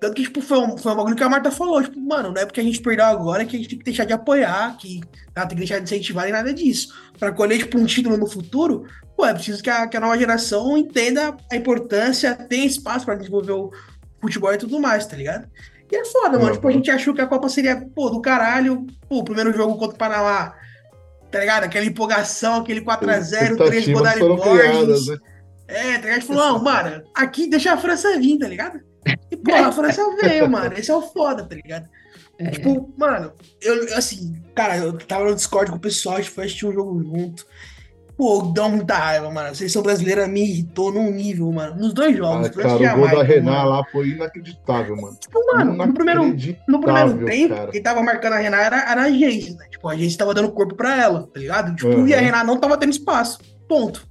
Tanto 0.00 0.14
que, 0.14 0.22
tipo, 0.22 0.40
foi 0.40 0.58
um, 0.58 0.76
foi 0.76 0.92
um 0.92 0.96
bagulho 0.96 1.14
que 1.16 1.22
a 1.22 1.28
Marta 1.28 1.50
falou, 1.50 1.82
tipo, 1.82 2.00
mano, 2.00 2.30
não 2.32 2.40
é 2.40 2.44
porque 2.46 2.60
a 2.60 2.64
gente 2.64 2.80
perdeu 2.80 3.04
agora 3.04 3.44
que 3.44 3.56
a 3.56 3.58
gente 3.58 3.68
tem 3.68 3.78
que 3.78 3.84
deixar 3.84 4.04
de 4.04 4.12
apoiar, 4.12 4.76
que 4.76 5.00
ela 5.34 5.46
tem 5.46 5.56
que 5.56 5.60
deixar 5.64 5.78
de 5.78 5.84
incentivar 5.84 6.24
nem 6.24 6.32
nada 6.32 6.52
disso. 6.54 6.92
Pra 7.18 7.30
colher, 7.32 7.58
tipo, 7.58 7.76
um 7.78 7.86
título 7.86 8.16
no 8.16 8.26
futuro, 8.28 8.84
pô, 9.16 9.26
é 9.26 9.34
preciso 9.34 9.62
que 9.62 9.70
a, 9.70 9.86
que 9.86 9.96
a 9.96 10.00
nova 10.00 10.16
geração 10.18 10.76
entenda 10.76 11.36
a 11.50 11.56
importância, 11.56 12.34
tenha 12.34 12.66
espaço 12.66 13.04
pra 13.04 13.14
desenvolver 13.16 13.52
o 13.52 13.70
futebol 14.20 14.52
e 14.52 14.58
tudo 14.58 14.80
mais, 14.80 15.06
tá 15.06 15.16
ligado? 15.16 15.48
E 15.92 15.96
é 15.96 16.04
foda, 16.06 16.38
mano. 16.38 16.46
Uhum. 16.46 16.52
Tipo, 16.54 16.68
a 16.68 16.72
gente 16.72 16.90
achou 16.90 17.12
que 17.12 17.20
a 17.20 17.26
Copa 17.26 17.50
seria, 17.50 17.86
pô, 17.94 18.08
do 18.08 18.22
caralho. 18.22 18.86
Pô, 19.06 19.18
o 19.18 19.24
primeiro 19.24 19.52
jogo 19.52 19.76
contra 19.76 19.94
o 19.94 19.98
Panamá, 19.98 20.54
tá 21.30 21.38
ligado? 21.38 21.64
Aquela 21.64 21.84
empolgação, 21.84 22.62
aquele 22.62 22.80
4x0, 22.80 22.98
3 22.98 23.56
gols 23.56 23.58
da 23.58 23.76
Expectativas 23.76 24.18
foram 24.18 24.38
criadas, 24.38 24.86
Borges. 24.86 25.06
né? 25.08 25.18
É, 25.68 25.82
tá 25.82 25.88
ligado? 25.88 26.06
A 26.06 26.14
gente 26.14 26.26
falou, 26.26 26.44
não, 26.46 26.62
mano, 26.62 27.02
aqui 27.14 27.46
deixa 27.46 27.74
a 27.74 27.76
França 27.76 28.18
vir, 28.18 28.38
tá 28.38 28.48
ligado? 28.48 28.80
E, 29.30 29.36
pô, 29.36 29.54
a 29.54 29.70
França 29.70 30.02
veio, 30.20 30.48
mano. 30.48 30.74
Esse 30.74 30.90
é 30.90 30.94
o 30.94 31.02
foda, 31.02 31.44
tá 31.44 31.54
ligado? 31.54 31.86
É. 32.38 32.50
Tipo, 32.50 32.92
mano, 32.96 33.32
eu, 33.60 33.96
assim, 33.96 34.34
cara, 34.54 34.78
eu 34.78 34.96
tava 34.96 35.24
no 35.26 35.34
Discord 35.34 35.70
com 35.70 35.76
o 35.76 35.80
pessoal, 35.80 36.16
a 36.16 36.20
gente 36.20 36.30
foi 36.30 36.44
assistir 36.44 36.66
um 36.66 36.72
jogo 36.72 37.02
junto. 37.02 37.46
Pô, 38.16 38.52
dá 38.54 38.68
muita 38.68 38.94
raiva, 38.94 39.30
mano. 39.30 39.48
A 39.48 39.54
seleção 39.54 39.82
brasileira 39.82 40.28
me 40.28 40.42
irritou 40.42 40.92
num 40.92 41.10
nível, 41.10 41.50
mano. 41.50 41.76
Nos 41.76 41.92
dois 41.94 42.16
jogos, 42.16 42.48
Ah, 42.48 42.50
cara, 42.50 42.94
o 42.94 42.98
gol 42.98 43.08
da 43.08 43.22
Renan 43.22 43.52
mano. 43.52 43.68
lá 43.70 43.84
foi 43.90 44.08
inacreditável, 44.10 44.96
mano. 44.96 45.16
Tipo, 45.18 45.40
mano, 45.52 45.72
no 45.74 45.94
primeiro, 45.94 46.22
no 46.68 46.80
primeiro 46.80 47.24
tempo, 47.24 47.54
cara. 47.54 47.70
quem 47.72 47.82
tava 47.82 48.02
marcando 48.02 48.34
a 48.34 48.38
Renan 48.38 48.58
era, 48.58 48.90
era 48.90 49.02
a 49.02 49.10
Geise, 49.10 49.56
né? 49.56 49.66
Tipo, 49.70 49.88
a 49.88 49.96
Geise 49.96 50.16
tava 50.16 50.34
dando 50.34 50.52
corpo 50.52 50.74
pra 50.74 50.96
ela, 51.02 51.26
tá 51.32 51.40
ligado? 51.40 51.74
Tipo, 51.74 51.88
Uhum. 51.88 52.06
e 52.06 52.14
a 52.14 52.20
Renan 52.20 52.44
não 52.44 52.58
tava 52.58 52.76
tendo 52.76 52.90
espaço. 52.90 53.38
Ponto. 53.68 54.06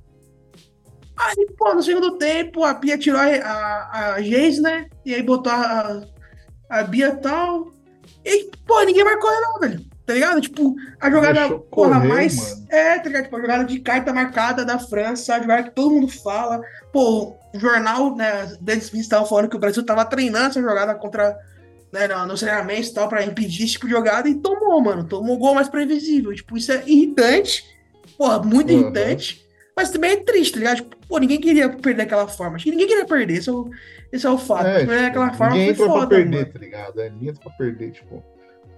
Aí, 1.16 1.48
pô, 1.56 1.74
no 1.76 1.84
segundo 1.84 2.18
tempo, 2.18 2.64
a 2.64 2.74
Pia 2.74 2.98
tirou 2.98 3.20
a, 3.20 3.26
a, 3.26 4.14
a 4.16 4.22
Geise, 4.22 4.60
né? 4.62 4.88
E 5.06 5.14
aí 5.14 5.22
botou 5.22 5.54
a, 5.54 6.02
a 6.70 6.84
Bia 6.84 7.10
e 7.10 7.18
tal. 7.18 7.72
E, 8.26 8.50
pô, 8.66 8.82
ninguém 8.82 9.04
marcou 9.04 9.30
ela, 9.32 9.60
velho. 9.60 9.82
Tá 10.12 10.16
ligado? 10.16 10.42
Tipo, 10.42 10.76
a 11.00 11.10
jogada, 11.10 11.50
porra, 11.50 11.96
correr, 11.96 12.08
mais. 12.10 12.36
mano. 12.38 12.66
É, 12.70 13.00
tá 13.00 13.08
ligado? 13.08 13.24
Tipo, 13.24 13.38
a 13.38 13.42
jogada 13.42 13.64
de 13.64 13.80
carta 13.80 14.12
marcada 14.12 14.66
da 14.66 14.78
França, 14.78 15.36
a 15.36 15.40
jogada 15.42 15.64
que 15.64 15.72
todo 15.72 15.90
mundo 15.92 16.10
fala. 16.10 16.60
Pô, 16.92 17.38
o 17.54 17.60
jornal, 17.60 18.14
né? 18.14 18.54
Denis 18.60 18.86
Smith 18.86 19.08
tava 19.08 19.26
falando 19.26 19.48
que 19.50 19.56
o 19.56 19.60
Brasil 19.60 19.86
tava 19.86 20.04
treinando 20.04 20.48
essa 20.48 20.62
jogada 20.62 20.94
contra. 20.96 21.38
Né, 21.94 22.08
no, 22.08 22.26
nos 22.26 22.40
treinamentos 22.42 22.88
e 22.90 22.94
tal, 22.94 23.08
pra 23.10 23.24
impedir 23.24 23.64
esse 23.64 23.74
tipo 23.74 23.86
de 23.86 23.92
jogada 23.94 24.28
e 24.28 24.36
tomou, 24.36 24.82
mano. 24.82 25.04
Tomou 25.06 25.36
o 25.36 25.40
gol 25.40 25.54
mais 25.56 25.68
previsível. 25.70 26.34
Tipo, 26.34 26.58
isso 26.58 26.72
é 26.74 26.84
irritante. 26.86 27.64
Porra, 28.18 28.40
muito 28.44 28.72
Uhum. 28.74 28.80
irritante. 28.82 29.46
Mas 29.76 29.90
também 29.92 30.12
é 30.12 30.18
triste, 30.18 30.54
tá 30.54 30.60
ligado? 30.60 30.76
Tipo, 30.78 30.96
pô, 31.08 31.18
ninguém 31.18 31.40
queria 31.40 31.70
perder 31.70 32.04
daquela 32.04 32.28
forma. 32.28 32.56
Acho 32.58 32.66
que 32.66 32.72
ninguém 32.72 32.88
queria 32.88 33.06
perder, 33.06 33.38
esse 33.38 33.50
é 33.50 33.54
o, 33.54 33.70
esse 34.12 34.26
é 34.26 34.30
o 34.30 34.38
fato. 34.38 34.68
É, 34.68 34.86
perder 34.86 35.02
daquela 35.04 35.26
tipo, 35.28 35.38
forma 35.38 35.54
ninguém 35.56 35.74
foi 35.76 35.86
entra 35.86 35.98
pra 36.00 36.08
perder, 36.08 36.36
mano. 36.40 36.54
tá 36.54 36.60
ligado? 36.60 37.02
É, 37.02 37.10
ninguém 37.10 37.30
entra 37.30 37.42
pra 37.42 37.52
perder, 37.54 37.92
tipo. 37.92 38.24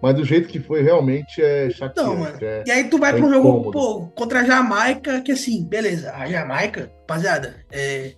Mas 0.04 0.16
do 0.16 0.26
jeito 0.26 0.50
que 0.50 0.60
foi, 0.60 0.82
realmente 0.82 1.42
é 1.42 1.70
chateante. 1.70 1.92
Então, 2.02 2.18
mano. 2.18 2.38
é- 2.42 2.64
E 2.68 2.72
aí 2.72 2.84
tu 2.90 2.98
vai 3.00 3.12
é 3.12 3.16
pra 3.16 3.26
um 3.26 3.30
jogo, 3.30 3.48
incômodo. 3.48 3.72
pô, 3.72 4.08
contra 4.08 4.42
a 4.42 4.44
Jamaica, 4.44 5.22
que 5.22 5.32
assim, 5.32 5.64
beleza, 5.64 6.12
a 6.14 6.28
Jamaica, 6.30 6.92
rapaziada, 7.00 7.56
é. 7.72 8.14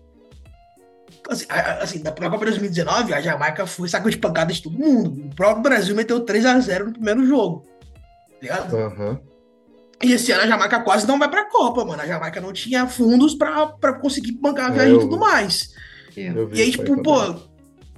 Assim, 1.29 1.45
a- 1.47 1.53
a- 1.59 1.83
assim, 1.83 1.99
na 2.03 2.11
Copa 2.11 2.43
2019, 2.43 3.13
a 3.13 3.21
Jamaica 3.21 3.67
foi 3.67 3.88
saco 3.88 4.09
de 4.09 4.17
pancada 4.17 4.51
de 4.51 4.63
todo 4.63 4.75
mundo. 4.79 5.27
O 5.27 5.36
próprio 5.36 5.61
Brasil 5.61 5.95
meteu 5.95 6.21
3x0 6.25 6.86
no 6.88 6.93
primeiro 6.93 7.23
jogo. 7.27 7.63
Tá 8.31 8.38
ligado? 8.41 8.75
Aham. 8.77 9.19
E 10.03 10.11
esse 10.11 10.31
ano 10.31 10.41
a 10.43 10.47
Jamaica 10.47 10.79
quase 10.81 11.07
não 11.07 11.19
vai 11.19 11.29
pra 11.29 11.45
Copa, 11.49 11.86
mano. 11.86 12.01
A 12.01 12.07
Jamaica 12.07 12.41
não 12.41 12.51
tinha 12.51 12.88
fundos 12.88 13.36
pra, 13.36 13.67
pra 13.67 13.93
conseguir 13.93 14.31
bancar 14.33 14.69
a 14.71 14.73
É, 14.73 14.73
viagem 14.73 14.95
e 14.95 14.99
tudo 14.99 15.17
mais. 15.19 15.69
E 16.17 16.27
aí, 16.61 16.71
tipo, 16.71 17.01
pô, 17.03 17.36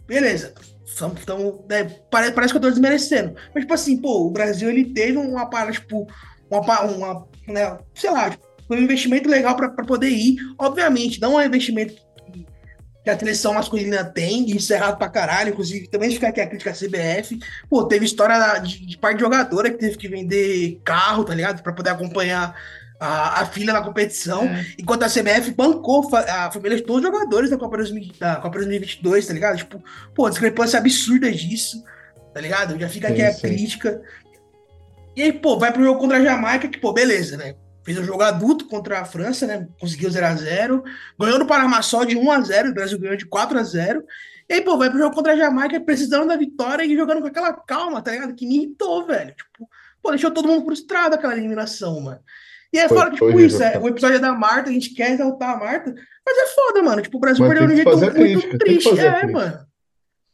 beleza. 0.05 0.53
Tamo, 0.97 1.15
tamo- 1.25 1.65
né, 1.69 1.83
pare- 2.09 2.31
parece 2.31 2.53
que 2.53 2.57
eu 2.57 2.61
tô 2.61 2.69
desmerecendo. 2.69 3.35
Mas, 3.53 3.63
tipo 3.63 3.73
assim, 3.73 3.97
pô, 3.97 4.25
o 4.27 4.31
Brasil 4.31 4.69
ele 4.69 4.85
teve 4.85 5.17
uma 5.17 5.49
parada, 5.49 5.71
tipo, 5.71 6.07
uma, 6.49 6.81
uma 6.81 7.27
né, 7.47 7.77
sei 7.93 8.09
lá, 8.11 8.29
tipo, 8.29 8.45
foi 8.67 8.77
um 8.77 8.83
investimento 8.83 9.29
legal 9.29 9.55
pra 9.55 9.69
poder 9.69 10.09
ir. 10.09 10.35
Obviamente, 10.57 11.21
não 11.21 11.39
é 11.39 11.43
um 11.43 11.47
investimento 11.47 11.93
que, 13.03 13.09
a 13.09 13.17
seleção 13.17 13.53
masculina 13.53 14.03
tem, 14.03 14.49
isso 14.49 14.73
é 14.73 14.75
errado 14.75 14.97
pra 14.97 15.07
caralho. 15.07 15.51
Inclusive, 15.51 15.87
também 15.87 16.11
fica 16.11 16.27
aqui 16.27 16.41
a 16.41 16.47
crítica 16.47 16.71
à 16.71 16.73
CBF. 16.73 17.39
Pô, 17.69 17.85
teve 17.85 18.05
história 18.05 18.59
de, 18.59 18.85
de 18.85 18.97
de 18.97 19.19
jogadora 19.19 19.69
que 19.71 19.77
teve 19.77 19.97
que 19.97 20.09
vender 20.09 20.81
carro, 20.83 21.23
tá 21.23 21.33
ligado? 21.33 21.63
Pra 21.63 21.71
poder 21.71 21.91
acompanhar 21.91 22.53
a, 22.99 23.41
a 23.41 23.45
filha 23.45 23.73
na 23.73 23.81
competição. 23.81 24.45
É. 24.45 24.65
Enquanto 24.79 25.03
a 25.03 25.09
CBF 25.09 25.51
bancou 25.51 26.09
a 26.15 26.51
família 26.51 26.77
de 26.77 26.83
todos 26.83 27.03
os 27.03 27.07
jogadores 27.07 27.49
da 27.49 27.57
Copa, 27.57 27.77
2000 27.77 28.13
da 28.19 28.35
Copa 28.37 28.57
2022, 28.57 29.27
tá 29.27 29.33
ligado? 29.33 29.57
Tipo, 29.57 29.83
pô, 30.13 30.29
discrepância 30.29 30.79
absurda 30.79 31.31
disso, 31.31 31.83
tá 32.33 32.41
ligado? 32.41 32.79
Já 32.79 32.89
fica 32.89 33.07
aqui 33.07 33.21
a 33.21 33.33
crítica. 33.33 34.01
E 35.15 35.23
aí, 35.23 35.33
pô, 35.33 35.57
vai 35.57 35.71
pro 35.71 35.83
jogo 35.83 35.99
contra 35.99 36.17
a 36.17 36.23
Jamaica, 36.23 36.67
que, 36.67 36.79
pô, 36.79 36.93
beleza, 36.93 37.37
né? 37.37 37.55
Fez 37.83 37.97
um 37.97 38.03
jogo 38.03 38.21
adulto 38.21 38.67
contra 38.67 38.99
a 38.99 39.05
França, 39.05 39.47
né? 39.47 39.67
Conseguiu 39.79 40.09
0x0. 40.09 40.83
Ganhou 41.19 41.39
no 41.39 41.47
Panamá 41.47 41.81
só 41.81 42.03
de 42.03 42.15
1x0, 42.15 42.69
o 42.69 42.73
Brasil 42.73 42.99
ganhou 42.99 43.15
de 43.15 43.25
4x0. 43.25 44.03
E 44.49 44.53
aí, 44.53 44.61
pô, 44.61 44.77
vai 44.77 44.89
pro 44.89 44.99
jogo 44.99 45.15
contra 45.15 45.33
a 45.33 45.37
Jamaica 45.37 45.79
precisando 45.79 46.27
da 46.27 46.37
vitória 46.37 46.83
e 46.83 46.95
jogando 46.95 47.21
com 47.21 47.27
aquela 47.27 47.53
calma, 47.53 48.01
tá 48.01 48.11
ligado? 48.11 48.35
Que 48.35 48.45
me 48.45 48.57
irritou, 48.57 49.05
velho. 49.05 49.33
Tipo, 49.33 49.69
pô, 50.01 50.09
deixou 50.11 50.31
todo 50.31 50.47
mundo 50.47 50.65
frustrado 50.65 51.15
aquela 51.15 51.35
eliminação, 51.35 51.99
mano. 51.99 52.19
E 52.77 52.81
aí, 52.81 52.87
Foi- 52.87 52.97
fora 52.97 53.09
que, 53.09 53.15
tipo, 53.17 53.39
isso, 53.39 53.63
é, 53.63 53.77
o 53.79 53.87
episódio 53.87 54.17
é 54.17 54.19
da 54.19 54.33
Marta, 54.33 54.69
a 54.69 54.73
gente 54.73 54.93
quer 54.93 55.11
exaltar 55.11 55.55
a 55.55 55.57
Marta, 55.57 55.93
mas 56.25 56.37
é 56.37 56.47
foda, 56.53 56.83
mano. 56.83 57.01
Tipo, 57.01 57.17
o 57.17 57.19
Brasil 57.19 57.45
Mas 57.45 57.57
perdeu 57.57 57.67
de 57.75 57.81
um 57.81 57.83
que 57.83 57.83
jeito 57.83 57.97
muito 57.99 58.13
crítica, 58.15 58.51
que 58.51 58.57
triste. 58.57 58.99
É, 58.99 59.25
mano. 59.27 59.59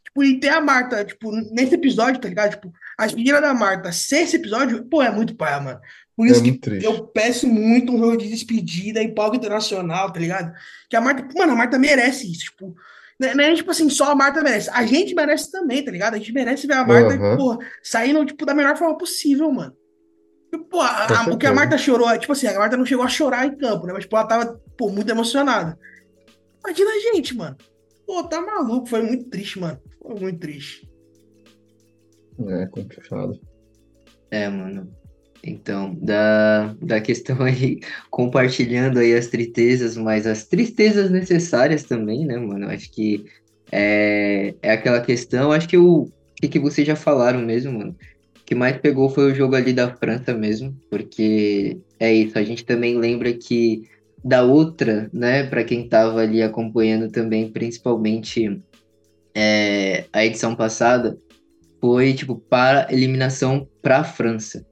Tipo, 0.04 0.24
e 0.24 0.40
ter 0.40 0.50
a 0.50 0.60
Marta, 0.62 1.06
tipo, 1.06 1.32
nesse 1.54 1.76
episódio, 1.76 2.20
tá 2.20 2.28
ligado? 2.28 2.52
Tipo, 2.52 2.72
as 2.98 3.14
meninas 3.14 3.42
da 3.42 3.54
Marta 3.54 3.92
ser 3.92 4.24
esse 4.24 4.36
episódio, 4.36 4.84
pô, 4.86 5.02
é 5.02 5.10
muito 5.10 5.36
paia, 5.36 5.60
mano. 5.62 5.80
Por 6.16 6.28
É 6.28 6.32
isso 6.32 6.44
que 6.44 6.50
muito 6.50 6.62
triste. 6.62 6.86
eu 6.86 7.08
peço 7.08 7.48
muito 7.48 7.92
um 7.94 7.98
jogo 7.98 8.18
de 8.18 8.30
despedida 8.30 9.02
em 9.02 9.14
palco 9.16 9.36
internacional, 9.36 10.12
tá 10.12 10.20
ligado? 10.20 10.54
Que 10.90 10.96
a 10.96 11.02
Marta, 11.02 11.26
mano, 11.36 11.54
a 11.54 11.56
Marta 11.56 11.80
merece 11.80 12.30
isso, 12.32 12.42
tipo. 12.46 12.76
Não 13.20 13.30
é, 13.30 13.36
não 13.36 13.44
é, 13.44 13.54
tipo 13.56 13.72
assim, 13.72 13.90
só 13.90 14.12
a 14.12 14.16
Marta 14.16 14.42
merece. 14.42 14.70
A 14.72 14.86
gente 14.86 15.16
merece 15.16 15.50
também, 15.52 15.84
tá 15.84 15.90
ligado? 15.92 16.16
A 16.16 16.18
gente 16.18 16.34
merece 16.34 16.68
ver 16.68 16.74
a 16.74 16.86
Marta, 16.86 17.14
Aham. 17.16 17.38
pô, 17.38 17.58
saindo, 17.82 18.26
tipo, 18.26 18.46
da 18.46 18.54
melhor 18.54 18.76
forma 18.78 18.98
possível, 18.98 19.52
mano. 19.52 19.74
Pô, 20.70 20.82
a- 20.82 21.08
a- 21.08 21.30
o 21.30 21.38
que 21.38 21.46
a. 21.48 21.54
Marta 21.54 21.78
chorou, 21.78 22.10
é, 22.10 22.18
tipo 22.18 22.32
assim, 22.32 22.48
a 22.48 22.60
Marta 22.60 22.78
não 22.78 22.86
chegou 22.86 23.04
a 23.04 23.10
chorar 23.10 23.46
em 23.46 23.58
campo, 23.58 23.86
né? 23.88 23.94
Mas, 23.94 24.04
tipo, 24.04 24.16
ela 24.16 24.28
tava, 24.28 24.60
pô, 24.78 24.90
muito 24.90 25.10
emocionada. 25.10 25.78
Imagina 26.64 26.92
a 26.92 27.00
gente, 27.00 27.36
mano. 27.36 27.58
Pô, 28.06 28.24
tá 28.24 28.42
maluco, 28.42 28.88
foi 28.88 29.02
muito 29.02 29.30
triste, 29.30 29.60
mano. 29.60 29.80
Foi 30.02 30.20
muito 30.20 30.40
triste. 30.40 30.88
É 32.48 32.66
complicado. 32.68 33.40
É, 34.32 34.50
mano. 34.50 34.92
Então, 35.44 35.94
da, 35.96 36.74
da 36.82 37.02
questão 37.02 37.42
aí, 37.42 37.80
compartilhando 38.10 39.00
aí 39.00 39.14
as 39.14 39.28
tristezas, 39.28 39.98
mas 39.98 40.26
as 40.26 40.46
tristezas 40.46 41.10
necessárias 41.12 41.84
também, 41.84 42.26
né, 42.26 42.38
mano? 42.38 42.70
Acho 42.70 42.90
que 42.92 43.26
é, 43.72 44.56
é 44.62 44.72
aquela 44.72 45.02
questão, 45.02 45.52
acho 45.52 45.68
que 45.68 45.78
o 45.78 46.08
que, 46.40 46.48
que 46.48 46.60
vocês 46.60 46.86
já 46.86 46.96
falaram 46.96 47.40
mesmo, 47.42 47.78
mano. 47.78 47.96
O 48.44 48.46
que 48.46 48.56
mais 48.56 48.76
pegou 48.78 49.10
foi 49.10 49.32
o 49.32 49.36
jogo 49.36 49.56
ali 49.56 49.72
da 49.72 49.96
França 49.96 50.34
mesmo, 50.34 50.78
porque 50.90 51.78
é 51.98 52.14
isso, 52.14 52.38
a 52.38 52.44
gente 52.44 52.66
também 52.66 52.98
lembra 52.98 53.32
que 53.32 53.90
da 54.24 54.44
outra, 54.44 55.10
né, 55.14 55.44
para 55.44 55.64
quem 55.64 55.88
tava 55.88 56.20
ali 56.20 56.44
acompanhando 56.44 57.10
também, 57.10 57.50
principalmente 57.50 58.62
é, 59.34 60.04
a 60.12 60.26
edição 60.26 60.56
passada, 60.56 61.18
foi 61.80 62.14
tipo 62.14 62.36
para 62.36 62.88
eliminação 62.92 63.68
para 63.82 64.00
a 64.00 64.04
França. 64.04 64.66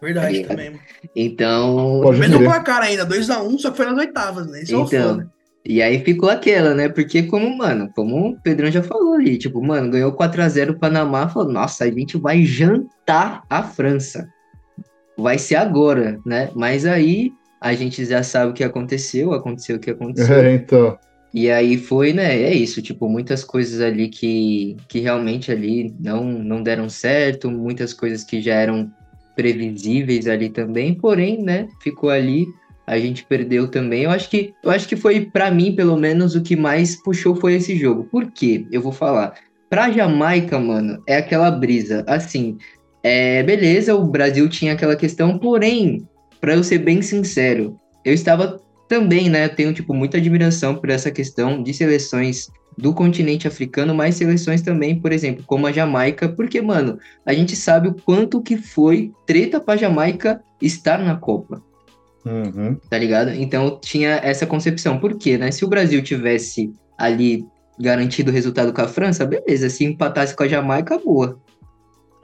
Verdade 0.00 0.42
Tá 0.42 0.48
também. 0.48 0.78
Então, 1.16 2.00
Pode 2.02 2.20
Mesmo 2.20 2.36
crer. 2.36 2.48
placar 2.48 2.82
ainda, 2.82 3.06
2x1, 3.06 3.58
só 3.58 3.70
que 3.70 3.76
foi 3.78 3.86
nas 3.86 3.98
oitavas, 3.98 4.46
né? 4.46 4.62
Isso 4.62 4.74
é 4.74 4.76
o 4.76 4.84
então, 4.84 5.08
foda. 5.08 5.33
E 5.64 5.80
aí 5.80 6.04
ficou 6.04 6.28
aquela, 6.28 6.74
né? 6.74 6.88
Porque 6.88 7.22
como, 7.22 7.56
mano, 7.56 7.90
como 7.94 8.28
o 8.28 8.40
Pedrão 8.40 8.70
já 8.70 8.82
falou 8.82 9.14
ali, 9.14 9.38
tipo, 9.38 9.64
mano, 9.64 9.90
ganhou 9.90 10.12
4 10.12 10.42
a 10.42 10.48
0 10.48 10.72
o 10.72 10.78
Panamá, 10.78 11.28
falou, 11.28 11.50
nossa, 11.50 11.84
a 11.84 11.90
gente 11.90 12.18
vai 12.18 12.44
jantar 12.44 13.42
a 13.48 13.62
França. 13.62 14.28
Vai 15.16 15.38
ser 15.38 15.56
agora, 15.56 16.20
né? 16.26 16.50
Mas 16.54 16.84
aí 16.84 17.32
a 17.60 17.72
gente 17.72 18.04
já 18.04 18.22
sabe 18.22 18.50
o 18.50 18.54
que 18.54 18.62
aconteceu, 18.62 19.32
aconteceu 19.32 19.76
o 19.76 19.80
que 19.80 19.90
aconteceu. 19.90 20.36
É, 20.36 20.54
então. 20.54 20.98
E 21.32 21.50
aí 21.50 21.78
foi, 21.78 22.12
né? 22.12 22.42
É 22.42 22.52
isso, 22.52 22.82
tipo, 22.82 23.08
muitas 23.08 23.42
coisas 23.42 23.80
ali 23.80 24.08
que, 24.08 24.76
que 24.86 25.00
realmente 25.00 25.50
ali 25.50 25.94
não, 25.98 26.24
não 26.24 26.62
deram 26.62 26.88
certo, 26.88 27.50
muitas 27.50 27.94
coisas 27.94 28.22
que 28.22 28.40
já 28.40 28.54
eram 28.54 28.92
previsíveis 29.34 30.26
ali 30.26 30.48
também, 30.48 30.94
porém, 30.94 31.42
né, 31.42 31.66
ficou 31.82 32.10
ali, 32.10 32.46
a 32.86 32.98
gente 32.98 33.24
perdeu 33.24 33.68
também. 33.68 34.04
Eu 34.04 34.10
acho 34.10 34.28
que 34.28 34.54
eu 34.62 34.70
acho 34.70 34.88
que 34.88 34.96
foi 34.96 35.26
pra 35.26 35.50
mim, 35.50 35.74
pelo 35.74 35.96
menos, 35.96 36.34
o 36.34 36.42
que 36.42 36.56
mais 36.56 36.96
puxou 37.02 37.34
foi 37.34 37.54
esse 37.54 37.76
jogo. 37.76 38.04
Por 38.04 38.30
quê? 38.30 38.66
Eu 38.70 38.82
vou 38.82 38.92
falar. 38.92 39.34
Pra 39.68 39.90
Jamaica, 39.90 40.58
mano, 40.58 41.02
é 41.06 41.16
aquela 41.16 41.50
brisa, 41.50 42.04
assim, 42.06 42.58
é, 43.02 43.42
beleza, 43.42 43.94
o 43.94 44.06
Brasil 44.06 44.48
tinha 44.48 44.72
aquela 44.72 44.94
questão, 44.94 45.38
porém, 45.38 46.08
pra 46.40 46.54
eu 46.54 46.62
ser 46.62 46.78
bem 46.78 47.02
sincero, 47.02 47.78
eu 48.04 48.14
estava 48.14 48.60
também, 48.88 49.28
né, 49.28 49.48
tenho, 49.48 49.72
tipo, 49.72 49.92
muita 49.92 50.18
admiração 50.18 50.76
por 50.76 50.90
essa 50.90 51.10
questão 51.10 51.62
de 51.62 51.74
seleções 51.74 52.48
do 52.78 52.94
continente 52.94 53.46
africano, 53.46 53.94
mas 53.94 54.16
seleções 54.16 54.62
também, 54.62 54.98
por 54.98 55.12
exemplo, 55.12 55.44
como 55.46 55.66
a 55.66 55.72
Jamaica, 55.72 56.28
porque, 56.28 56.60
mano, 56.60 56.98
a 57.24 57.32
gente 57.32 57.54
sabe 57.56 57.88
o 57.88 57.94
quanto 57.94 58.42
que 58.42 58.56
foi 58.56 59.12
treta 59.26 59.60
pra 59.60 59.76
Jamaica 59.76 60.42
estar 60.60 60.98
na 60.98 61.16
Copa, 61.16 61.62
Uhum. 62.24 62.76
tá 62.88 62.96
ligado? 62.98 63.30
Então 63.30 63.78
tinha 63.80 64.20
essa 64.22 64.46
concepção. 64.46 64.98
Por 64.98 65.16
quê, 65.18 65.36
né? 65.36 65.50
Se 65.50 65.64
o 65.64 65.68
Brasil 65.68 66.02
tivesse 66.02 66.72
ali 66.96 67.44
garantido 67.78 68.30
o 68.30 68.34
resultado 68.34 68.72
com 68.72 68.80
a 68.82 68.88
França, 68.88 69.26
beleza, 69.26 69.68
se 69.68 69.84
empatasse 69.84 70.34
com 70.34 70.42
a 70.42 70.48
Jamaica, 70.48 70.98
boa. 70.98 71.38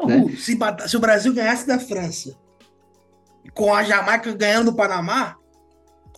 né? 0.06 0.24
Se, 0.38 0.56
se 0.86 0.96
o 0.96 1.00
Brasil 1.00 1.32
ganhasse 1.34 1.66
da 1.66 1.78
França, 1.78 2.34
com 3.54 3.74
a 3.74 3.82
Jamaica 3.82 4.32
ganhando 4.32 4.70
do 4.70 4.76
Panamá, 4.76 5.36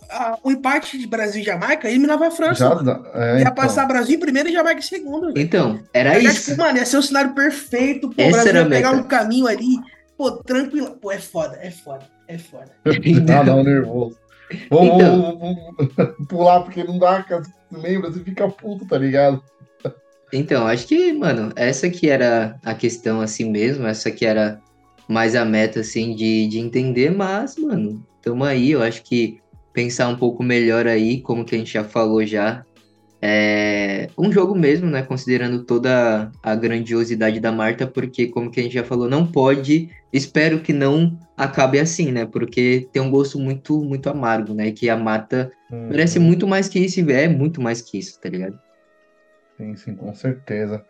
a- 0.09 0.37
o 0.43 0.51
empate 0.51 0.97
de 0.97 1.07
Brasil 1.07 1.41
e 1.41 1.45
Jamaica 1.45 1.89
eliminava 1.89 2.27
a 2.27 2.31
França. 2.31 2.63
Já. 2.83 3.01
É, 3.15 3.35
Ia 3.37 3.41
então. 3.41 3.55
passar 3.55 3.85
Brasil 3.87 4.15
em 4.15 4.19
primeiro 4.19 4.49
e 4.49 4.53
Jamaica 4.53 4.79
em 4.79 4.83
segundo. 4.83 5.27
velho. 5.33 5.39
Então, 5.39 5.79
era 5.93 6.19
isso. 6.19 6.51
Tipo, 6.51 6.61
mano, 6.61 6.77
ia 6.77 6.85
ser 6.85 6.97
um 6.97 7.01
cenário 7.01 7.33
perfeito. 7.33 8.09
Pô, 8.09 8.21
o 8.21 8.25
Essa 8.25 8.43
Brasil 8.51 8.69
pegar 8.69 8.91
meta. 8.91 9.03
um 9.03 9.07
caminho 9.07 9.47
ali, 9.47 9.77
pô, 10.17 10.31
tranquilo. 10.31 10.91
Pô, 11.01 11.11
é 11.11 11.17
foda, 11.19 11.57
é 11.61 11.71
foda, 11.71 12.05
é 12.33 12.37
foda. 12.37 12.71
Ah, 13.39 13.43
não, 13.43 13.63
nervoso. 13.63 14.17
Vamos, 14.69 14.93
Então. 14.95 15.21
vamos- 15.39 15.65
vamos 15.95 16.27
pular, 16.27 16.61
porque 16.61 16.83
não 16.83 16.99
dá, 16.99 17.25
lembra, 17.71 18.11
você 18.11 18.19
fica 18.23 18.47
puto, 18.47 18.85
tá 18.85 18.97
ligado? 18.97 19.41
Então, 20.31 20.65
acho 20.67 20.87
que, 20.87 21.13
mano, 21.13 21.51
essa 21.55 21.89
que 21.89 22.09
era 22.09 22.59
a 22.65 22.73
questão 22.73 23.21
assim 23.21 23.49
mesmo, 23.49 23.85
essa 23.85 24.09
que 24.09 24.25
era 24.25 24.59
mais 25.07 25.35
a 25.35 25.45
meta, 25.45 25.81
assim, 25.81 26.15
de, 26.15 26.47
de 26.47 26.59
entender, 26.59 27.11
mas, 27.11 27.55
mano, 27.57 28.03
tamo 28.21 28.43
aí, 28.43 28.71
eu 28.71 28.81
acho 28.81 29.03
que 29.03 29.39
pensar 29.71 30.07
um 30.07 30.15
pouco 30.15 30.41
melhor 30.43 30.87
aí, 30.87 31.21
como 31.21 31.45
que 31.45 31.53
a 31.55 31.57
gente 31.57 31.71
já 31.73 31.83
falou 31.83 32.25
já, 32.25 32.65
é 33.25 34.09
um 34.17 34.29
jogo 34.29 34.53
mesmo, 34.53 34.89
né, 34.89 35.01
considerando 35.01 35.63
toda 35.63 36.29
a 36.43 36.55
grandiosidade 36.55 37.39
da 37.39 37.53
Marta, 37.53 37.87
porque, 37.87 38.27
como 38.27 38.51
que 38.51 38.59
a 38.59 38.63
gente 38.63 38.73
já 38.73 38.83
falou, 38.83 39.07
não 39.09 39.25
pode, 39.25 39.89
espero 40.11 40.59
que 40.59 40.73
não 40.73 41.17
acabe 41.37 41.79
assim, 41.79 42.11
né, 42.11 42.25
porque 42.25 42.89
tem 42.91 43.01
um 43.01 43.09
gosto 43.09 43.39
muito, 43.39 43.81
muito 43.81 44.09
amargo, 44.09 44.53
né, 44.53 44.71
que 44.71 44.89
a 44.89 44.97
Marta 44.97 45.49
merece 45.71 46.19
Uhum. 46.19 46.25
muito 46.25 46.45
mais 46.45 46.67
que 46.67 46.79
isso 46.79 46.99
e 46.99 47.11
é 47.13 47.29
muito 47.29 47.61
mais 47.61 47.81
que 47.81 47.97
isso, 47.97 48.19
tá 48.19 48.27
ligado? 48.27 48.59
Sim, 49.57 49.75
sim, 49.77 49.95
com 49.95 50.13
certeza. 50.13 50.83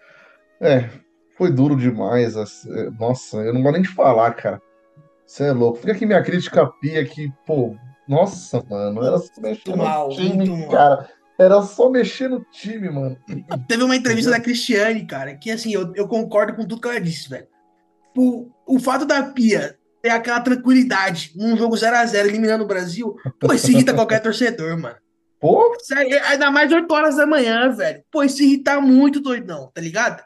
É, 0.60 0.90
foi 1.38 1.52
duro 1.52 1.76
demais. 1.76 2.36
é, 2.36 2.90
Nossa, 3.00 3.38
eu 3.38 3.54
não 3.54 3.62
vou 3.62 3.72
nem 3.72 3.84
te 3.84 3.90
falar, 3.90 4.34
cara. 4.34 4.60
Você 5.26 5.46
é 5.46 5.52
louco. 5.52 5.78
Fica 5.80 5.92
aqui 5.92 6.06
minha 6.06 6.24
crítica 6.24 6.66
pia 6.82 7.06
que, 7.06 7.32
pô, 7.46 7.76
Nossa, 8.08 8.64
mano, 8.70 9.04
era 9.04 9.18
só 9.18 9.42
mexer 9.42 9.70
Muito 9.70 9.78
no 9.78 9.78
mal, 9.78 10.10
time, 10.10 10.68
cara. 10.70 11.10
Era 11.38 11.62
só 11.64 11.90
mexer 11.90 12.30
no 12.30 12.46
time, 12.52 12.90
mano. 12.90 13.18
Teve 13.68 13.84
uma 13.84 13.96
entrevista 13.96 14.30
Entendeu? 14.30 14.40
da 14.40 14.44
Cristiane, 14.44 15.06
cara, 15.06 15.36
que 15.36 15.50
assim, 15.50 15.74
eu, 15.74 15.92
eu 15.96 16.08
concordo 16.08 16.56
com 16.56 16.66
tudo 16.66 16.82
que 16.82 16.88
ela 16.88 17.02
disse, 17.02 17.30
velho. 17.30 17.48
O, 18.16 18.52
o 18.68 18.80
fato 18.80 19.06
da 19.06 19.24
Pia 19.24 19.78
ter 20.02 20.10
aquela 20.10 20.42
tranquilidade 20.42 21.32
num 21.36 21.58
jogo 21.58 21.76
0x0 21.76 22.14
eliminando 22.26 22.64
o 22.64 22.68
Brasil, 22.68 23.16
pô, 23.40 23.54
isso 23.54 23.72
irrita 23.72 23.94
qualquer 23.96 24.20
torcedor, 24.20 24.78
mano. 24.78 24.98
Pô, 25.40 25.76
Sério, 25.82 26.22
ainda 26.26 26.52
mais 26.52 26.72
8 26.72 26.94
horas 26.94 27.16
da 27.16 27.26
manhã, 27.26 27.70
velho. 27.72 28.04
Pô, 28.12 28.24
isso 28.24 28.44
irrita 28.44 28.80
muito, 28.80 29.20
doidão, 29.20 29.72
tá 29.74 29.82
ligado? 29.82 30.24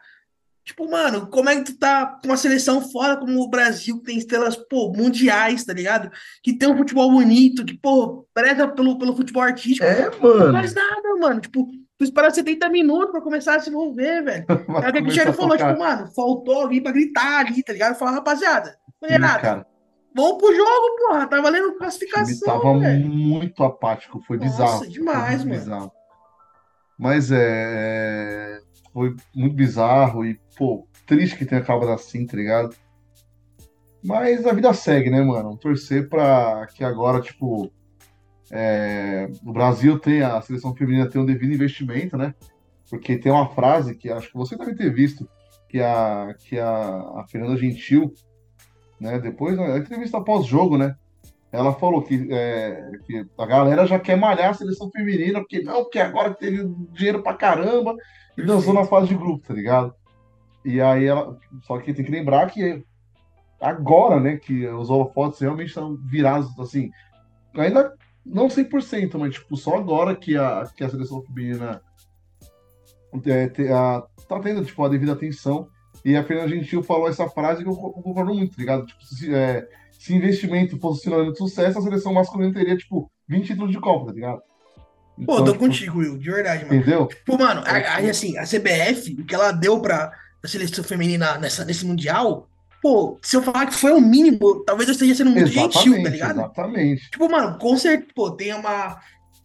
Tipo, 0.68 0.92
mano, 0.92 1.28
como 1.28 1.48
é 1.50 1.56
que 1.56 1.64
tu 1.72 1.78
tá 1.80 2.06
com 2.22 2.28
uma 2.28 2.36
seleção 2.36 2.82
fora 2.82 3.16
como 3.16 3.40
o 3.42 3.50
Brasil, 3.50 4.00
que 4.00 4.04
tem 4.04 4.18
estrelas, 4.18 4.58
pô, 4.58 4.92
mundiais, 4.92 5.64
tá 5.64 5.72
ligado? 5.72 6.12
Que 6.44 6.52
tem 6.58 6.68
um 6.70 6.76
futebol 6.76 7.10
bonito, 7.10 7.64
que, 7.64 7.74
pô, 7.74 8.28
preza 8.34 8.68
pelo, 8.68 8.98
pelo 9.00 9.16
futebol 9.16 9.44
artístico. 9.44 9.86
é, 9.86 10.10
Não 10.12 10.20
mano. 10.20 10.52
faz 10.52 10.74
nada, 10.76 11.16
mano. 11.22 11.40
Tipo, 11.40 11.66
tu 11.98 12.04
espera 12.04 12.30
70 12.30 12.68
minutos 12.68 13.12
pra 13.12 13.22
começar 13.22 13.56
a 13.56 13.60
se 13.62 13.70
envolver, 13.70 14.22
velho. 14.26 14.46
É 14.50 14.52
o 14.52 14.56
que 14.58 14.66
começar 14.66 14.92
Cristiano 15.04 15.34
falou, 15.34 15.56
tipo, 15.58 15.80
mano, 15.80 16.12
faltou 16.14 16.62
alguém 16.64 16.84
pra 16.84 16.92
gritar 16.92 17.46
ali, 17.46 17.64
tá 17.64 17.72
ligado? 17.72 17.96
Falar, 17.98 18.12
rapaziada, 18.12 18.78
não 19.02 19.08
é 19.10 19.18
nada. 19.18 19.40
cara. 19.40 19.68
Vamos 20.14 20.38
pro 20.38 20.54
jogo, 20.54 20.98
porra. 21.08 21.28
Tá 21.28 21.40
valendo 21.40 21.70
O 21.70 21.78
classificação, 21.78 22.40
tava 22.60 22.78
velho. 22.80 23.08
muito 23.08 23.64
apático, 23.64 24.20
foi 24.28 24.36
Nossa, 24.38 24.50
bizarro. 24.52 24.78
Foi 24.80 24.88
demais, 24.90 25.44
muito 25.46 25.48
mano. 25.48 25.60
bizarro. 25.62 25.92
Mas 27.00 27.32
é, 27.32 27.38
é, 27.40 28.62
foi 28.98 29.16
muito 29.36 29.56
bizarro 29.56 30.26
e, 30.26 30.40
pô, 30.58 30.88
triste 31.06 31.38
que 31.38 31.46
tenha 31.46 31.62
acabado 31.62 31.92
assim, 31.92 32.26
tá 32.26 32.36
ligado? 32.36 32.76
Mas 34.04 34.44
a 34.44 34.52
vida 34.52 34.74
segue, 34.74 35.12
né, 35.12 35.22
mano? 35.22 35.56
Torcer 35.56 36.10
pra 36.10 36.66
que 36.74 36.84
agora, 36.84 37.22
tipo, 37.22 37.72
é, 38.52 39.30
o 39.46 39.54
Brasil 39.54 40.00
tenha, 40.00 40.36
a 40.36 40.42
seleção 40.42 40.74
feminina 40.74 41.08
tenha 41.08 41.24
um 41.24 41.28
devido 41.28 41.54
investimento, 41.54 42.18
né? 42.18 42.34
Porque 42.90 43.20
tem 43.20 43.32
uma 43.32 43.48
frase 43.50 43.94
que 43.94 44.10
acho 44.10 44.32
que 44.32 44.38
você 44.38 44.58
deve 44.58 44.74
ter 44.74 44.92
visto, 44.92 45.30
que 45.70 45.80
a, 45.80 46.34
que 46.40 46.58
a, 46.58 46.80
a 47.18 47.26
Fernanda 47.30 47.56
Gentil, 47.56 48.12
né, 49.00 49.20
depois 49.20 49.56
da 49.56 49.78
entrevista 49.78 50.20
pós-jogo, 50.20 50.76
né? 50.76 50.96
Ela 51.52 51.72
falou 51.72 52.02
que, 52.02 52.28
é, 52.32 52.90
que 53.06 53.28
a 53.38 53.46
galera 53.46 53.86
já 53.86 54.00
quer 54.00 54.18
malhar 54.18 54.50
a 54.50 54.54
seleção 54.56 54.90
feminina, 54.90 55.40
porque 55.40 55.62
não, 55.62 55.84
porque 55.84 56.00
agora 56.00 56.34
teve 56.34 56.68
dinheiro 56.94 57.22
pra 57.22 57.36
caramba 57.36 57.96
e 58.38 58.44
dançou 58.46 58.74
na 58.74 58.86
fase 58.86 59.08
de 59.08 59.16
grupo, 59.16 59.48
tá 59.48 59.54
ligado? 59.54 59.94
E 60.64 60.80
aí 60.82 61.06
ela. 61.06 61.38
Só 61.64 61.78
que 61.80 61.94
tem 61.94 62.06
que 62.06 62.12
lembrar 62.12 62.50
que 62.52 62.84
agora, 63.60 64.20
né, 64.20 64.38
que 64.38 64.68
os 64.68 64.90
holofotes 64.90 65.40
realmente 65.40 65.70
estão 65.70 65.96
virados, 65.96 66.58
assim, 66.60 66.90
ainda 67.56 67.94
não 68.26 68.48
100%, 68.50 69.18
mas 69.18 69.34
tipo, 69.34 69.56
só 69.56 69.78
agora 69.78 70.16
que 70.16 70.38
a, 70.38 70.66
que 70.76 70.84
a 70.84 70.90
seleção 70.90 71.22
feminina 71.24 71.82
é, 73.26 73.48
te- 73.50 73.70
a- 73.72 74.04
tá 74.28 74.40
tendo, 74.40 74.64
tipo, 74.66 74.84
a 74.84 74.90
devida 74.90 75.14
atenção. 75.14 75.68
E 76.06 76.16
a 76.16 76.24
Fernanda 76.24 76.50
Gentil 76.50 76.84
falou 76.84 77.08
essa 77.10 77.28
frase 77.30 77.64
que 77.64 77.70
eu 77.70 77.76
co- 77.76 77.92
concordo 77.92 78.34
muito, 78.34 78.56
tá 78.56 78.62
ligado? 78.62 78.86
Tipo, 78.86 79.04
se, 79.06 79.34
é, 79.34 79.68
se 79.92 80.16
investimento 80.16 80.78
fosse 80.80 81.02
sinônimo 81.02 81.32
de 81.32 81.38
sucesso, 81.38 81.80
a 81.80 81.82
seleção 81.82 82.14
masculina 82.14 82.54
teria, 82.54 82.78
tipo, 82.78 83.12
20 83.28 83.48
títulos 83.48 83.72
de 83.72 83.80
Copa, 83.80 84.08
tá 84.08 84.12
ligado? 84.14 84.42
Pô, 85.26 85.40
Então, 85.40 85.46
tô 85.46 85.52
tipo, 85.54 85.60
contigo, 85.66 86.00
Will, 86.00 86.18
de 86.18 86.30
verdade, 86.32 86.66
mano. 86.66 86.80
Entendeu? 86.80 87.08
Tipo, 87.08 87.38
mano, 87.38 87.62
a, 87.66 87.72
a- 87.72 87.98
assim, 88.10 88.38
a 88.38 88.46
CBF, 88.46 89.16
o 89.20 89.26
que 89.26 89.34
ela 89.36 89.52
deu 89.52 89.80
pra, 89.82 90.12
seleção 90.46 90.84
feminina 90.84 91.38
nessa, 91.38 91.66
nesse 91.66 91.86
Mundial, 91.86 92.48
pô, 92.82 93.20
se 93.22 93.36
eu 93.36 93.42
falar 93.44 93.66
que 93.66 93.74
foi 93.74 93.92
o 93.92 94.00
mínimo, 94.02 94.64
talvez 94.64 94.88
eu 94.88 94.94
esteja 94.94 95.16
sendo 95.16 95.32
muito 95.32 95.48
gentil, 95.52 96.02
tá 96.04 96.10
Exatamente, 96.10 96.10
ligado? 96.10 96.40
exatamente. 96.40 97.10
Tipo, 97.12 97.30
mano, 97.30 97.58
com 97.58 97.76
certeza, 97.78 98.12
pô, 98.16 98.32
tem 98.32 98.54
uma. 98.54 99.00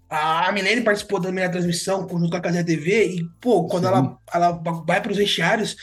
A 0.09 0.53
Milene 0.53 0.83
participou 0.83 1.19
da 1.19 1.33
minha 1.33 1.51
transmissão 1.51 2.07
junto 2.09 2.29
com 2.31 2.37
a 2.37 2.41
Casé 2.41 2.63
TV 2.63 3.07
e, 3.17 3.25
pô, 3.41 3.67
quando 3.67 3.85
Sim. 3.85 3.89
ela, 3.89 4.19
ela 4.35 4.51
vai 4.87 5.01
pros 5.01 5.17
vestiários, 5.17 5.75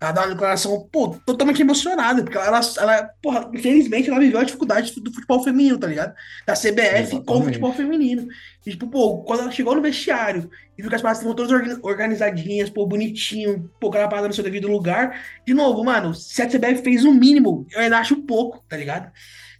ela 0.00 0.12
dá 0.12 0.22
uma 0.22 0.34
declaração, 0.34 0.88
pô, 0.92 1.16
totalmente 1.24 1.62
emocionada, 1.62 2.22
porque 2.22 2.36
ela, 2.36 2.60
ela, 2.78 3.10
porra, 3.22 3.50
infelizmente 3.54 4.10
ela 4.10 4.20
viveu 4.20 4.38
a 4.40 4.44
dificuldade 4.44 4.92
do 5.00 5.12
futebol 5.12 5.42
feminino, 5.42 5.78
tá 5.78 5.86
ligado? 5.86 6.14
Da 6.46 6.54
CBF 6.54 7.10
com 7.10 7.16
o 7.16 7.20
Exatamente. 7.20 7.44
futebol 7.46 7.72
feminino. 7.72 8.26
E, 8.66 8.70
tipo, 8.72 8.86
pô, 8.88 9.22
quando 9.22 9.40
ela 9.40 9.50
chegou 9.50 9.74
no 9.74 9.80
vestiário 9.80 10.50
e 10.76 10.82
viu 10.82 10.90
que 10.90 10.96
as 10.96 11.00
paradas 11.00 11.18
estavam 11.20 11.34
todas 11.34 11.50
organ- 11.50 11.78
organizadinhas, 11.82 12.68
pô, 12.68 12.86
bonitinho, 12.86 13.70
pô, 13.80 13.90
cada 13.90 14.06
parada 14.06 14.28
no 14.28 14.34
seu 14.34 14.44
devido 14.44 14.68
lugar. 14.68 15.18
De 15.46 15.54
novo, 15.54 15.82
mano, 15.82 16.14
se 16.14 16.42
a 16.42 16.46
CBF 16.46 16.82
fez 16.82 17.04
o 17.04 17.12
mínimo, 17.12 17.66
eu 17.72 17.80
ainda 17.80 17.98
acho 17.98 18.16
pouco, 18.22 18.62
tá 18.68 18.76
ligado? 18.76 19.10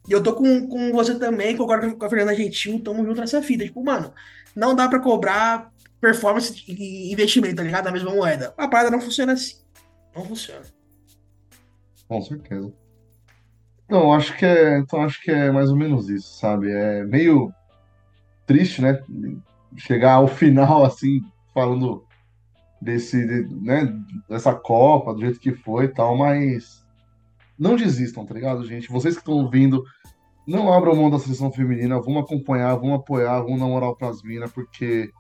E 0.09 0.13
eu 0.13 0.23
tô 0.23 0.35
com, 0.35 0.69
com 0.69 0.93
você 0.93 1.19
também, 1.19 1.57
concordo 1.57 1.97
com 1.97 2.05
a 2.05 2.09
Fernanda 2.11 2.35
Gentil, 2.35 2.81
tamo 2.83 3.05
junto 3.05 3.21
nessa 3.21 3.43
fita. 3.43 3.65
Tipo, 3.65 3.83
mano, 3.83 4.13
não 4.55 4.75
dá 4.75 4.89
pra 4.89 5.01
cobrar 5.01 5.71
performance 6.01 6.63
e 6.69 7.13
investimento, 7.13 7.57
tá 7.57 7.63
ligado? 7.63 7.87
Na 7.87 7.91
mesma 7.93 8.15
moeda. 8.15 8.55
A 8.57 8.69
parada 8.69 8.91
não 8.91 9.01
funciona 9.01 9.33
assim. 9.33 9.66
Não 10.17 10.25
funciona. 10.25 10.63
Com 12.09 12.23
certeza. 12.23 12.73
Então, 13.85 14.13
acho 14.13 14.37
que 14.37 14.45
é, 14.45 14.79
então 14.79 15.03
acho 15.03 15.21
que 15.23 15.31
é 15.31 15.51
mais 15.53 15.71
ou 15.71 15.77
menos 15.77 16.09
isso, 16.09 16.39
sabe? 16.39 16.71
É 16.71 17.05
meio 17.05 17.53
triste, 18.47 18.81
né? 18.81 19.01
Chegar 19.77 20.15
ao 20.15 20.27
final 20.27 20.85
assim, 20.85 21.21
falando 21.53 22.05
desse, 22.81 23.27
de- 23.27 23.55
né, 23.63 23.93
dessa 24.29 24.55
Copa, 24.55 25.13
do 25.15 25.21
jeito 25.21 25.39
que 25.41 25.53
foi 25.53 25.85
e 25.85 25.89
tal, 25.89 26.17
mas 26.17 26.85
não 27.59 27.77
desistam, 27.77 28.25
tá 28.25 28.35
ligado, 28.35 28.65
gente? 28.67 28.89
Vocês 28.91 29.15
que 29.15 29.21
estão 29.21 29.35
ouvindo, 29.35 29.85
não 30.47 30.73
abram 30.73 30.95
mão 30.97 31.11
da 31.11 31.19
seleção 31.19 31.51
feminina, 31.53 32.01
vamos 32.01 32.23
acompanhar, 32.25 32.75
vamos 32.77 33.01
apoiar, 33.01 33.41
vamos 33.43 33.61
dar 33.61 33.67
moral 33.67 33.97
pras 33.97 34.23
minas, 34.23 34.51
porque 34.53 35.11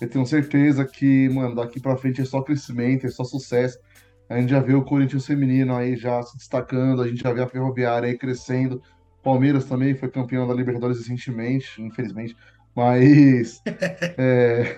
eu 0.00 0.08
tenho 0.08 0.26
certeza 0.26 0.84
que, 0.84 1.28
mano, 1.28 1.54
daqui 1.54 1.80
pra 1.80 1.96
frente 1.96 2.20
é 2.20 2.24
só 2.24 2.42
crescimento, 2.42 3.06
é 3.06 3.10
só 3.10 3.24
sucesso. 3.24 3.78
A 4.28 4.40
gente 4.40 4.50
já 4.50 4.60
vê 4.60 4.74
o 4.74 4.84
Corinthians 4.84 5.26
feminino 5.26 5.74
aí 5.74 5.96
já 5.96 6.22
se 6.22 6.36
destacando, 6.36 7.02
a 7.02 7.08
gente 7.08 7.22
já 7.22 7.32
vê 7.32 7.42
a 7.42 7.48
Ferroviária 7.48 8.08
aí 8.08 8.18
crescendo. 8.18 8.82
Palmeiras 9.22 9.64
também 9.64 9.94
foi 9.94 10.08
campeão 10.08 10.46
da 10.46 10.54
Libertadores 10.54 10.98
recentemente, 10.98 11.80
infelizmente. 11.80 12.36
Mas 12.74 13.62
é, 14.18 14.76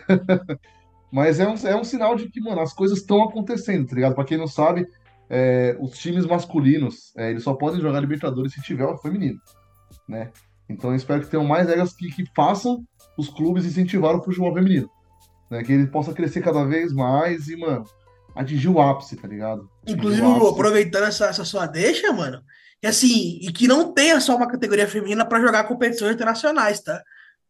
mas 1.11 1.41
é 1.41 1.49
um, 1.49 1.55
é 1.67 1.77
um 1.77 1.85
sinal 1.85 2.15
de 2.15 2.29
que, 2.29 2.41
mano, 2.41 2.61
as 2.61 2.73
coisas 2.73 2.99
estão 2.99 3.23
acontecendo, 3.23 3.87
tá 3.87 3.95
ligado? 3.95 4.15
Pra 4.15 4.25
quem 4.25 4.37
não 4.37 4.47
sabe, 4.47 4.87
é, 5.31 5.77
os 5.81 5.99
times 5.99 6.27
masculinos, 6.27 7.13
é, 7.17 7.31
eles 7.31 7.43
só 7.43 7.55
podem 7.55 7.81
jogar 7.81 8.01
Libertadores 8.01 8.53
se 8.53 8.61
tiver 8.63 8.87
o 8.87 8.99
feminino, 8.99 9.41
né? 10.09 10.31
Então 10.69 10.91
eu 10.91 10.97
espero 10.97 11.23
que 11.23 11.31
tenham 11.31 11.47
mais 11.47 11.67
regras 11.67 11.95
que, 11.95 12.09
que 12.11 12.25
façam 12.35 12.85
os 13.17 13.29
clubes 13.29 13.65
incentivar 13.65 14.15
o 14.15 14.23
futebol 14.23 14.53
feminino, 14.55 14.91
né? 15.51 15.63
Que 15.63 15.73
ele 15.73 15.87
possa 15.87 16.13
crescer 16.13 16.43
cada 16.43 16.65
vez 16.65 16.93
mais 16.93 17.49
e, 17.49 17.57
mano, 17.57 17.85
atingir 18.39 18.69
o 18.69 18.81
ápice, 18.81 19.17
tá 19.17 19.27
ligado? 19.29 19.69
Inclusive, 19.87 20.23
Lu, 20.23 20.49
aproveitando 20.49 21.05
essa, 21.05 21.27
essa 21.27 21.45
sua 21.45 21.67
deixa, 21.67 22.13
mano, 22.13 22.43
e 22.83 22.87
assim, 22.87 23.39
e 23.43 23.53
que 23.53 23.67
não 23.67 23.93
tenha 23.93 24.21
só 24.21 24.37
uma 24.37 24.47
categoria 24.49 24.87
feminina 24.87 25.25
pra 25.25 25.41
jogar 25.41 25.65
competições 25.65 26.15
internacionais, 26.15 26.81
tá? 26.81 27.03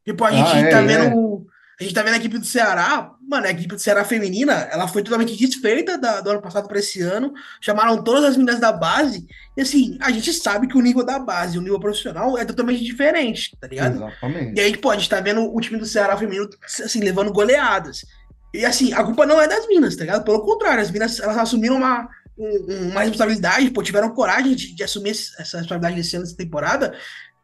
Tipo, 0.05 0.25
a 0.25 0.31
gente 0.31 0.51
Ah, 0.51 0.59
é, 0.61 0.69
tá 0.71 0.79
é. 0.79 0.87
vendo. 0.87 1.47
A 1.81 1.85
gente 1.85 1.95
tá 1.95 2.03
vendo 2.03 2.15
a 2.15 2.17
equipe 2.17 2.39
do 2.39 2.45
Ceará, 2.45 3.13
mano, 3.23 3.47
a 3.47 3.51
equipe 3.51 3.69
do 3.69 3.79
Ceará 3.79 4.05
feminina, 4.05 4.53
ela 4.73 4.89
foi 4.89 5.01
totalmente 5.01 5.37
desfeita 5.37 5.97
da- 5.97 6.21
do 6.21 6.29
ano 6.31 6.43
passado 6.43 6.67
para 6.67 6.81
esse 6.81 7.01
ano. 7.03 7.33
Chamaram 7.61 8.03
todas 8.03 8.25
as 8.25 8.37
meninas 8.37 8.59
da 8.59 8.73
base. 8.73 9.29
E 9.57 9.61
assim, 9.61 9.97
a 10.01 10.11
gente 10.11 10.33
sabe 10.33 10.67
que 10.67 10.77
o 10.77 10.81
nível 10.81 11.05
da 11.05 11.21
base, 11.21 11.57
o 11.57 11.61
nível 11.61 11.79
profissional 11.79 12.37
é 12.37 12.45
totalmente 12.45 12.83
diferente, 12.83 13.57
tá 13.61 13.69
ligado? 13.69 13.95
Exatamente. 13.95 14.59
E 14.59 14.61
aí, 14.61 14.77
pô, 14.77 14.91
a 14.91 14.97
gente 14.97 15.09
tá 15.09 15.21
vendo 15.21 15.55
o 15.55 15.61
time 15.61 15.79
do 15.79 15.87
Ceará 15.87 16.17
feminino, 16.17 16.49
assim, 16.65 16.99
levando 16.99 17.33
goleadas. 17.33 18.05
E 18.53 18.65
assim, 18.65 18.93
a 18.93 19.05
culpa 19.05 19.27
não 19.27 19.41
é 19.41 19.47
das 19.47 19.67
minas, 19.69 19.95
tá 19.97 20.03
ligado? 20.05 20.25
Pelo 20.25 20.41
contrário, 20.41 20.81
as 20.83 20.91
minas, 20.91 21.21
elas 21.21 21.37
assumiram 21.37 21.77
uma, 21.77 22.09
um- 22.37 22.91
uma 22.91 23.01
responsabilidade, 23.03 23.71
pô, 23.71 23.83
tiveram 23.83 24.11
coragem 24.15 24.55
de, 24.55 24.75
de 24.75 24.83
assumir 24.83 25.11
essa 25.11 25.59
responsabilidade 25.59 25.97
desse 25.97 26.17
ano, 26.17 26.25
dessa 26.25 26.37
temporada, 26.37 26.97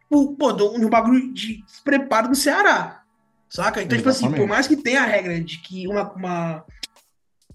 pô, 0.09 0.35
pô, 0.35 0.53
de 0.53 0.63
um 0.63 0.89
bagulho 0.89 1.33
de 1.35 1.63
despreparo 1.65 2.29
do 2.29 2.35
Ceará, 2.35 3.03
saca? 3.51 3.83
Então, 3.83 3.97
tipo 3.99 4.09
assim, 4.09 4.27
Exatamente. 4.27 4.41
por 4.41 4.49
mais 4.49 4.67
que 4.67 4.77
tenha 4.77 5.03
a 5.03 5.07
regra 5.07 5.39
de 5.41 5.59
que 5.59 5.87
uma, 5.87 6.11
uma- 6.13 6.65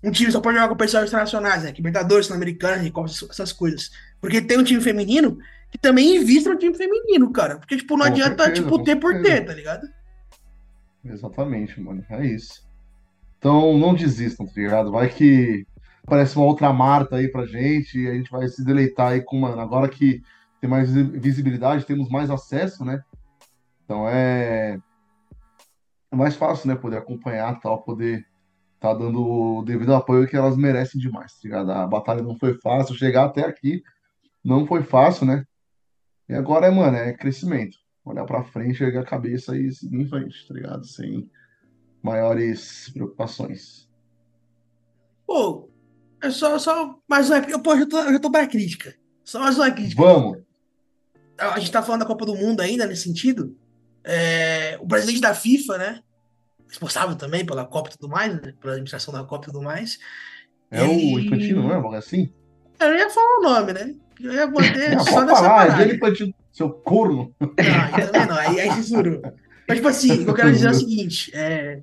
um 0.03 0.11
time 0.11 0.31
só 0.31 0.39
pode 0.39 0.55
jogar 0.55 0.69
competições 0.69 1.07
internacionais, 1.09 1.63
né? 1.63 1.73
Libertadores, 1.75 2.27
Sul-Americanas, 2.27 2.85
e 2.85 2.91
Copa, 2.91 3.09
essas 3.09 3.51
coisas. 3.51 3.89
Porque 4.21 4.39
tem 4.41 4.57
um 4.57 4.63
time 4.63 4.79
feminino 4.79 5.37
que 5.71 5.77
também 5.77 6.15
invista 6.15 6.49
no 6.49 6.57
time 6.57 6.73
feminino, 6.75 7.31
cara. 7.33 7.57
Porque, 7.57 7.75
tipo, 7.75 7.97
não 7.97 8.05
Com 8.05 8.11
adianta, 8.13 8.43
certeza, 8.45 8.63
tipo, 8.63 8.77
com 8.77 8.83
ter 8.83 8.95
por 8.95 9.21
ter, 9.21 9.45
tá 9.45 9.53
ligado? 9.53 9.87
Exatamente, 11.03 11.79
mano. 11.81 12.05
É 12.09 12.25
isso. 12.25 12.67
Então 13.39 13.77
não 13.77 13.95
desistam, 13.95 14.45
tá 14.45 14.51
ligado? 14.55 14.91
Vai 14.91 15.09
que 15.09 15.65
aparece 16.05 16.35
uma 16.35 16.45
outra 16.45 16.71
Marta 16.73 17.15
aí 17.15 17.31
pra 17.31 17.45
gente 17.45 17.97
e 17.97 18.07
a 18.07 18.13
gente 18.13 18.29
vai 18.29 18.47
se 18.47 18.63
deleitar 18.63 19.13
aí 19.13 19.21
com, 19.21 19.39
mano, 19.39 19.61
agora 19.61 19.87
que 19.87 20.21
tem 20.59 20.69
mais 20.69 20.91
visi- 20.91 21.17
visibilidade, 21.17 21.85
temos 21.85 22.09
mais 22.09 22.29
acesso, 22.29 22.83
né? 22.83 23.01
Então 23.85 24.07
é, 24.07 24.77
é 26.11 26.15
mais 26.15 26.35
fácil, 26.35 26.67
né? 26.67 26.75
Poder 26.75 26.97
acompanhar 26.97 27.59
tal, 27.61 27.81
poder 27.81 28.25
tá 28.79 28.93
dando 28.93 29.21
o 29.21 29.63
devido 29.63 29.93
apoio 29.93 30.27
que 30.27 30.35
elas 30.35 30.57
merecem 30.57 30.99
demais, 30.99 31.33
tá 31.33 31.39
ligado? 31.43 31.71
A 31.71 31.87
batalha 31.87 32.21
não 32.21 32.37
foi 32.37 32.57
fácil, 32.59 32.95
chegar 32.95 33.25
até 33.25 33.45
aqui 33.45 33.81
não 34.43 34.65
foi 34.65 34.83
fácil, 34.83 35.25
né? 35.25 35.45
E 36.27 36.33
agora 36.33 36.67
é, 36.67 36.71
mano, 36.71 36.97
é 36.97 37.13
crescimento. 37.13 37.77
olhar 38.03 38.25
pra 38.25 38.43
frente, 38.43 38.83
erguer 38.83 38.99
a 38.99 39.05
cabeça 39.05 39.57
e 39.57 39.71
seguir 39.71 40.01
em 40.01 40.07
frente, 40.07 40.47
tá 40.47 40.53
ligado? 40.53 40.85
Sem 40.85 41.29
maiores 42.01 42.89
preocupações. 42.93 43.87
Pô, 45.25 45.69
é 46.21 46.29
só, 46.29 46.57
só 46.57 46.95
mais 47.07 47.29
uma. 47.29 47.41
Pô, 47.59 47.73
eu 47.75 47.87
tô, 47.87 47.99
eu 48.01 48.19
tô 48.19 48.31
pra 48.31 48.47
crítica. 48.47 48.95
Só 49.23 49.39
mais 49.39 49.57
uma 49.57 49.69
crítica. 49.71 50.01
Vamos! 50.01 50.39
A 51.37 51.59
gente 51.59 51.71
tá 51.71 51.81
falando 51.81 52.01
da 52.01 52.07
Copa 52.07 52.25
do 52.25 52.35
Mundo 52.35 52.61
ainda 52.61 52.85
nesse 52.85 53.03
sentido. 53.03 53.55
É, 54.03 54.77
o 54.81 54.87
presidente 54.87 55.21
da 55.21 55.33
FIFA, 55.33 55.77
né? 55.77 56.01
Responsável 56.67 57.15
também 57.15 57.45
pela 57.45 57.65
Copa 57.65 57.89
e 57.89 57.93
tudo 57.97 58.09
mais, 58.09 58.33
né, 58.33 58.53
pela 58.59 58.73
administração 58.73 59.13
da 59.13 59.23
Copa 59.23 59.45
e 59.45 59.51
tudo 59.51 59.61
mais. 59.63 59.97
É 60.71 60.83
ele- 60.83 61.15
o 61.15 61.19
Infantino, 61.19 61.63
não 61.63 61.71
é? 61.71 61.75
Algo 61.75 61.93
assim? 61.95 62.31
Eu 62.79 62.95
ia 62.95 63.09
falar 63.09 63.39
o 63.39 63.41
nome, 63.41 63.73
né? 63.73 63.95
Eu 64.19 64.33
ia 64.33 64.47
manter 64.51 64.95
Não, 64.95 65.03
só 65.05 65.23
nessa 65.25 65.35
falar, 65.43 65.63
é 65.63 65.67
parada. 65.67 65.77
dele 65.85 65.97
Infantino, 65.97 66.33
seu 66.51 66.69
corno. 66.69 67.33
Não, 67.39 67.49
aí 67.95 68.05
também 68.05 68.27
não, 68.27 68.35
aí, 68.37 68.59
aí 68.59 68.71
censurou. 68.73 69.21
Mas, 69.69 69.77
tipo 69.77 69.87
assim, 69.87 70.25
eu 70.27 70.33
quero 70.33 70.51
dizer 70.51 70.67
é 70.67 70.71
o 70.71 70.73
seguinte: 70.73 71.31
é, 71.33 71.79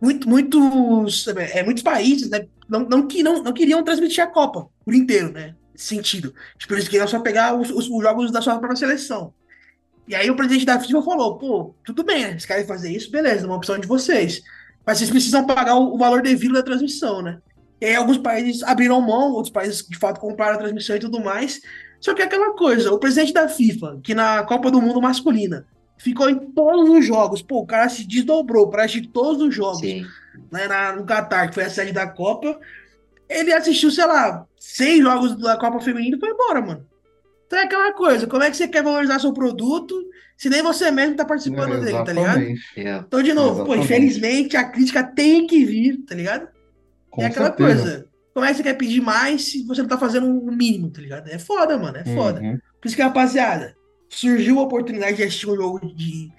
muito, 0.00 0.28
muitos, 0.28 1.26
é, 1.28 1.62
muitos 1.62 1.82
países 1.82 2.28
né, 2.30 2.46
não, 2.68 2.80
não, 2.80 3.06
que- 3.06 3.22
não, 3.22 3.42
não 3.42 3.52
queriam 3.52 3.82
transmitir 3.82 4.22
a 4.22 4.26
Copa 4.26 4.68
por 4.84 4.94
inteiro, 4.94 5.32
né? 5.32 5.54
Nesse 5.72 5.86
sentido. 5.86 6.34
Tipo, 6.58 6.74
eles 6.74 6.86
queriam 6.88 7.08
só 7.08 7.18
pegar 7.20 7.54
os, 7.58 7.70
os- 7.70 7.88
os 7.90 8.02
jogos 8.02 8.30
da 8.30 8.40
sua 8.42 8.58
própria 8.58 8.76
seleção. 8.76 9.32
E 10.06 10.14
aí 10.14 10.30
o 10.30 10.36
presidente 10.36 10.66
da 10.66 10.78
FIFA 10.78 11.02
falou: 11.02 11.38
pô, 11.38 11.74
tudo 11.84 12.04
bem, 12.04 12.22
né? 12.22 12.30
Vocês 12.30 12.46
querem 12.46 12.66
fazer 12.66 12.90
isso? 12.92 13.10
Beleza, 13.10 13.44
é 13.44 13.46
uma 13.46 13.56
opção 13.56 13.78
de 13.78 13.86
vocês. 13.86 14.42
Mas 14.86 14.98
vocês 14.98 15.10
precisam 15.10 15.46
pagar 15.46 15.76
o, 15.76 15.94
o 15.94 15.98
valor 15.98 16.20
devido 16.22 16.52
da 16.54 16.62
transmissão, 16.62 17.22
né? 17.22 17.38
E 17.80 17.86
aí 17.86 17.94
alguns 17.96 18.18
países 18.18 18.62
abriram 18.62 19.00
mão, 19.00 19.32
outros 19.32 19.52
países 19.52 19.86
de 19.88 19.98
fato 19.98 20.20
compraram 20.20 20.54
a 20.54 20.58
transmissão 20.58 20.94
e 20.96 21.00
tudo 21.00 21.20
mais. 21.20 21.60
Só 22.00 22.12
que 22.14 22.20
é 22.20 22.26
aquela 22.26 22.52
coisa, 22.54 22.92
o 22.92 22.98
presidente 22.98 23.32
da 23.32 23.48
FIFA, 23.48 23.98
que 24.02 24.14
na 24.14 24.42
Copa 24.44 24.70
do 24.70 24.80
Mundo 24.80 25.00
masculina 25.00 25.66
ficou 26.04 26.28
em 26.28 26.38
todos 26.52 26.88
os 26.90 27.04
jogos, 27.06 27.40
pô, 27.42 27.60
o 27.60 27.66
cara 27.66 27.88
se 27.88 28.06
desdobrou 28.06 28.68
para 28.68 28.84
assistir 28.84 29.08
todos 29.08 29.40
os 29.42 29.54
jogos 29.54 29.80
né, 30.52 30.68
na- 30.68 30.94
no 30.94 31.04
Catar, 31.04 31.48
que 31.48 31.54
foi 31.54 31.64
a 31.64 31.70
sede 31.70 31.92
da 31.92 32.06
Copa. 32.06 32.58
Ele 33.28 33.52
assistiu, 33.52 33.90
sei 33.90 34.06
lá, 34.06 34.44
seis 34.58 35.02
jogos 35.02 35.34
da 35.36 35.56
Copa 35.56 35.80
Feminina 35.80 36.16
e 36.16 36.20
foi 36.20 36.28
embora, 36.28 36.60
mano. 36.60 36.86
Então 37.46 37.58
é 37.58 37.62
aquela 37.64 37.92
coisa, 37.92 38.26
como 38.26 38.42
é 38.42 38.50
que 38.50 38.56
você 38.56 38.68
quer 38.68 38.82
valorizar 38.82 39.18
seu 39.18 39.32
produto 39.32 39.94
se 40.36 40.48
nem 40.50 40.62
você 40.62 40.90
mesmo 40.90 41.16
tá 41.16 41.24
participando 41.24 41.80
dele, 41.80 42.04
tá 42.04 42.12
ligado? 42.12 42.40
É. 42.76 42.96
Então, 42.98 43.22
de 43.22 43.32
novo, 43.32 43.64
pô, 43.64 43.74
Exatamente. 43.74 43.84
infelizmente 43.84 44.56
a 44.56 44.64
crítica 44.64 45.02
tem 45.02 45.46
que 45.46 45.64
vir, 45.64 45.98
tá 46.04 46.14
ligado? 46.14 46.48
Com 47.10 47.22
é 47.22 47.26
aquela 47.26 47.46
certeza. 47.46 47.82
coisa. 47.82 48.06
Como 48.34 48.44
é 48.44 48.48
que 48.50 48.56
você 48.56 48.62
quer 48.64 48.74
pedir 48.74 49.00
mais 49.00 49.44
se 49.44 49.62
você 49.64 49.80
não 49.82 49.88
tá 49.88 49.96
fazendo 49.96 50.26
o 50.26 50.50
mínimo, 50.52 50.90
tá 50.90 51.00
ligado? 51.00 51.28
É 51.28 51.38
foda, 51.38 51.78
mano, 51.78 51.96
é 51.96 52.04
foda. 52.04 52.40
Uhum. 52.40 52.58
Por 52.80 52.88
isso 52.88 52.96
que, 52.96 53.02
rapaziada, 53.02 53.76
surgiu 54.08 54.58
a 54.58 54.62
oportunidade 54.62 55.16
de 55.16 55.22
assistir 55.22 55.48
um 55.48 55.56
jogo 55.56 55.80
de 55.94 56.30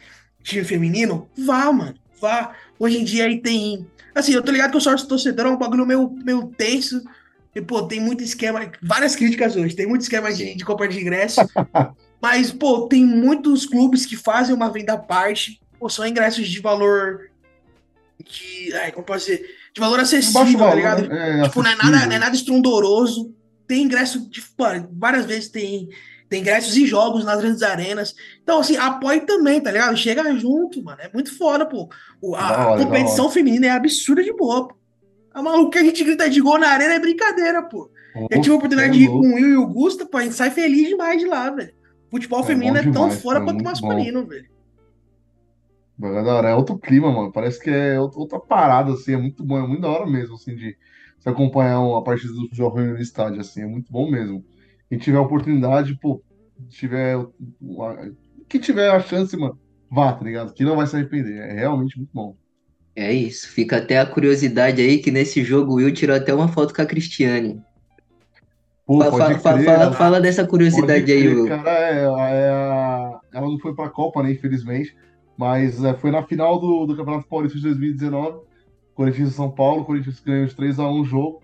time 0.44 0.64
feminino, 0.64 1.30
vá, 1.38 1.72
mano, 1.72 1.96
vá. 2.22 2.56
Hoje 2.80 3.00
em 3.00 3.04
dia 3.04 3.26
aí 3.26 3.42
tem. 3.42 3.88
Assim, 4.14 4.34
eu 4.34 4.42
tô 4.44 4.52
ligado 4.52 4.72
que 4.72 4.78
o 4.78 4.82
sorte 4.82 5.08
torcedor 5.08 5.48
é 5.48 5.50
um 5.50 5.58
bagulho 5.58 5.86
meio, 5.86 6.10
meio 6.24 6.48
tenso. 6.48 7.02
E, 7.54 7.62
pô, 7.62 7.84
tem 7.84 8.02
muito 8.02 8.22
esquema, 8.22 8.70
várias 8.82 9.16
críticas 9.16 9.56
hoje, 9.56 9.76
tem 9.76 9.88
muito 9.88 10.02
esquema 10.02 10.32
de, 10.34 10.56
de 10.56 10.66
compra 10.66 10.90
de 10.90 11.00
ingresso. 11.00 11.40
mas, 12.22 12.52
pô, 12.52 12.88
tem 12.88 13.06
muitos 13.06 13.66
clubes 13.66 14.06
que 14.06 14.18
fazem 14.18 14.54
uma 14.54 14.70
venda 14.70 14.94
à 14.94 14.98
parte, 14.98 15.62
pô, 15.80 15.90
são 15.90 16.06
ingressos 16.06 16.48
de 16.48 16.60
valor. 16.60 17.30
De. 18.20 18.74
Ai, 18.74 18.92
como 18.92 19.06
posso 19.06 19.26
dizer? 19.28 19.46
De 19.74 19.80
valor 19.80 20.00
acessível, 20.02 20.42
tá 20.42 20.66
valor, 20.66 20.76
ligado? 20.76 21.08
né? 21.08 21.40
É, 21.40 21.44
Tipo, 21.44 21.64
não 21.64 21.70
é, 21.72 21.76
nada, 21.76 22.06
não 22.06 22.16
é 22.16 22.20
nada 22.20 22.36
estrondoroso. 22.36 23.34
Tem 23.66 23.84
ingresso 23.84 24.30
de. 24.30 24.44
mano, 24.58 24.90
várias 24.94 25.26
vezes 25.26 25.50
tem, 25.50 25.90
tem 26.36 26.42
ingressos 26.42 26.76
e 26.76 26.86
jogos 26.86 27.24
nas 27.24 27.40
grandes 27.40 27.62
arenas. 27.64 28.14
Então, 28.44 28.60
assim, 28.60 28.76
apoie 28.76 29.22
também, 29.22 29.62
tá 29.62 29.72
ligado? 29.72 29.96
Chega 29.96 30.36
junto, 30.38 30.84
mano. 30.84 31.00
É 31.02 31.10
muito 31.14 31.36
foda, 31.38 31.66
pô. 31.66 31.90
O- 32.22 32.36
a 32.36 32.76
da 32.76 32.86
competição 32.86 33.30
feminina 33.30 33.68
é 33.68 33.70
absurda 33.70 34.22
de 34.22 34.34
boa, 34.34 34.68
pô. 34.68 34.76
A 35.34 35.42
maluco 35.42 35.72
que 35.72 35.78
a 35.78 35.84
gente 35.84 36.04
grita 36.04 36.30
de 36.30 36.42
gol 36.42 36.58
na 36.58 36.70
arena 36.70 36.96
é 36.96 37.00
brincadeira, 37.00 37.64
pô. 37.64 37.90
Eu 38.30 38.42
tive 38.42 38.52
a 38.54 38.58
oportunidade 38.58 38.98
de 38.98 39.04
ir 39.04 39.08
com 39.08 39.20
o 39.20 39.36
Will 39.36 39.50
e 39.50 39.58
o 39.58 39.68
Gusta, 39.68 40.06
pô, 40.06 40.18
a 40.18 40.24
gente 40.24 40.36
sai 40.36 40.50
feliz 40.52 40.90
demais 40.90 41.20
de 41.20 41.26
lá, 41.26 41.50
velho. 41.50 41.74
Futebol 42.10 42.40
É 42.42 42.44
feminino 42.44 42.74
bom 42.74 42.80
é 42.80 42.84
tão 42.84 42.92
demais, 42.94 43.22
fora 43.22 43.40
cara, 43.40 43.52
quanto 43.52 43.64
masculino, 43.64 44.26
velho. 44.26 44.46
É 46.02 46.50
é 46.52 46.56
outro 46.56 46.78
clima, 46.78 47.12
mano. 47.12 47.32
Parece 47.32 47.60
que 47.62 47.70
é 47.70 48.00
outra 48.00 48.40
parada, 48.40 48.94
assim. 48.94 49.14
É 49.14 49.18
muito 49.18 49.44
bom, 49.44 49.58
é 49.58 49.68
muito 49.68 49.82
da 49.82 49.90
hora 49.90 50.06
mesmo, 50.06 50.36
assim, 50.36 50.56
de 50.56 50.76
você 51.18 51.30
acompanhar 51.30 51.80
uma 51.80 52.04
partida 52.04 52.34
do 52.34 52.48
feminino 52.50 52.96
no 52.96 53.02
estádio, 53.02 53.40
assim. 53.40 53.62
É 53.62 53.66
muito 53.66 53.92
bom 53.92 54.10
mesmo. 54.10 54.44
Quem 54.90 54.98
tiver 55.00 55.20
oportunidade, 55.20 55.98
pô, 56.02 56.22
tiver. 56.70 57.18
Quem 58.48 58.62
tiver 58.62 58.90
a 58.90 59.00
chance, 59.00 59.36
mano, 59.36 59.60
vá, 59.90 60.14
tá 60.14 60.24
ligado? 60.24 60.54
Que 60.54 60.64
não 60.64 60.76
vai 60.76 60.88
se 60.88 60.96
arrepender. 60.96 61.38
É 61.40 61.54
realmente 61.54 61.98
muito 61.98 62.12
bom. 62.14 62.36
É 62.96 63.12
isso. 63.12 63.50
Fica 63.50 63.78
até 63.78 64.00
a 64.00 64.06
curiosidade 64.06 64.82
aí 64.82 65.00
que 65.00 65.12
nesse 65.12 65.44
jogo 65.44 65.74
o 65.74 65.76
Will 65.76 65.94
tirou 65.94 66.16
até 66.16 66.34
uma 66.34 66.48
foto 66.48 66.74
com 66.74 66.82
a 66.82 66.86
Cristiane. 66.86 67.62
Pô, 68.86 69.00
Fa- 69.04 69.10
pode 69.12 69.34
fa- 69.34 69.40
fa- 69.40 69.54
crer, 69.54 69.66
fala, 69.66 69.84
ela- 69.84 69.94
fala 69.94 70.22
dessa 70.22 70.46
curiosidade 70.46 71.12
aí, 71.12 71.22
crer, 71.24 71.36
Will. 71.36 71.48
cara, 71.48 71.72
é, 71.72 72.06
é 72.06 73.16
ela 73.34 73.48
não 73.48 73.60
foi 73.60 73.74
pra 73.74 73.90
Copa, 73.90 74.22
né, 74.22 74.32
infelizmente, 74.32 74.96
mas 75.36 75.84
é, 75.84 75.94
foi 75.96 76.12
na 76.12 76.22
final 76.24 76.60
do, 76.60 76.86
do 76.86 76.96
Campeonato 76.96 77.28
Paulista 77.28 77.58
de 77.58 77.64
2019, 77.64 78.42
Corinthians 78.94 79.30
e 79.32 79.34
São 79.34 79.50
Paulo, 79.50 79.84
Corinthians 79.84 80.20
ganhou 80.20 80.46
de 80.46 80.56
3x1 80.56 81.02
o 81.02 81.04
jogo, 81.04 81.42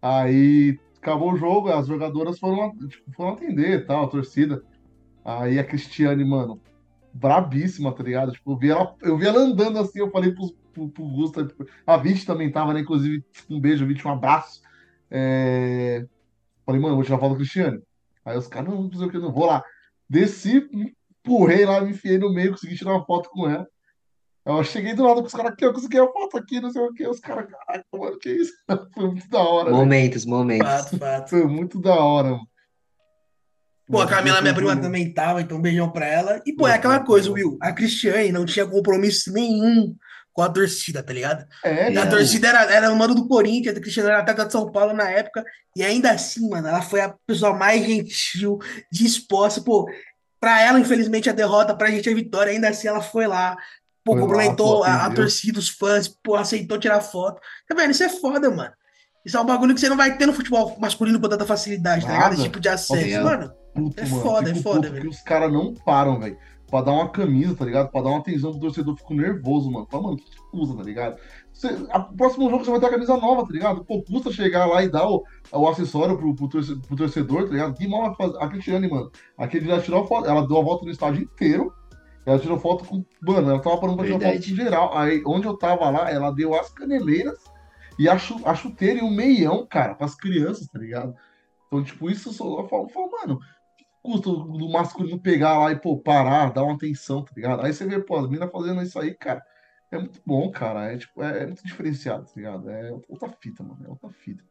aí 0.00 0.78
acabou 1.04 1.32
o 1.32 1.36
jogo, 1.36 1.68
as 1.68 1.86
jogadoras 1.86 2.38
foram, 2.38 2.74
tipo, 2.88 3.12
foram 3.12 3.34
atender 3.34 3.86
tal, 3.86 4.04
a 4.04 4.08
torcida, 4.08 4.64
aí 5.22 5.58
a 5.58 5.64
Cristiane, 5.64 6.24
mano, 6.24 6.58
brabíssima, 7.12 7.92
tá 7.92 8.02
ligado? 8.02 8.32
Tipo, 8.32 8.52
eu 8.52 8.56
vi 8.56 8.70
ela, 8.70 8.96
eu 9.02 9.18
vi 9.18 9.26
ela 9.26 9.40
andando 9.40 9.78
assim, 9.78 9.98
eu 10.00 10.10
falei 10.10 10.32
pro, 10.32 10.50
pro, 10.72 10.88
pro 10.88 11.04
Gusta, 11.04 11.46
a 11.86 11.96
Vit 11.98 12.24
também 12.24 12.50
tava, 12.50 12.72
né, 12.72 12.80
inclusive, 12.80 13.22
um 13.50 13.60
beijo, 13.60 13.86
Vit, 13.86 14.06
um 14.06 14.10
abraço, 14.10 14.62
é... 15.10 16.06
Falei, 16.64 16.80
mano, 16.80 16.94
vou 16.94 17.04
tirar 17.04 17.18
foto 17.18 17.32
do 17.32 17.36
Cristiane. 17.36 17.82
Aí 18.24 18.38
os 18.38 18.46
caras, 18.46 18.70
não, 18.70 18.84
não 18.84 18.92
sei 18.92 19.06
o 19.06 19.10
que, 19.10 19.18
não 19.18 19.30
vou 19.30 19.44
lá. 19.44 19.62
Desci, 20.08 20.66
empurrei 21.22 21.66
lá, 21.66 21.82
me 21.82 21.90
enfiei 21.90 22.16
no 22.16 22.32
meio, 22.32 22.52
consegui 22.52 22.74
tirar 22.74 22.92
uma 22.92 23.04
foto 23.04 23.28
com 23.28 23.46
ela. 23.46 23.68
Eu 24.46 24.62
cheguei 24.62 24.94
do 24.94 25.04
lado 25.04 25.20
com 25.22 25.26
os 25.26 25.32
caras 25.32 25.52
aqui, 25.52 25.64
eu 25.64 25.72
consegui 25.72 25.98
a 25.98 26.06
foto 26.06 26.36
aqui, 26.36 26.60
não 26.60 26.70
sei 26.70 26.82
o 26.82 26.92
que. 26.92 27.06
Os 27.06 27.18
caras, 27.18 27.46
caraca, 27.50 27.84
mano, 27.94 28.18
que 28.18 28.30
isso? 28.30 28.52
Foi 28.94 29.06
muito 29.06 29.28
da 29.28 29.38
hora, 29.38 29.64
velho. 29.66 29.76
Momentos, 29.76 30.26
momentos. 30.26 30.68
Fato, 30.68 30.98
fato. 30.98 31.30
Foi 31.30 31.46
muito 31.46 31.80
da 31.80 31.94
hora, 31.94 32.30
mano. 32.30 32.48
Pô, 33.86 34.00
a 34.00 34.06
Camila, 34.06 34.40
minha 34.40 34.54
prima, 34.54 34.76
também 34.76 35.12
tava, 35.12 35.42
então 35.42 35.58
um 35.58 35.62
beijão 35.62 35.90
pra 35.90 36.06
ela. 36.06 36.42
E, 36.46 36.54
pô, 36.54 36.66
é 36.66 36.74
aquela 36.74 37.00
coisa, 37.00 37.30
Will. 37.30 37.58
A 37.60 37.70
Cristiane 37.72 38.32
não 38.32 38.46
tinha 38.46 38.66
compromisso 38.66 39.30
nenhum 39.30 39.94
com 40.32 40.42
a 40.42 40.48
torcida, 40.48 41.02
tá 41.02 41.12
ligado? 41.12 41.46
É, 41.62 41.92
E 41.92 41.98
a 41.98 42.08
torcida 42.08 42.48
era, 42.48 42.62
era 42.72 42.90
o 42.90 42.96
mano 42.96 43.14
do 43.14 43.28
Corinthians, 43.28 43.76
a 43.76 43.80
Cristiane 43.80 44.08
era 44.08 44.20
atleta 44.20 44.46
de 44.46 44.52
São 44.52 44.70
Paulo 44.72 44.94
na 44.94 45.08
época. 45.10 45.44
E 45.76 45.82
ainda 45.82 46.10
assim, 46.10 46.48
mano, 46.48 46.66
ela 46.66 46.80
foi 46.82 47.02
a 47.02 47.14
pessoa 47.26 47.52
mais 47.54 47.84
gentil, 47.84 48.58
disposta. 48.90 49.60
Pô, 49.60 49.86
pra 50.40 50.62
ela, 50.62 50.80
infelizmente, 50.80 51.28
a 51.28 51.34
derrota, 51.34 51.76
pra 51.76 51.90
gente 51.90 52.08
a 52.08 52.14
vitória, 52.14 52.52
ainda 52.52 52.68
assim 52.68 52.88
ela 52.88 53.02
foi 53.02 53.26
lá. 53.26 53.56
Pô, 54.04 54.12
Foi 54.12 54.20
lá, 54.80 54.86
a, 54.86 55.06
a 55.06 55.10
torcida, 55.10 55.58
os 55.58 55.68
fãs, 55.68 56.08
pô, 56.08 56.34
aceitou 56.36 56.78
tirar 56.78 57.00
foto. 57.00 57.40
Tá 57.68 57.74
vendo? 57.74 57.90
Isso 57.92 58.04
é 58.04 58.08
foda, 58.08 58.50
mano. 58.50 58.70
Isso 59.24 59.36
é 59.36 59.40
um 59.40 59.46
bagulho 59.46 59.74
que 59.74 59.80
você 59.80 59.88
não 59.88 59.96
vai 59.96 60.16
ter 60.18 60.26
no 60.26 60.34
futebol 60.34 60.76
masculino 60.78 61.18
com 61.18 61.28
tanta 61.28 61.46
facilidade, 61.46 62.04
tá 62.04 62.12
ligado? 62.12 62.22
Nada. 62.24 62.34
Esse 62.34 62.42
tipo 62.44 62.60
de 62.60 62.68
acesso, 62.68 63.24
mano. 63.24 63.50
puto, 63.74 64.00
É 64.02 64.06
mano. 64.06 64.22
foda, 64.22 64.50
é 64.50 64.54
foda, 64.54 64.80
velho. 64.90 64.94
porque 64.94 65.08
os 65.08 65.22
caras 65.22 65.50
não 65.52 65.72
param, 65.72 66.20
velho. 66.20 66.36
Pra 66.70 66.80
dar 66.82 66.92
uma 66.92 67.08
camisa, 67.08 67.54
tá 67.54 67.64
ligado? 67.64 67.90
Pra 67.90 68.02
dar 68.02 68.08
uma 68.10 68.18
atenção 68.18 68.50
pro 68.50 68.60
torcedor, 68.60 68.96
fico 68.96 69.14
nervoso, 69.14 69.70
mano. 69.70 69.86
Fala, 69.90 70.02
mano, 70.02 70.14
o 70.14 70.18
que 70.18 70.24
que 70.24 70.36
usa, 70.52 70.76
tá 70.76 70.82
ligado? 70.82 71.16
Você, 71.52 71.68
a, 71.90 71.98
o 72.00 72.16
próximo 72.16 72.50
jogo 72.50 72.64
você 72.64 72.70
vai 72.70 72.80
ter 72.80 72.86
a 72.86 72.90
camisa 72.90 73.16
nova, 73.16 73.46
tá 73.46 73.52
ligado? 73.52 73.84
Pô, 73.84 74.02
custa 74.02 74.32
chegar 74.32 74.66
lá 74.66 74.82
e 74.82 74.88
dar 74.90 75.08
o, 75.08 75.22
o 75.52 75.68
acessório 75.68 76.18
pro, 76.18 76.34
pro, 76.34 76.48
torce- 76.48 76.74
pro 76.76 76.96
torcedor, 76.96 77.44
tá 77.44 77.50
ligado? 77.52 77.74
Que 77.74 77.86
mal 77.86 78.02
vai 78.02 78.14
fazer. 78.16 78.42
A 78.44 78.48
Cristiane, 78.48 78.88
mano, 78.88 79.10
aquele 79.38 79.66
já 79.68 79.80
tirou 79.80 80.06
foto, 80.06 80.28
ela 80.28 80.46
deu 80.46 80.58
a 80.58 80.62
volta 80.62 80.84
no 80.84 80.90
estádio 80.90 81.22
inteiro. 81.22 81.72
Ela 82.26 82.38
tirou 82.38 82.58
foto 82.58 82.84
com. 82.84 83.04
Mano, 83.20 83.50
ela 83.50 83.60
tava 83.60 83.78
parando 83.78 83.98
pra 83.98 84.06
tirar 84.06 84.20
foto 84.20 84.48
com 84.48 84.56
geral. 84.56 84.96
Aí, 84.96 85.22
onde 85.26 85.46
eu 85.46 85.56
tava 85.56 85.90
lá, 85.90 86.10
ela 86.10 86.30
deu 86.30 86.54
as 86.54 86.70
caneleiras 86.70 87.38
e 87.98 88.08
a, 88.08 88.18
chu, 88.18 88.40
a 88.44 88.54
chuteira 88.54 89.00
e 89.00 89.02
o 89.02 89.10
meião, 89.10 89.66
cara, 89.66 89.94
pras 89.94 90.14
crianças, 90.14 90.66
tá 90.68 90.78
ligado? 90.78 91.14
Então, 91.66 91.82
tipo, 91.82 92.10
isso 92.10 92.30
eu 92.30 92.32
só 92.32 92.60
eu 92.60 92.68
falo, 92.68 92.84
eu 92.84 92.88
falo, 92.88 93.10
mano, 93.10 93.40
custa 94.02 94.30
do 94.30 94.68
masculino 94.68 95.20
pegar 95.20 95.58
lá 95.58 95.72
e, 95.72 95.76
pô, 95.76 95.98
parar, 95.98 96.52
dar 96.52 96.64
uma 96.64 96.74
atenção, 96.74 97.22
tá 97.22 97.32
ligado? 97.36 97.62
Aí 97.62 97.72
você 97.72 97.86
vê, 97.86 98.00
pô, 98.00 98.16
as 98.16 98.26
meninas 98.26 98.50
fazendo 98.50 98.82
isso 98.82 98.98
aí, 98.98 99.14
cara, 99.14 99.42
é 99.90 99.98
muito 99.98 100.20
bom, 100.26 100.50
cara. 100.50 100.92
É, 100.92 100.98
tipo, 100.98 101.22
é, 101.22 101.42
é 101.42 101.46
muito 101.46 101.64
diferenciado, 101.64 102.24
tá 102.24 102.32
ligado? 102.36 102.68
É 102.68 102.92
outra 103.08 103.30
fita, 103.40 103.62
mano. 103.62 103.84
É 103.84 103.88
outra 103.88 104.10
fita. 104.10 104.42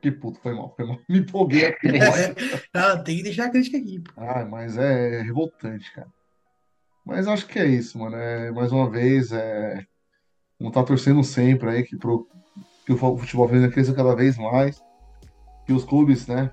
Que 0.00 0.10
puto, 0.10 0.40
foi 0.40 0.54
mal, 0.54 0.74
foi 0.74 0.84
mal. 0.84 0.98
Me 1.08 1.20
empolguei 1.20 1.66
aqui. 1.66 1.86
Não, 2.74 3.04
tem 3.04 3.18
que 3.18 3.22
deixar 3.22 3.46
a 3.46 3.50
crítica 3.50 3.78
aqui, 3.78 4.00
pô. 4.00 4.12
Ah, 4.16 4.44
mas 4.44 4.76
é 4.76 5.22
revoltante, 5.22 5.92
cara. 5.92 6.08
Mas 7.04 7.26
acho 7.26 7.46
que 7.46 7.58
é 7.58 7.66
isso, 7.66 7.98
mano. 7.98 8.16
É, 8.16 8.50
mais 8.50 8.72
uma 8.72 8.88
vez, 8.88 9.32
é, 9.32 9.84
vamos 10.58 10.70
estar 10.70 10.84
torcendo 10.84 11.22
sempre 11.24 11.70
aí 11.70 11.82
que, 11.82 11.96
pro, 11.96 12.28
que 12.86 12.92
o 12.92 12.96
futebol 12.96 13.48
feminino 13.48 13.72
cresça 13.72 13.94
cada 13.94 14.14
vez 14.14 14.36
mais, 14.36 14.80
que 15.66 15.72
os 15.72 15.84
clubes, 15.84 16.26
né, 16.26 16.50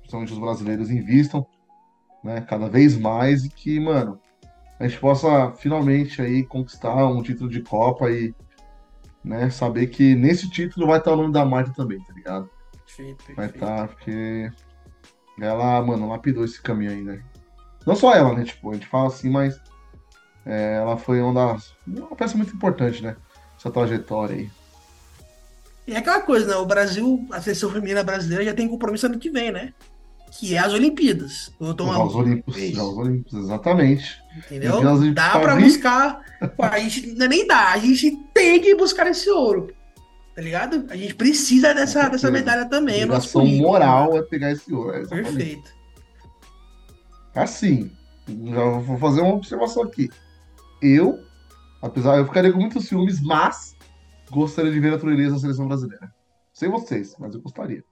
principalmente 0.00 0.32
os 0.32 0.38
brasileiros, 0.38 0.90
invistam 0.90 1.46
né? 2.26 2.40
Cada 2.40 2.68
vez 2.68 2.98
mais 2.98 3.44
e 3.44 3.48
que, 3.48 3.78
mano, 3.78 4.20
a 4.78 4.86
gente 4.86 5.00
possa 5.00 5.52
finalmente 5.52 6.20
aí 6.20 6.44
conquistar 6.44 7.06
um 7.06 7.22
título 7.22 7.48
de 7.48 7.62
Copa 7.62 8.10
e 8.10 8.34
né, 9.24 9.48
saber 9.48 9.86
que 9.86 10.14
nesse 10.14 10.50
título 10.50 10.88
vai 10.88 10.98
estar 10.98 11.12
o 11.12 11.16
nome 11.16 11.32
da 11.32 11.44
Marta 11.44 11.72
também, 11.72 12.02
tá 12.02 12.12
ligado? 12.12 12.50
Perfeito. 12.84 13.34
Vai 13.34 13.46
estar, 13.46 13.88
porque 13.88 14.50
ela, 15.40 15.82
mano, 15.82 16.08
lapidou 16.08 16.44
esse 16.44 16.60
caminho 16.60 16.90
aí, 16.90 17.02
né? 17.02 17.22
Não 17.86 17.94
só 17.96 18.12
ela, 18.14 18.34
né? 18.34 18.44
Tipo, 18.44 18.70
a 18.70 18.74
gente 18.74 18.86
fala 18.86 19.06
assim, 19.08 19.30
mas 19.30 19.58
é, 20.44 20.74
ela 20.76 20.96
foi 20.96 21.20
uma 21.20 21.32
das. 21.54 21.72
Uma 21.86 22.16
peça 22.16 22.36
muito 22.36 22.54
importante, 22.54 23.02
né? 23.02 23.16
Essa 23.58 23.70
trajetória 23.70 24.36
aí. 24.36 24.50
E 25.86 25.92
é 25.92 25.98
aquela 25.98 26.20
coisa, 26.20 26.46
né? 26.48 26.56
O 26.56 26.66
Brasil, 26.66 27.24
a 27.30 27.40
seleção 27.40 27.70
feminina 27.70 28.02
brasileira 28.02 28.44
já 28.44 28.52
tem 28.54 28.66
compromisso 28.68 29.06
ano 29.06 29.18
que 29.18 29.30
vem, 29.30 29.52
né? 29.52 29.72
Que 30.32 30.56
é 30.56 30.58
as 30.58 30.72
Olimpíadas. 30.72 31.52
Eu 31.60 31.72
tô 31.72 31.86
Jogos 31.86 32.16
Olímpicos, 32.16 32.56
Isso. 32.56 32.74
Jogos 32.74 32.98
Olímpicos, 32.98 33.44
exatamente. 33.44 34.18
Entendeu? 34.36 35.12
Dá 35.14 35.38
pra 35.38 35.54
bem- 35.54 35.64
buscar. 35.64 36.20
A 36.58 36.78
gente 36.80 37.06
não 37.12 37.26
é 37.26 37.28
nem 37.28 37.46
dá, 37.46 37.70
a 37.70 37.78
gente 37.78 38.10
tem 38.34 38.60
que 38.60 38.74
buscar 38.74 39.06
esse 39.06 39.30
ouro. 39.30 39.72
Tá 40.34 40.42
ligado? 40.42 40.84
A 40.90 40.96
gente 40.96 41.14
precisa 41.14 41.72
dessa, 41.72 42.08
dessa 42.08 42.30
medalha 42.30 42.66
também. 42.66 43.00
é 43.00 43.04
Obrigação 43.04 43.40
currículo. 43.42 43.68
moral 43.68 44.16
é 44.18 44.22
pegar 44.22 44.50
esse 44.50 44.74
ouro. 44.74 44.94
É. 44.96 45.06
Perfeito. 45.06 45.70
Assim, 47.36 47.90
já 48.28 48.64
vou 48.64 48.98
fazer 48.98 49.20
uma 49.20 49.34
observação 49.34 49.82
aqui. 49.82 50.08
Eu, 50.82 51.18
apesar, 51.82 52.16
eu 52.18 52.26
ficaria 52.26 52.52
com 52.52 52.58
muitos 52.60 52.86
ciúmes, 52.86 53.20
mas 53.20 53.76
gostaria 54.30 54.72
de 54.72 54.80
ver 54.80 54.90
a 54.90 54.94
Arthur 54.94 55.12
Elias 55.12 55.32
na 55.32 55.38
seleção 55.38 55.68
brasileira. 55.68 56.12
Sei 56.52 56.68
vocês, 56.68 57.14
mas 57.18 57.34
eu 57.34 57.40
gostaria. 57.42 57.84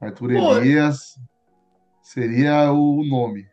Arthur 0.00 0.32
Pô. 0.32 0.56
Elias 0.56 1.18
seria 2.02 2.72
o 2.72 3.04
nome. 3.04 3.46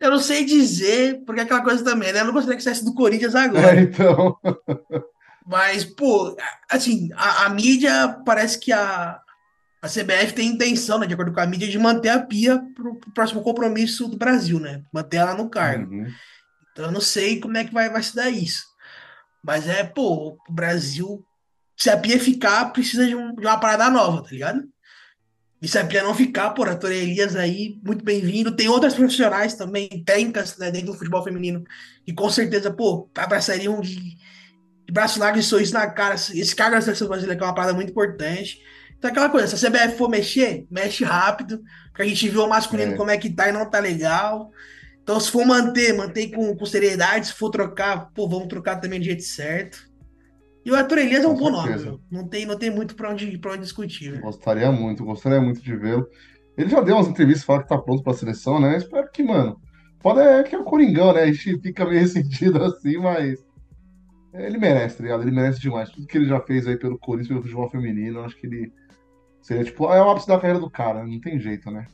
Eu 0.00 0.10
não 0.10 0.18
sei 0.18 0.44
dizer, 0.44 1.22
porque 1.26 1.40
é 1.40 1.44
aquela 1.44 1.62
coisa 1.62 1.84
também, 1.84 2.12
né? 2.12 2.20
Eu 2.20 2.24
não 2.24 2.32
gostaria 2.32 2.56
que 2.56 2.62
saísse 2.62 2.84
do 2.84 2.94
Corinthians 2.94 3.34
É, 3.34 3.40
agora. 3.40 3.80
então, 3.80 4.38
Mas, 5.46 5.84
pô, 5.84 6.34
assim, 6.70 7.10
a, 7.14 7.44
a 7.44 7.48
mídia 7.50 8.18
parece 8.24 8.58
que 8.58 8.72
a, 8.72 9.20
a 9.82 9.88
CBF 9.88 10.34
tem 10.34 10.48
intenção, 10.48 10.98
né, 10.98 11.06
de 11.06 11.14
acordo 11.14 11.32
com 11.32 11.40
a 11.40 11.46
mídia, 11.46 11.68
de 11.68 11.78
manter 11.78 12.10
a 12.10 12.20
Pia 12.20 12.60
pro, 12.74 12.96
pro 12.98 13.12
próximo 13.12 13.42
compromisso 13.42 14.08
do 14.08 14.16
Brasil, 14.18 14.60
né? 14.60 14.82
Manter 14.92 15.18
ela 15.18 15.34
no 15.34 15.48
cargo. 15.48 15.92
uhum. 15.92 16.06
Então 16.72 16.84
eu 16.86 16.92
não 16.92 17.00
sei 17.00 17.40
como 17.40 17.56
é 17.56 17.64
que 17.64 17.72
vai, 17.72 17.88
vai 17.90 18.02
se 18.02 18.14
dar 18.14 18.30
isso. 18.30 18.62
Mas 19.42 19.66
é, 19.66 19.82
pô, 19.82 20.36
o 20.48 20.52
Brasil, 20.52 21.24
se 21.76 21.88
a 21.90 21.96
Pia 21.96 22.18
ficar, 22.20 22.66
precisa 22.72 23.06
de, 23.06 23.14
um- 23.16 23.34
de 23.34 23.46
uma 23.46 23.58
parada 23.58 23.88
nova, 23.90 24.22
tá 24.22 24.30
ligado? 24.30 24.62
E 25.62 25.68
se 25.68 25.78
a 25.78 25.84
Pia 25.84 26.02
não 26.02 26.14
ficar, 26.14 26.50
pô, 26.50 26.62
a 26.64 26.74
Tora 26.76 26.94
Elias 26.94 27.34
aí, 27.36 27.78
muito 27.84 28.04
bem-vindo. 28.04 28.54
Tem 28.54 28.68
outras 28.68 28.94
profissionais 28.94 29.54
também, 29.54 29.88
técnicas, 30.04 30.56
né, 30.58 30.70
dentro 30.70 30.92
do 30.92 30.98
futebol 30.98 31.22
feminino, 31.24 31.64
que 32.04 32.12
com 32.14 32.30
certeza, 32.30 32.70
pô, 32.70 33.10
abraçariam 33.16 33.80
de, 33.80 33.96
de 33.96 34.92
braço 34.92 35.18
largo 35.18 35.38
e 35.38 35.42
sorriso 35.42 35.74
na 35.74 35.86
cara. 35.90 36.14
Esse 36.14 36.54
cargo 36.54 36.76
da 36.76 36.80
seleção 36.82 37.08
brasileira 37.08 37.36
que 37.36 37.42
é 37.42 37.46
uma 37.46 37.54
parada 37.54 37.74
muito 37.74 37.90
importante. 37.90 38.58
Então, 39.00 39.10
aquela 39.10 39.30
coisa, 39.30 39.56
se 39.56 39.66
a 39.66 39.70
CBF 39.70 39.96
for 39.96 40.10
mexer, 40.10 40.66
mexe 40.70 41.04
rápido, 41.04 41.62
porque 41.86 42.02
a 42.02 42.04
gente 42.04 42.28
viu 42.28 42.44
o 42.44 42.48
masculino 42.50 42.92
É. 42.92 42.96
como 42.96 43.10
é 43.10 43.16
que 43.16 43.30
tá 43.30 43.48
e 43.48 43.52
não 43.52 43.64
tá 43.64 43.78
legal. 43.78 44.50
Então, 45.02 45.18
se 45.18 45.30
for 45.30 45.46
manter, 45.46 45.94
mantém 45.94 46.30
com, 46.30 46.54
com 46.54 46.66
seriedade. 46.66 47.28
Se 47.28 47.32
for 47.32 47.48
trocar, 47.48 48.10
pô, 48.14 48.28
vamos 48.28 48.46
trocar 48.48 48.76
também 48.76 49.00
do 49.00 49.04
jeito 49.06 49.22
certo. 49.22 49.88
E 50.66 50.70
o 50.70 50.74
Arthur 50.76 50.98
Elias 50.98 51.24
é 51.24 51.28
um 51.28 51.34
bom 51.34 51.50
nome, 51.50 51.78
meu. 51.78 51.98
Não 52.10 52.28
tem, 52.28 52.44
não 52.44 52.58
tem 52.58 52.68
muito 52.68 52.94
pra 52.94 53.10
onde, 53.10 53.38
pra 53.38 53.52
onde 53.52 53.62
discutir, 53.62 54.10
velho. 54.10 54.22
Gostaria 54.22 54.70
muito, 54.70 55.02
gostaria 55.02 55.40
muito 55.40 55.62
de 55.62 55.74
vê-lo. 55.74 56.06
Ele 56.58 56.68
já 56.68 56.82
deu 56.82 56.96
umas 56.96 57.08
entrevistas 57.08 57.42
falando 57.42 57.62
que 57.62 57.68
tá 57.70 57.78
pronto 57.78 58.02
pra 58.02 58.12
seleção, 58.12 58.60
né? 58.60 58.76
Espero 58.76 59.10
que, 59.10 59.22
mano. 59.22 59.58
Pode 60.00 60.20
é 60.20 60.42
que 60.42 60.54
é 60.54 60.58
o 60.58 60.64
Coringão, 60.64 61.14
né? 61.14 61.22
A 61.22 61.32
gente 61.32 61.58
fica 61.60 61.86
meio 61.86 62.00
ressentido 62.02 62.62
assim, 62.62 62.98
mas. 62.98 63.42
Ele 64.34 64.58
merece, 64.58 64.98
tá 64.98 65.02
ligado? 65.02 65.22
Ele 65.22 65.30
merece 65.32 65.58
demais. 65.58 65.88
Tudo 65.88 66.06
que 66.06 66.18
ele 66.18 66.26
já 66.28 66.38
fez 66.40 66.66
aí 66.66 66.76
pelo 66.78 66.98
Corinthians, 66.98 67.28
pelo 67.28 67.42
futebol 67.42 67.70
feminino, 67.70 68.20
acho 68.20 68.36
que 68.36 68.46
ele. 68.46 68.70
Seria 69.42 69.64
tipo. 69.64 69.84
É 69.92 70.02
o 70.02 70.10
ápice 70.10 70.28
da 70.28 70.38
carreira 70.38 70.58
do 70.60 70.70
cara, 70.70 71.04
não 71.04 71.20
tem 71.20 71.38
jeito, 71.38 71.70
né? 71.70 71.86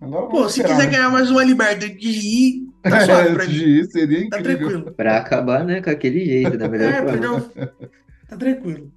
Agora 0.00 0.26
Pô, 0.26 0.48
se 0.48 0.60
esperar, 0.60 0.68
quiser 0.76 0.86
né? 0.90 0.96
ganhar 0.96 1.10
mais 1.10 1.30
uma 1.30 1.42
Libertadores 1.44 1.98
de 1.98 2.08
ir, 2.08 2.66
tá 2.82 3.00
suave 3.06 3.34
pra 3.34 3.44
É, 3.44 3.46
mim. 3.46 3.52
de- 3.54 3.90
seria 3.90 4.28
Tá 4.30 4.38
incrível. 4.40 4.68
tranquilo. 4.68 4.92
Pra 4.94 5.16
acabar, 5.18 5.64
né, 5.64 5.80
com 5.80 5.90
aquele 5.90 6.24
jeito, 6.24 6.58
da 6.58 6.68
melhor 6.68 6.92
É, 6.92 7.02
forma. 7.18 7.40
Tá 8.28 8.36
tranquilo. 8.36 8.92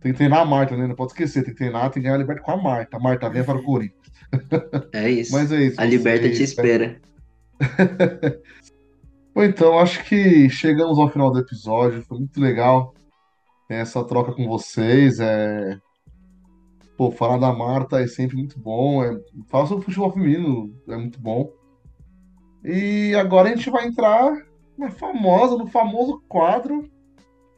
Tem 0.00 0.12
que 0.12 0.16
treinar 0.18 0.40
a 0.40 0.44
Marta, 0.44 0.76
né? 0.76 0.86
Não 0.86 0.94
pode 0.94 1.12
esquecer, 1.12 1.42
tem 1.44 1.52
que 1.52 1.58
treinar, 1.58 1.84
tem 1.90 2.00
que 2.02 2.08
ganhar 2.08 2.14
a 2.14 2.18
Liberta 2.18 2.42
com 2.42 2.50
a 2.52 2.56
Marta. 2.56 2.96
A 2.96 3.00
Marta 3.00 3.28
vem 3.28 3.44
para 3.44 3.58
o 3.58 3.62
Corinthians. 3.62 4.00
É 4.92 5.10
isso. 5.10 5.32
Mas 5.32 5.52
é 5.52 5.60
isso. 5.62 5.80
A 5.80 5.84
Liberta 5.84 6.28
te 6.30 6.42
espera. 6.42 6.96
Bom, 9.34 9.42
então, 9.44 9.78
acho 9.78 10.02
que 10.04 10.48
chegamos 10.50 10.98
ao 10.98 11.08
final 11.10 11.30
do 11.30 11.38
episódio. 11.38 12.02
Foi 12.02 12.18
muito 12.18 12.40
legal 12.40 12.94
ter 13.68 13.74
essa 13.76 14.02
troca 14.04 14.32
com 14.32 14.46
vocês. 14.48 15.20
É... 15.20 15.78
Pô, 17.00 17.10
falar 17.10 17.38
da 17.38 17.50
Marta 17.50 17.98
é 17.98 18.06
sempre 18.06 18.36
muito 18.36 18.58
bom. 18.58 19.02
É... 19.02 19.18
Falar 19.48 19.64
sobre 19.64 19.86
futebol 19.86 20.12
feminino 20.12 20.70
é 20.86 20.96
muito 20.98 21.18
bom. 21.18 21.50
E 22.62 23.14
agora 23.14 23.48
a 23.48 23.56
gente 23.56 23.70
vai 23.70 23.86
entrar 23.86 24.30
na 24.76 24.90
famosa, 24.90 25.56
no 25.56 25.66
famoso 25.66 26.22
quadro, 26.28 26.90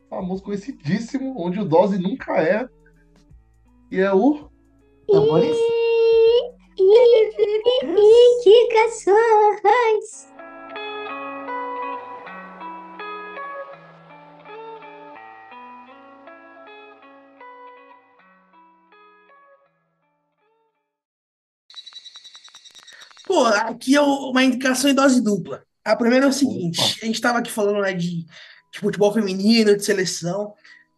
famoso 0.09 0.45
conhecidíssimo, 0.45 1.34
onde 1.36 1.59
o 1.59 1.64
Dose 1.64 1.99
nunca 1.99 2.40
é. 2.40 2.68
E 3.90 3.99
é 3.99 4.14
o. 4.14 4.49
Amores? 5.12 5.57
Indicações. 8.47 10.32
Pô, 23.33 23.47
aqui 23.47 23.97
é 23.97 24.01
uma 24.03 24.45
indicação 24.45 24.91
em 24.91 24.95
dose 24.95 25.22
dupla. 25.22 25.64
A 25.83 25.97
primeira 25.97 26.26
é 26.26 26.28
o 26.28 26.33
seguinte: 26.35 26.99
a 27.03 27.07
gente 27.07 27.14
estava 27.14 27.39
aqui 27.39 27.51
falando 27.51 27.80
né, 27.80 27.95
de, 27.95 28.26
de 28.26 28.78
futebol 28.78 29.11
feminino, 29.11 29.74
de 29.74 29.83
seleção. 29.83 30.53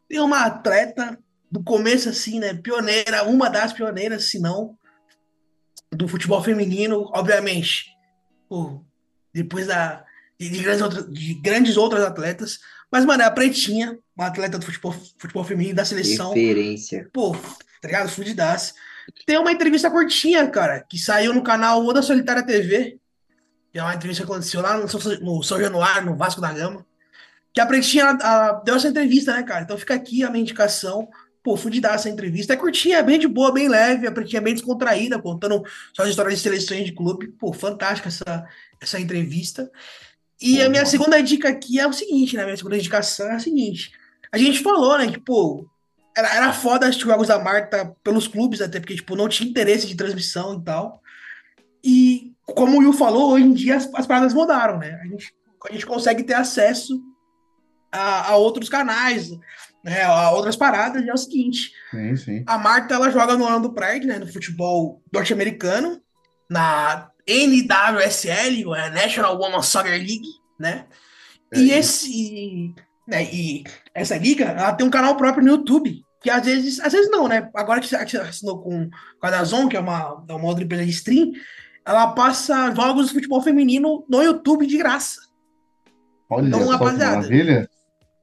Tem 0.09 0.19
uma 0.19 0.45
atleta 0.45 1.17
do 1.49 1.63
começo, 1.63 2.09
assim, 2.09 2.41
né? 2.41 2.53
Pioneira, 2.53 3.23
uma 3.23 3.49
das 3.49 3.73
pioneiras, 3.73 4.25
se 4.25 4.41
não, 4.41 4.77
do 5.93 6.09
futebol 6.09 6.43
feminino, 6.43 7.09
obviamente. 7.15 7.97
Pô, 8.49 8.85
depois 9.33 9.69
da, 9.69 10.05
de, 10.37 10.49
de 10.49 10.59
grandes 10.59 10.83
outras, 10.83 11.13
de 11.13 11.35
grandes 11.35 11.77
outras 11.77 12.03
atletas. 12.03 12.59
Mas, 12.91 13.05
mano, 13.05 13.23
é 13.23 13.27
a 13.27 13.31
Pretinha, 13.31 13.97
uma 14.17 14.27
atleta 14.27 14.59
do 14.59 14.67
futebol, 14.67 14.93
futebol 15.19 15.45
feminino 15.45 15.77
da 15.77 15.85
seleção 15.85 16.33
Referência. 16.35 17.09
pô, 17.13 17.31
tá 17.81 17.87
ligado? 17.87 18.09
Fudidaço. 18.09 18.75
Tem 19.27 19.39
uma 19.39 19.53
entrevista 19.53 19.91
curtinha, 19.91 20.49
cara, 20.49 20.81
que 20.81 20.99
saiu 20.99 21.33
no 21.33 21.43
canal 21.43 21.85
Oda 21.85 22.03
Solitária 22.03 22.45
TV. 22.45 22.99
Que 23.73 23.79
é 23.79 23.83
uma 23.83 23.95
entrevista 23.95 24.25
que 24.25 24.31
aconteceu 24.31 24.61
lá 24.61 24.77
no 24.77 24.89
São, 24.89 25.01
no 25.21 25.43
São 25.43 25.61
Januário, 25.61 26.07
no 26.07 26.17
Vasco 26.17 26.41
da 26.41 26.53
Gama. 26.53 26.87
Que 27.53 27.61
a 27.61 27.67
Pretinha 27.67 28.05
ela 28.05 28.53
deu 28.65 28.77
essa 28.77 28.89
entrevista, 28.89 29.33
né, 29.33 29.43
cara? 29.43 29.63
Então 29.63 29.79
fica 29.79 29.95
aqui 29.95 30.25
a 30.25 30.31
minha 30.31 30.43
indicação. 30.43 31.09
Pô, 31.43 31.57
fudidaço 31.57 31.95
essa 31.95 32.09
entrevista. 32.09 32.55
É 32.55 32.57
curtinha, 32.57 32.99
é 32.99 33.03
bem 33.03 33.19
de 33.19 33.29
boa, 33.29 33.53
bem 33.53 33.69
leve. 33.69 34.07
A 34.07 34.13
Pretinha 34.13 34.41
é 34.41 34.43
bem 34.43 34.55
descontraída, 34.55 35.21
contando 35.21 35.63
suas 35.93 36.09
histórias 36.09 36.37
de 36.37 36.41
seleções 36.41 36.85
de 36.85 36.93
clube. 36.93 37.29
Pô, 37.39 37.53
fantástica 37.53 38.09
essa, 38.09 38.47
essa 38.81 39.01
entrevista. 39.01 39.71
E 40.41 40.61
a 40.63 40.69
minha 40.69 40.83
Boa. 40.83 40.91
segunda 40.91 41.23
dica 41.23 41.49
aqui 41.49 41.79
é 41.79 41.87
o 41.87 41.93
seguinte, 41.93 42.37
né? 42.37 42.43
A 42.43 42.47
minha 42.47 42.57
segunda 42.57 42.77
indicação 42.77 43.27
é 43.27 43.35
a 43.35 43.39
seguinte. 43.39 43.93
A 44.33 44.39
gente 44.39 44.63
falou, 44.63 44.99
né, 44.99 45.11
que, 45.11 45.21
pô, 45.21 45.67
era, 46.17 46.35
era 46.35 46.53
foda 46.53 46.87
assistir 46.87 47.07
jogos 47.07 47.29
da 47.29 47.39
Marta 47.39 47.95
pelos 48.03 48.29
clubes, 48.29 48.61
até 48.61 48.79
porque, 48.79 48.95
tipo, 48.95 49.17
não 49.17 49.29
tinha 49.29 49.49
interesse 49.49 49.87
de 49.87 49.97
transmissão 49.97 50.59
e 50.59 50.65
tal. 50.65 51.03
E, 51.83 52.33
como 52.47 52.77
o 52.77 52.81
Will 52.81 52.93
falou, 52.93 53.33
hoje 53.33 53.45
em 53.45 53.53
dia 53.53 53.77
as, 53.77 53.93
as 53.95 54.07
paradas 54.07 54.33
mudaram, 54.33 54.79
né? 54.79 54.99
A 55.03 55.07
gente, 55.07 55.35
a 55.69 55.73
gente 55.73 55.87
consegue 55.87 56.23
ter 56.23 56.35
acesso 56.35 56.99
a, 57.93 58.31
a 58.31 58.37
outros 58.37 58.69
canais, 58.69 59.31
né? 59.85 60.03
A 60.03 60.31
outras 60.31 60.57
paradas, 60.57 61.05
e 61.05 61.11
é 61.11 61.13
o 61.13 61.19
seguinte. 61.19 61.73
Sim, 61.91 62.17
sim. 62.17 62.45
A 62.47 62.57
Marta, 62.57 62.95
ela 62.95 63.11
joga 63.11 63.37
no 63.37 63.45
Orlando 63.45 63.73
Pride, 63.73 64.07
né? 64.07 64.19
No 64.19 64.27
futebol 64.27 65.03
norte-americano, 65.13 66.01
na 66.49 67.11
NWSL, 67.27 68.67
ou 68.67 68.77
é 68.77 68.91
National 68.91 69.39
Women's 69.39 69.67
Soccer 69.67 69.93
League, 69.93 70.29
né? 70.59 70.87
É 71.53 71.59
e 71.59 71.73
esse... 71.73 72.75
Né, 73.07 73.23
e 73.25 73.65
essa 73.95 74.17
liga, 74.17 74.47
ela 74.47 74.73
tem 74.73 74.87
um 74.87 74.91
canal 74.91 75.15
próprio 75.15 75.45
no 75.45 75.51
YouTube, 75.51 76.04
que 76.25 76.31
às 76.31 76.45
vezes... 76.45 76.81
Às 76.81 76.93
vezes 76.93 77.11
não, 77.11 77.29
né? 77.29 77.49
Agora 77.55 77.81
que 77.81 77.87
você 77.87 77.97
assinou 77.97 78.61
com, 78.63 78.89
com 79.21 79.27
a 79.27 79.31
Dazon, 79.31 79.69
que 79.69 79.77
é 79.77 79.81
uma, 79.81 80.25
é 80.27 80.33
uma 80.33 80.47
outra 80.47 80.65
empresa 80.65 80.85
de 80.85 80.91
stream, 80.91 81.33
ela 81.85 82.09
passa 82.15 82.75
jogos 82.75 83.09
de 83.09 83.13
futebol 83.13 83.43
feminino 83.43 84.05
no 84.09 84.23
YouTube 84.23 84.67
de 84.67 84.79
graça. 84.79 85.21
Olha 86.31 86.49
Então, 86.49 86.67
rapaziada, 86.67 87.17
maravilha. 87.17 87.69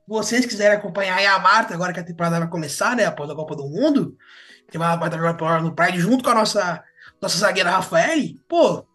vocês 0.08 0.45
quiserem 0.45 0.78
acompanhar 0.78 1.24
a 1.34 1.39
Marta, 1.39 1.76
agora 1.76 1.93
que 1.93 1.99
a 1.99 2.04
temporada 2.04 2.39
vai 2.39 2.49
começar, 2.49 2.95
né? 2.95 3.06
Após 3.06 3.30
a 3.30 3.36
Copa 3.36 3.56
do 3.56 3.70
Mundo, 3.70 4.18
que 4.70 4.78
vai 4.78 4.97
vai 4.97 5.08
estar 5.08 5.20
jogando 5.20 5.64
no 5.64 5.76
Pride 5.76 5.99
junto 5.99 6.24
com 6.24 6.32
a 6.32 6.36
nossa, 6.36 6.84
nossa 7.22 7.38
zagueira 7.38 7.70
Rafael, 7.70 8.34
pô, 8.49 8.86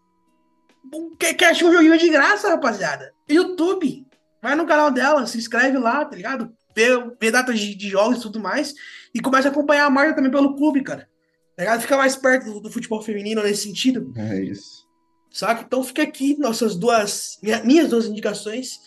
Quer, 1.19 1.33
quer 1.33 1.49
achar 1.51 1.65
um 1.65 1.73
joguinho 1.73 1.97
de 1.97 2.09
graça, 2.09 2.49
rapaziada? 2.49 3.13
YouTube. 3.27 4.05
Vai 4.41 4.55
no 4.55 4.65
canal 4.65 4.91
dela, 4.91 5.25
se 5.25 5.37
inscreve 5.37 5.77
lá, 5.77 6.05
tá 6.05 6.15
ligado? 6.15 6.53
Vê, 6.77 6.89
vê 7.19 7.31
datas 7.31 7.59
de, 7.59 7.73
de 7.73 7.89
jogos 7.89 8.19
e 8.19 8.21
tudo 8.21 8.39
mais. 8.39 8.75
E 9.11 9.19
começa 9.19 9.47
a 9.47 9.51
acompanhar 9.51 9.87
a 9.87 9.89
marca 9.89 10.13
também 10.13 10.29
pelo 10.29 10.55
clube, 10.55 10.83
cara. 10.83 11.09
Tá 11.55 11.63
ligado? 11.63 11.81
Fica 11.81 11.97
mais 11.97 12.15
perto 12.15 12.53
do, 12.53 12.59
do 12.59 12.71
futebol 12.71 13.01
feminino 13.01 13.41
nesse 13.41 13.63
sentido. 13.63 14.13
É 14.15 14.43
isso. 14.43 14.85
Saca? 15.31 15.63
Então 15.65 15.83
fica 15.83 16.03
aqui 16.03 16.37
nossas 16.37 16.75
duas. 16.75 17.39
Minha, 17.41 17.63
minhas 17.63 17.89
duas 17.89 18.05
indicações. 18.05 18.79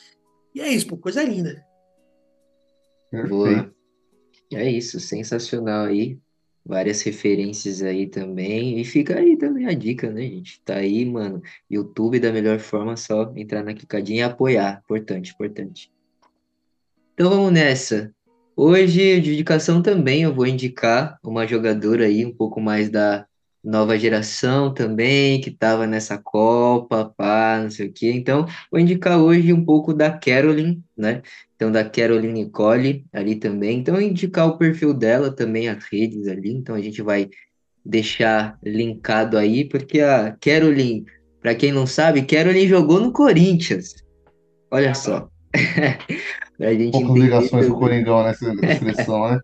E 0.54 0.60
é 0.60 0.68
isso, 0.68 0.86
pô, 0.86 0.96
coisa 0.96 1.20
linda. 1.24 1.66
Boa. 3.28 3.74
É 4.52 4.70
isso, 4.70 5.00
sensacional 5.00 5.86
aí. 5.86 6.16
Várias 6.64 7.02
referências 7.02 7.82
aí 7.82 8.06
também. 8.06 8.78
E 8.80 8.84
fica 8.84 9.18
aí 9.18 9.36
também 9.36 9.66
a 9.66 9.74
dica, 9.74 10.08
né, 10.12 10.22
gente? 10.22 10.60
Tá 10.60 10.76
aí, 10.76 11.04
mano. 11.04 11.42
YouTube 11.68 12.20
da 12.20 12.30
melhor 12.32 12.60
forma, 12.60 12.96
só 12.96 13.32
entrar 13.34 13.64
na 13.64 13.74
clicadinha 13.74 14.20
e 14.20 14.22
apoiar. 14.22 14.80
Importante, 14.84 15.32
importante. 15.32 15.90
Então 17.20 17.28
vamos 17.28 17.52
nessa. 17.52 18.10
Hoje, 18.56 19.20
de 19.20 19.34
indicação 19.34 19.82
também, 19.82 20.22
eu 20.22 20.34
vou 20.34 20.46
indicar 20.46 21.18
uma 21.22 21.46
jogadora 21.46 22.06
aí, 22.06 22.24
um 22.24 22.32
pouco 22.34 22.62
mais 22.62 22.88
da 22.88 23.26
nova 23.62 23.98
geração 23.98 24.72
também, 24.72 25.38
que 25.38 25.50
estava 25.50 25.86
nessa 25.86 26.16
Copa, 26.16 27.12
pá, 27.14 27.60
não 27.62 27.70
sei 27.70 27.88
o 27.88 27.92
quê. 27.92 28.10
Então, 28.10 28.46
vou 28.70 28.80
indicar 28.80 29.18
hoje 29.18 29.52
um 29.52 29.62
pouco 29.62 29.92
da 29.92 30.10
Caroline, 30.10 30.82
né? 30.96 31.20
Então, 31.54 31.70
da 31.70 31.84
Caroline 31.84 32.44
Nicole 32.44 33.04
ali 33.12 33.36
também. 33.36 33.80
Então, 33.80 34.00
indicar 34.00 34.46
o 34.48 34.56
perfil 34.56 34.94
dela 34.94 35.30
também, 35.30 35.68
as 35.68 35.84
redes 35.92 36.26
ali. 36.26 36.50
Então, 36.54 36.74
a 36.74 36.80
gente 36.80 37.02
vai 37.02 37.28
deixar 37.84 38.58
linkado 38.64 39.36
aí, 39.36 39.66
porque 39.68 40.00
a 40.00 40.34
Caroline, 40.40 41.04
para 41.38 41.54
quem 41.54 41.70
não 41.70 41.86
sabe, 41.86 42.22
Caroline 42.22 42.66
jogou 42.66 42.98
no 42.98 43.12
Corinthians. 43.12 43.94
Olha 44.70 44.94
só. 44.94 45.28
pra 46.60 46.74
gente 46.74 46.92
Poucas 46.92 47.14
ligações 47.16 47.66
com 47.68 47.72
o 47.72 47.78
Coringão 47.78 48.22
nessa 48.22 48.44
seleção, 48.78 49.30
né? 49.30 49.40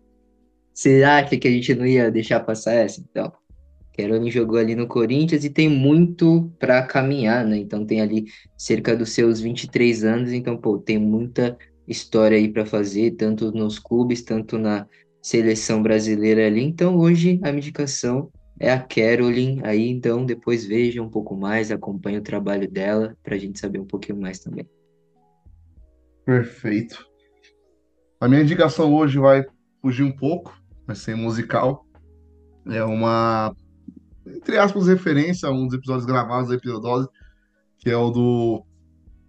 Acha 1.03 1.35
que 1.35 1.47
a 1.47 1.51
gente 1.51 1.73
não 1.73 1.87
ia 1.87 2.11
deixar 2.11 2.39
passar 2.41 2.73
essa? 2.73 3.01
Então, 3.01 3.33
Caroline 3.97 4.29
jogou 4.29 4.59
ali 4.59 4.75
no 4.75 4.87
Corinthians 4.87 5.43
e 5.43 5.49
tem 5.49 5.67
muito 5.67 6.51
para 6.59 6.83
caminhar, 6.83 7.43
né? 7.43 7.57
Então 7.57 7.83
tem 7.83 8.01
ali 8.01 8.25
cerca 8.55 8.95
dos 8.95 9.09
seus 9.13 9.41
23 9.41 10.03
anos, 10.03 10.31
então 10.31 10.55
pô, 10.55 10.77
tem 10.77 10.99
muita 10.99 11.57
história 11.87 12.37
aí 12.37 12.47
para 12.47 12.67
fazer, 12.67 13.11
tanto 13.11 13.51
nos 13.51 13.79
clubes, 13.79 14.21
tanto 14.21 14.59
na 14.59 14.87
seleção 15.19 15.81
brasileira 15.81 16.45
ali. 16.45 16.61
Então 16.61 16.95
hoje 16.95 17.39
a 17.41 17.49
indicação 17.49 18.29
é 18.59 18.71
a 18.71 18.79
Caroline 18.79 19.59
aí, 19.63 19.89
então 19.89 20.23
depois 20.23 20.63
veja 20.63 21.01
um 21.01 21.09
pouco 21.09 21.35
mais, 21.35 21.71
acompanhe 21.71 22.19
o 22.19 22.23
trabalho 22.23 22.69
dela 22.69 23.17
para 23.23 23.33
a 23.33 23.39
gente 23.39 23.59
saber 23.59 23.79
um 23.79 23.87
pouquinho 23.87 24.21
mais 24.21 24.37
também. 24.37 24.69
Perfeito. 26.27 27.06
A 28.19 28.27
minha 28.27 28.41
indicação 28.41 28.93
hoje 28.93 29.19
vai 29.19 29.45
fugir 29.81 30.03
um 30.03 30.11
pouco, 30.11 30.59
vai 30.85 30.95
ser 30.95 31.15
musical. 31.15 31.85
É 32.65 32.83
uma 32.83 33.55
entre 34.35 34.57
aspas, 34.57 34.87
referência 34.87 35.47
a 35.47 35.51
um 35.51 35.65
dos 35.65 35.75
episódios 35.75 36.05
gravados 36.05 36.49
da 36.49 36.55
Epidose, 36.55 37.07
que 37.77 37.89
é 37.89 37.97
o 37.97 38.09
do 38.09 38.65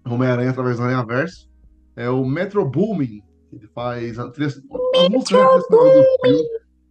Homem-Aranha 0.05 0.51
através 0.51 0.76
do 0.76 0.82
Aranha 0.82 1.05
Verso. 1.05 1.49
É 1.95 2.09
o 2.09 2.24
Metro 2.24 2.68
Booming, 2.68 3.22
ele 3.53 3.66
faz 3.74 4.18
a 4.18 4.30
trilha, 4.30 4.51
a 4.51 5.09
música 5.09 5.39
trilha 5.39 5.61
sonora 5.61 6.01
do 6.01 6.07
filme. 6.24 6.49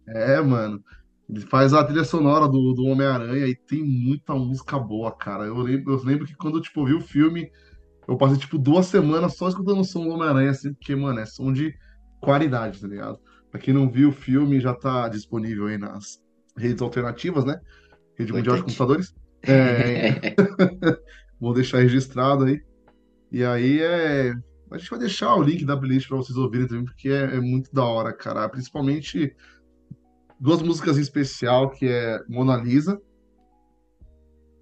É, 0.08 0.40
mano. 0.40 0.82
Ele 1.28 1.40
faz 1.42 1.74
a 1.74 1.84
trilha 1.84 2.04
sonora 2.04 2.48
do, 2.48 2.72
do 2.72 2.84
Homem-Aranha 2.86 3.46
e 3.46 3.54
tem 3.54 3.82
muita 3.82 4.34
música 4.34 4.78
boa, 4.78 5.12
cara. 5.12 5.44
Eu 5.44 5.58
lembro, 5.58 5.92
eu 5.92 6.02
lembro 6.02 6.26
que 6.26 6.34
quando 6.34 6.60
tipo, 6.60 6.80
eu 6.80 6.86
vi 6.86 6.94
o 6.94 7.00
filme, 7.02 7.50
eu 8.06 8.16
passei 8.16 8.38
tipo 8.38 8.56
duas 8.56 8.86
semanas 8.86 9.36
só 9.36 9.48
escutando 9.48 9.80
o 9.80 9.84
som 9.84 10.04
do 10.04 10.10
Homem-Aranha, 10.10 10.50
assim, 10.50 10.72
porque, 10.72 10.96
mano, 10.96 11.20
é 11.20 11.26
som 11.26 11.52
de 11.52 11.74
qualidade, 12.20 12.80
tá 12.80 12.86
ligado? 12.86 13.18
Pra 13.50 13.60
quem 13.60 13.72
não 13.72 13.90
viu 13.90 14.10
o 14.10 14.12
filme, 14.12 14.60
já 14.60 14.74
tá 14.74 15.08
disponível 15.08 15.66
aí 15.66 15.78
nas 15.78 16.22
redes 16.56 16.82
alternativas, 16.82 17.44
né? 17.44 17.60
Rede 18.16 18.32
Mundial 18.32 18.56
de 18.56 18.62
Computadores. 18.62 19.14
É, 19.46 20.34
vou 21.40 21.54
deixar 21.54 21.78
registrado 21.78 22.42
aí. 22.42 22.60
E 23.30 23.44
aí 23.44 23.80
é. 23.80 24.34
A 24.68 24.76
gente 24.76 24.90
vai 24.90 24.98
deixar 24.98 25.36
o 25.36 25.42
link 25.42 25.64
da 25.64 25.76
playlist 25.76 26.08
para 26.08 26.16
vocês 26.16 26.36
ouvirem 26.36 26.66
também, 26.66 26.84
porque 26.84 27.08
é, 27.08 27.36
é, 27.36 27.40
muito 27.40 27.72
da 27.72 27.84
hora, 27.84 28.12
cara. 28.12 28.48
Principalmente 28.48 29.32
duas 30.40 30.60
músicas 30.60 30.98
em 30.98 31.02
especial, 31.02 31.70
que 31.70 31.86
é 31.86 32.20
Mona 32.28 32.56
Lisa, 32.56 33.00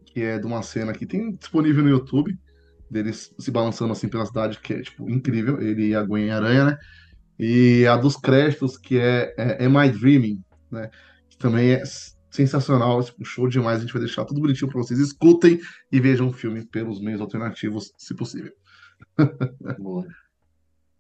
que 0.04 0.20
é 0.20 0.38
de 0.38 0.46
uma 0.46 0.62
cena 0.62 0.92
que 0.92 1.06
tem 1.06 1.34
disponível 1.34 1.82
no 1.82 1.90
YouTube, 1.90 2.38
deles 2.90 3.34
se 3.38 3.50
balançando 3.50 3.92
assim 3.92 4.08
pela 4.08 4.26
cidade, 4.26 4.60
que 4.60 4.74
é, 4.74 4.82
tipo, 4.82 5.08
incrível, 5.10 5.60
ele 5.60 5.88
e 5.88 5.94
a 5.94 6.02
Gwen 6.02 6.30
Aranha, 6.30 6.64
né? 6.66 6.78
E 7.38 7.86
a 7.86 7.96
dos 7.96 8.16
créditos, 8.16 8.78
que 8.78 8.98
é, 8.98 9.34
é 9.36 9.64
Am 9.64 9.76
I 9.84 9.90
Dreaming, 9.90 10.42
né? 10.70 10.90
Que 11.28 11.36
também 11.36 11.72
é 11.72 11.82
sensacional, 12.30 13.02
tipo, 13.02 13.24
show 13.24 13.48
demais. 13.48 13.78
A 13.78 13.80
gente 13.80 13.92
vai 13.92 14.02
deixar 14.02 14.24
tudo 14.24 14.40
bonitinho 14.40 14.70
para 14.70 14.80
vocês. 14.80 15.00
Escutem 15.00 15.60
e 15.90 16.00
vejam 16.00 16.28
o 16.28 16.32
filme 16.32 16.64
pelos 16.64 17.00
meios 17.00 17.20
alternativos, 17.20 17.92
se 17.96 18.14
possível. 18.14 18.52
Boa. 19.78 20.06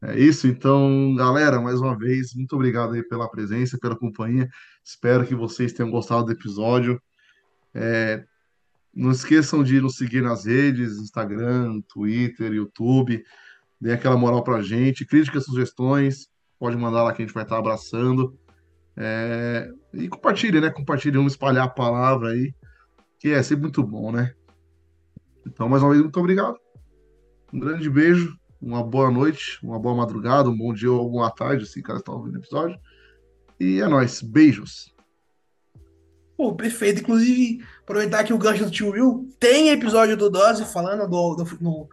É 0.02 0.18
isso, 0.18 0.46
então, 0.46 1.14
galera, 1.16 1.60
mais 1.60 1.80
uma 1.80 1.96
vez, 1.96 2.34
muito 2.34 2.54
obrigado 2.54 2.92
aí 2.92 3.02
pela 3.02 3.30
presença, 3.30 3.78
pela 3.78 3.98
companhia. 3.98 4.46
Espero 4.84 5.26
que 5.26 5.34
vocês 5.34 5.72
tenham 5.72 5.90
gostado 5.90 6.26
do 6.26 6.32
episódio. 6.32 7.00
É, 7.74 8.22
não 8.94 9.10
esqueçam 9.10 9.62
de 9.62 9.80
nos 9.80 9.96
seguir 9.96 10.22
nas 10.22 10.44
redes, 10.44 10.98
Instagram, 10.98 11.80
Twitter, 11.88 12.52
YouTube. 12.52 13.24
Dê 13.80 13.92
aquela 13.92 14.16
moral 14.16 14.42
pra 14.42 14.62
gente. 14.62 15.06
Críticas, 15.06 15.44
sugestões, 15.44 16.28
pode 16.58 16.76
mandar 16.76 17.02
lá 17.02 17.12
que 17.12 17.22
a 17.22 17.26
gente 17.26 17.34
vai 17.34 17.42
estar 17.42 17.58
abraçando. 17.58 18.38
É, 18.96 19.70
e 19.92 20.08
compartilhe, 20.08 20.60
né? 20.60 20.70
Compartilhe, 20.70 21.16
vamos 21.16 21.34
espalhar 21.34 21.64
a 21.66 21.70
palavra 21.70 22.30
aí, 22.30 22.54
que 23.18 23.28
é 23.28 23.42
sempre 23.42 23.62
muito 23.62 23.82
bom, 23.82 24.10
né? 24.10 24.32
Então, 25.46 25.68
mais 25.68 25.82
uma 25.82 25.90
vez, 25.90 26.02
muito 26.02 26.18
obrigado. 26.18 26.56
Um 27.52 27.60
grande 27.60 27.88
beijo, 27.88 28.36
uma 28.60 28.82
boa 28.82 29.10
noite, 29.10 29.58
uma 29.62 29.78
boa 29.78 29.94
madrugada, 29.94 30.48
um 30.48 30.56
bom 30.56 30.72
dia 30.72 30.90
ou 30.90 31.02
uma 31.02 31.10
boa 31.10 31.30
tarde, 31.30 31.64
assim, 31.64 31.82
caso 31.82 32.00
está 32.00 32.12
ouvindo 32.12 32.36
o 32.36 32.38
episódio. 32.38 32.78
E 33.60 33.80
é 33.80 33.86
nóis, 33.86 34.22
beijos. 34.22 34.94
Pô, 36.36 36.54
perfeito. 36.54 37.00
Inclusive, 37.00 37.64
aproveitar 37.80 38.24
que 38.24 38.32
o 38.32 38.38
gancho 38.38 38.64
do 38.64 38.70
tio 38.70 38.90
Will 38.90 39.30
tem 39.40 39.70
episódio 39.70 40.16
do 40.16 40.28
Dose 40.28 40.64
falando 40.66 41.08
do, 41.08 41.34
do 41.36 41.58
no, 41.60 41.88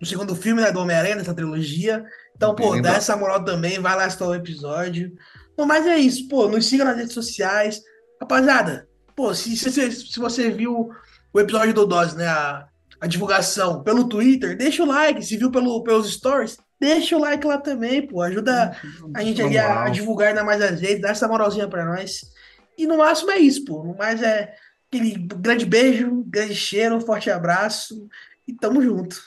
no, 0.00 0.06
segundo 0.06 0.34
filme 0.34 0.62
né, 0.62 0.70
do 0.70 0.80
Homem-Aranha, 0.80 1.16
dessa 1.16 1.34
trilogia. 1.34 2.04
Então, 2.34 2.54
pô, 2.54 2.80
dá 2.80 2.94
essa 2.94 3.16
moral 3.16 3.44
também, 3.44 3.80
vai 3.80 3.96
lá 3.96 4.04
assistir 4.04 4.24
o 4.24 4.34
episódio. 4.34 5.12
Não, 5.56 5.66
mas 5.66 5.86
é 5.86 5.96
isso, 5.96 6.28
pô, 6.28 6.48
nos 6.48 6.66
siga 6.66 6.84
nas 6.84 6.96
redes 6.96 7.14
sociais. 7.14 7.80
Rapaziada, 8.20 8.88
pô, 9.14 9.34
se, 9.34 9.56
se, 9.56 9.90
se 9.92 10.18
você 10.18 10.50
viu 10.50 10.90
o 11.32 11.40
episódio 11.40 11.74
do 11.74 11.86
Dose, 11.86 12.16
né, 12.16 12.26
a, 12.26 12.66
a 13.00 13.06
divulgação 13.06 13.82
pelo 13.82 14.08
Twitter, 14.08 14.56
deixa 14.56 14.82
o 14.82 14.86
like. 14.86 15.24
Se 15.24 15.36
viu 15.36 15.50
pelo, 15.50 15.82
pelos 15.82 16.12
stories, 16.12 16.58
deixa 16.80 17.16
o 17.16 17.20
like 17.20 17.46
lá 17.46 17.58
também, 17.58 18.06
pô. 18.06 18.22
Ajuda 18.22 18.76
a 19.14 19.22
gente 19.22 19.40
ali 19.42 19.58
a, 19.58 19.84
a 19.84 19.88
divulgar 19.88 20.28
ainda 20.28 20.44
mais 20.44 20.60
as 20.60 20.80
redes, 20.80 21.00
dá 21.00 21.10
essa 21.10 21.28
moralzinha 21.28 21.68
pra 21.68 21.84
nós. 21.84 22.20
E 22.76 22.86
no 22.86 22.98
máximo 22.98 23.30
é 23.30 23.38
isso, 23.38 23.64
pô. 23.64 23.82
No 23.82 23.96
mais 23.96 24.22
é 24.22 24.54
aquele 24.88 25.12
grande 25.12 25.64
beijo, 25.64 26.24
grande 26.26 26.54
cheiro, 26.54 27.00
forte 27.00 27.30
abraço 27.30 28.08
e 28.46 28.52
tamo 28.52 28.82
junto. 28.82 29.20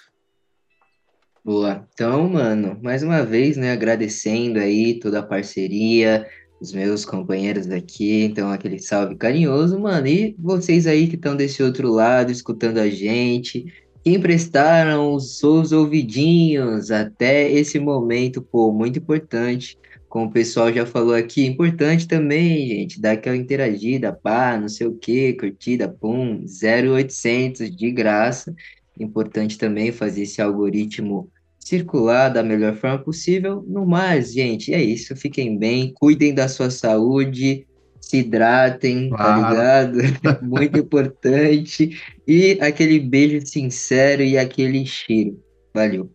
Boa. 1.50 1.84
Então, 1.96 2.30
mano, 2.30 2.78
mais 2.80 3.02
uma 3.02 3.26
vez, 3.26 3.58
né, 3.58 3.72
agradecendo 3.72 4.60
aí 4.60 5.00
toda 5.00 5.18
a 5.18 5.24
parceria, 5.24 6.28
os 6.62 6.72
meus 6.72 7.04
companheiros 7.04 7.68
aqui, 7.72 8.26
então 8.26 8.52
aquele 8.52 8.78
salve 8.78 9.16
carinhoso, 9.16 9.80
mano, 9.80 10.06
e 10.06 10.36
vocês 10.38 10.86
aí 10.86 11.08
que 11.08 11.16
estão 11.16 11.36
desse 11.36 11.64
outro 11.64 11.90
lado, 11.90 12.32
escutando 12.32 12.78
a 12.78 12.88
gente, 12.88 13.66
que 14.04 14.12
emprestaram 14.12 15.12
os 15.16 15.40
seus 15.40 15.72
ouvidinhos 15.72 16.92
até 16.92 17.52
esse 17.52 17.80
momento, 17.80 18.44
pô, 18.44 18.72
muito 18.72 19.00
importante, 19.00 19.76
como 20.08 20.28
o 20.28 20.32
pessoal 20.32 20.72
já 20.72 20.86
falou 20.86 21.16
aqui, 21.16 21.48
importante 21.48 22.08
também, 22.08 22.68
gente, 22.68 23.02
dar 23.02 23.14
aquela 23.14 23.36
interagida, 23.36 24.14
pá, 24.14 24.56
não 24.56 24.70
sei 24.70 24.86
o 24.86 24.94
que, 24.94 25.34
curtida, 25.34 25.90
pum, 25.90 26.46
0800 26.46 27.76
de 27.76 27.90
graça, 27.90 28.54
importante 29.00 29.58
também 29.58 29.92
fazer 29.92 30.24
esse 30.24 30.42
algoritmo 30.42 31.32
circular 31.70 32.30
da 32.30 32.42
melhor 32.42 32.76
forma 32.76 32.98
possível. 32.98 33.64
No 33.68 33.86
mais, 33.86 34.34
gente, 34.34 34.74
é 34.74 34.82
isso. 34.82 35.16
Fiquem 35.16 35.58
bem, 35.58 35.94
cuidem 35.94 36.34
da 36.34 36.48
sua 36.48 36.72
saúde, 36.72 37.68
se 38.02 38.18
hidratem, 38.18 39.10
tá 39.12 39.18
claro. 39.18 39.42
tá 39.44 39.50
ligado? 39.50 40.42
Muito 40.42 40.80
importante. 40.80 41.92
E 42.28 42.58
aquele 42.60 43.00
beijo 43.00 43.46
sincero 43.46 44.24
e 44.24 44.38
aquele 44.38 44.86
cheiro. 44.86 45.40
Valeu. 45.74 46.10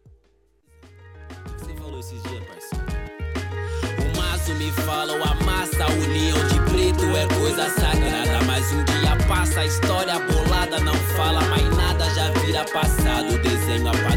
Você 1.58 1.72
falou 1.76 2.00
esses 2.00 2.22
dias, 2.24 2.42
parceiro. 2.44 2.84
O 4.12 4.16
maço 4.16 4.54
me 4.56 4.70
fala, 4.72 5.14
a 5.14 5.34
massa, 5.44 5.86
união 5.86 6.36
de 6.48 6.60
preto 6.72 7.04
é 7.16 7.26
coisa 7.38 7.68
sagrada. 7.70 8.44
Mas 8.44 8.72
um 8.72 8.84
dia 8.84 9.16
passa, 9.28 9.60
a 9.60 9.66
história 9.66 10.18
bolada 10.18 10.80
não 10.80 10.94
fala 11.16 11.40
mais 11.42 11.76
nada, 11.76 12.04
já 12.10 12.30
vira 12.40 12.64
passado, 12.72 13.38
desenho 13.38 13.88
apagado, 13.88 14.13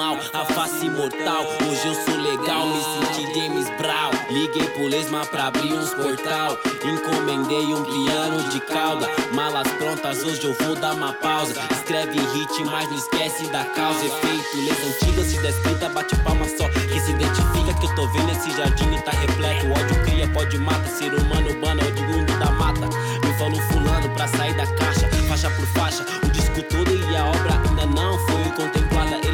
mal, 0.00 0.16
a 0.32 0.44
face 0.46 0.86
imortal. 0.86 1.44
Hoje 1.68 1.88
eu 1.88 1.94
sou 1.94 2.16
legal, 2.16 2.66
me 2.66 2.82
senti 2.82 3.34
James 3.34 3.68
Brown. 3.76 4.10
Liguei 4.30 4.66
pro 4.68 4.86
Lesma 4.86 5.26
pra 5.26 5.48
abrir 5.48 5.74
uns 5.74 5.92
portal. 5.92 6.56
Encomendei 6.82 7.66
um 7.74 7.84
piano 7.84 8.48
de 8.48 8.60
cauda. 8.60 9.06
Malas 9.34 9.68
prontas, 9.72 10.24
hoje 10.24 10.42
eu 10.42 10.54
vou 10.54 10.74
dar 10.74 10.94
uma 10.94 11.12
pausa. 11.12 11.52
Escreve 11.70 12.18
hit, 12.18 12.64
mas 12.64 12.88
não 12.88 12.96
esquece 12.96 13.46
da 13.48 13.62
causa. 13.64 14.06
Efeito, 14.06 14.56
leis 14.56 14.82
antigas, 14.88 15.26
se 15.26 15.38
descrita, 15.42 15.90
bate 15.90 16.16
palma 16.24 16.46
só. 16.48 16.66
Que 16.70 16.98
se 16.98 17.10
identifica 17.10 17.74
que 17.78 17.84
eu 17.84 17.94
tô 17.94 18.06
vendo 18.08 18.30
esse 18.32 18.50
jardim 18.56 18.94
e 18.94 19.02
tá 19.02 19.10
repleto. 19.10 19.66
O 19.66 19.72
ódio 19.72 20.02
cria, 20.04 20.26
pode 20.28 20.56
mata. 20.56 20.88
Ser 20.88 21.12
humano 21.12 21.50
urbano 21.50 21.80
é 21.82 21.90
de 21.90 22.02
mundo 22.04 22.38
da 22.38 22.50
mata. 22.52 22.86
Me 23.22 23.34
falou 23.38 23.60
fulano 23.70 24.08
pra 24.14 24.26
sair 24.28 24.54
da 24.54 24.66
caixa, 24.66 25.06
faixa 25.28 25.50
por 25.50 25.66
faixa. 25.66 26.06
O 26.24 26.30
disco 26.30 26.62
todo 26.62 26.90
e 26.90 27.16
a 27.16 27.26
obra 27.26 27.52
ainda 27.68 27.86
não 27.86 28.18
foi 28.26 28.44
contemplada, 28.56 28.89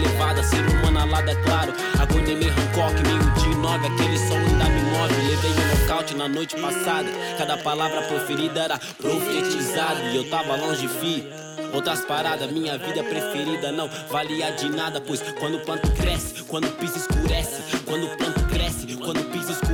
elevada. 0.06 0.42
Ser 0.42 0.66
humano 0.66 0.98
alada, 1.00 1.30
é 1.30 1.34
claro. 1.36 1.72
Agonia 1.98 2.36
meio 2.36 2.52
Hancock, 2.52 2.94
meio 3.02 3.30
de 3.34 3.54
nove. 3.56 3.86
Aquele 3.86 4.18
som 4.18 4.36
ainda 4.36 4.64
me 4.64 4.80
move. 4.82 5.14
Levei 5.28 5.50
um 5.50 5.80
nocaute 5.80 6.14
na 6.14 6.28
noite 6.28 6.56
passada. 6.56 7.08
Cada 7.36 7.56
palavra 7.58 8.02
proferida 8.02 8.60
era 8.60 8.78
profetizada. 9.00 10.00
E 10.12 10.16
eu 10.16 10.30
tava 10.30 10.56
longe, 10.56 10.88
fi. 10.88 11.26
Outras 11.72 12.04
paradas, 12.04 12.50
minha 12.50 12.78
vida 12.78 13.02
preferida 13.02 13.72
não 13.72 13.88
valia 14.10 14.52
de 14.52 14.68
nada, 14.68 15.00
pois 15.00 15.20
quando 15.38 15.56
o 15.56 15.60
planto 15.60 15.90
cresce, 15.92 16.42
quando 16.44 16.68
o 16.68 16.72
piso 16.72 16.96
escurece, 16.96 17.60
quando 17.84 18.06
o 18.06 18.16
planto 18.16 18.44
cresce, 18.44 18.86
quando 18.96 19.20
o 19.20 19.24
piso 19.24 19.52
escurece, 19.52 19.65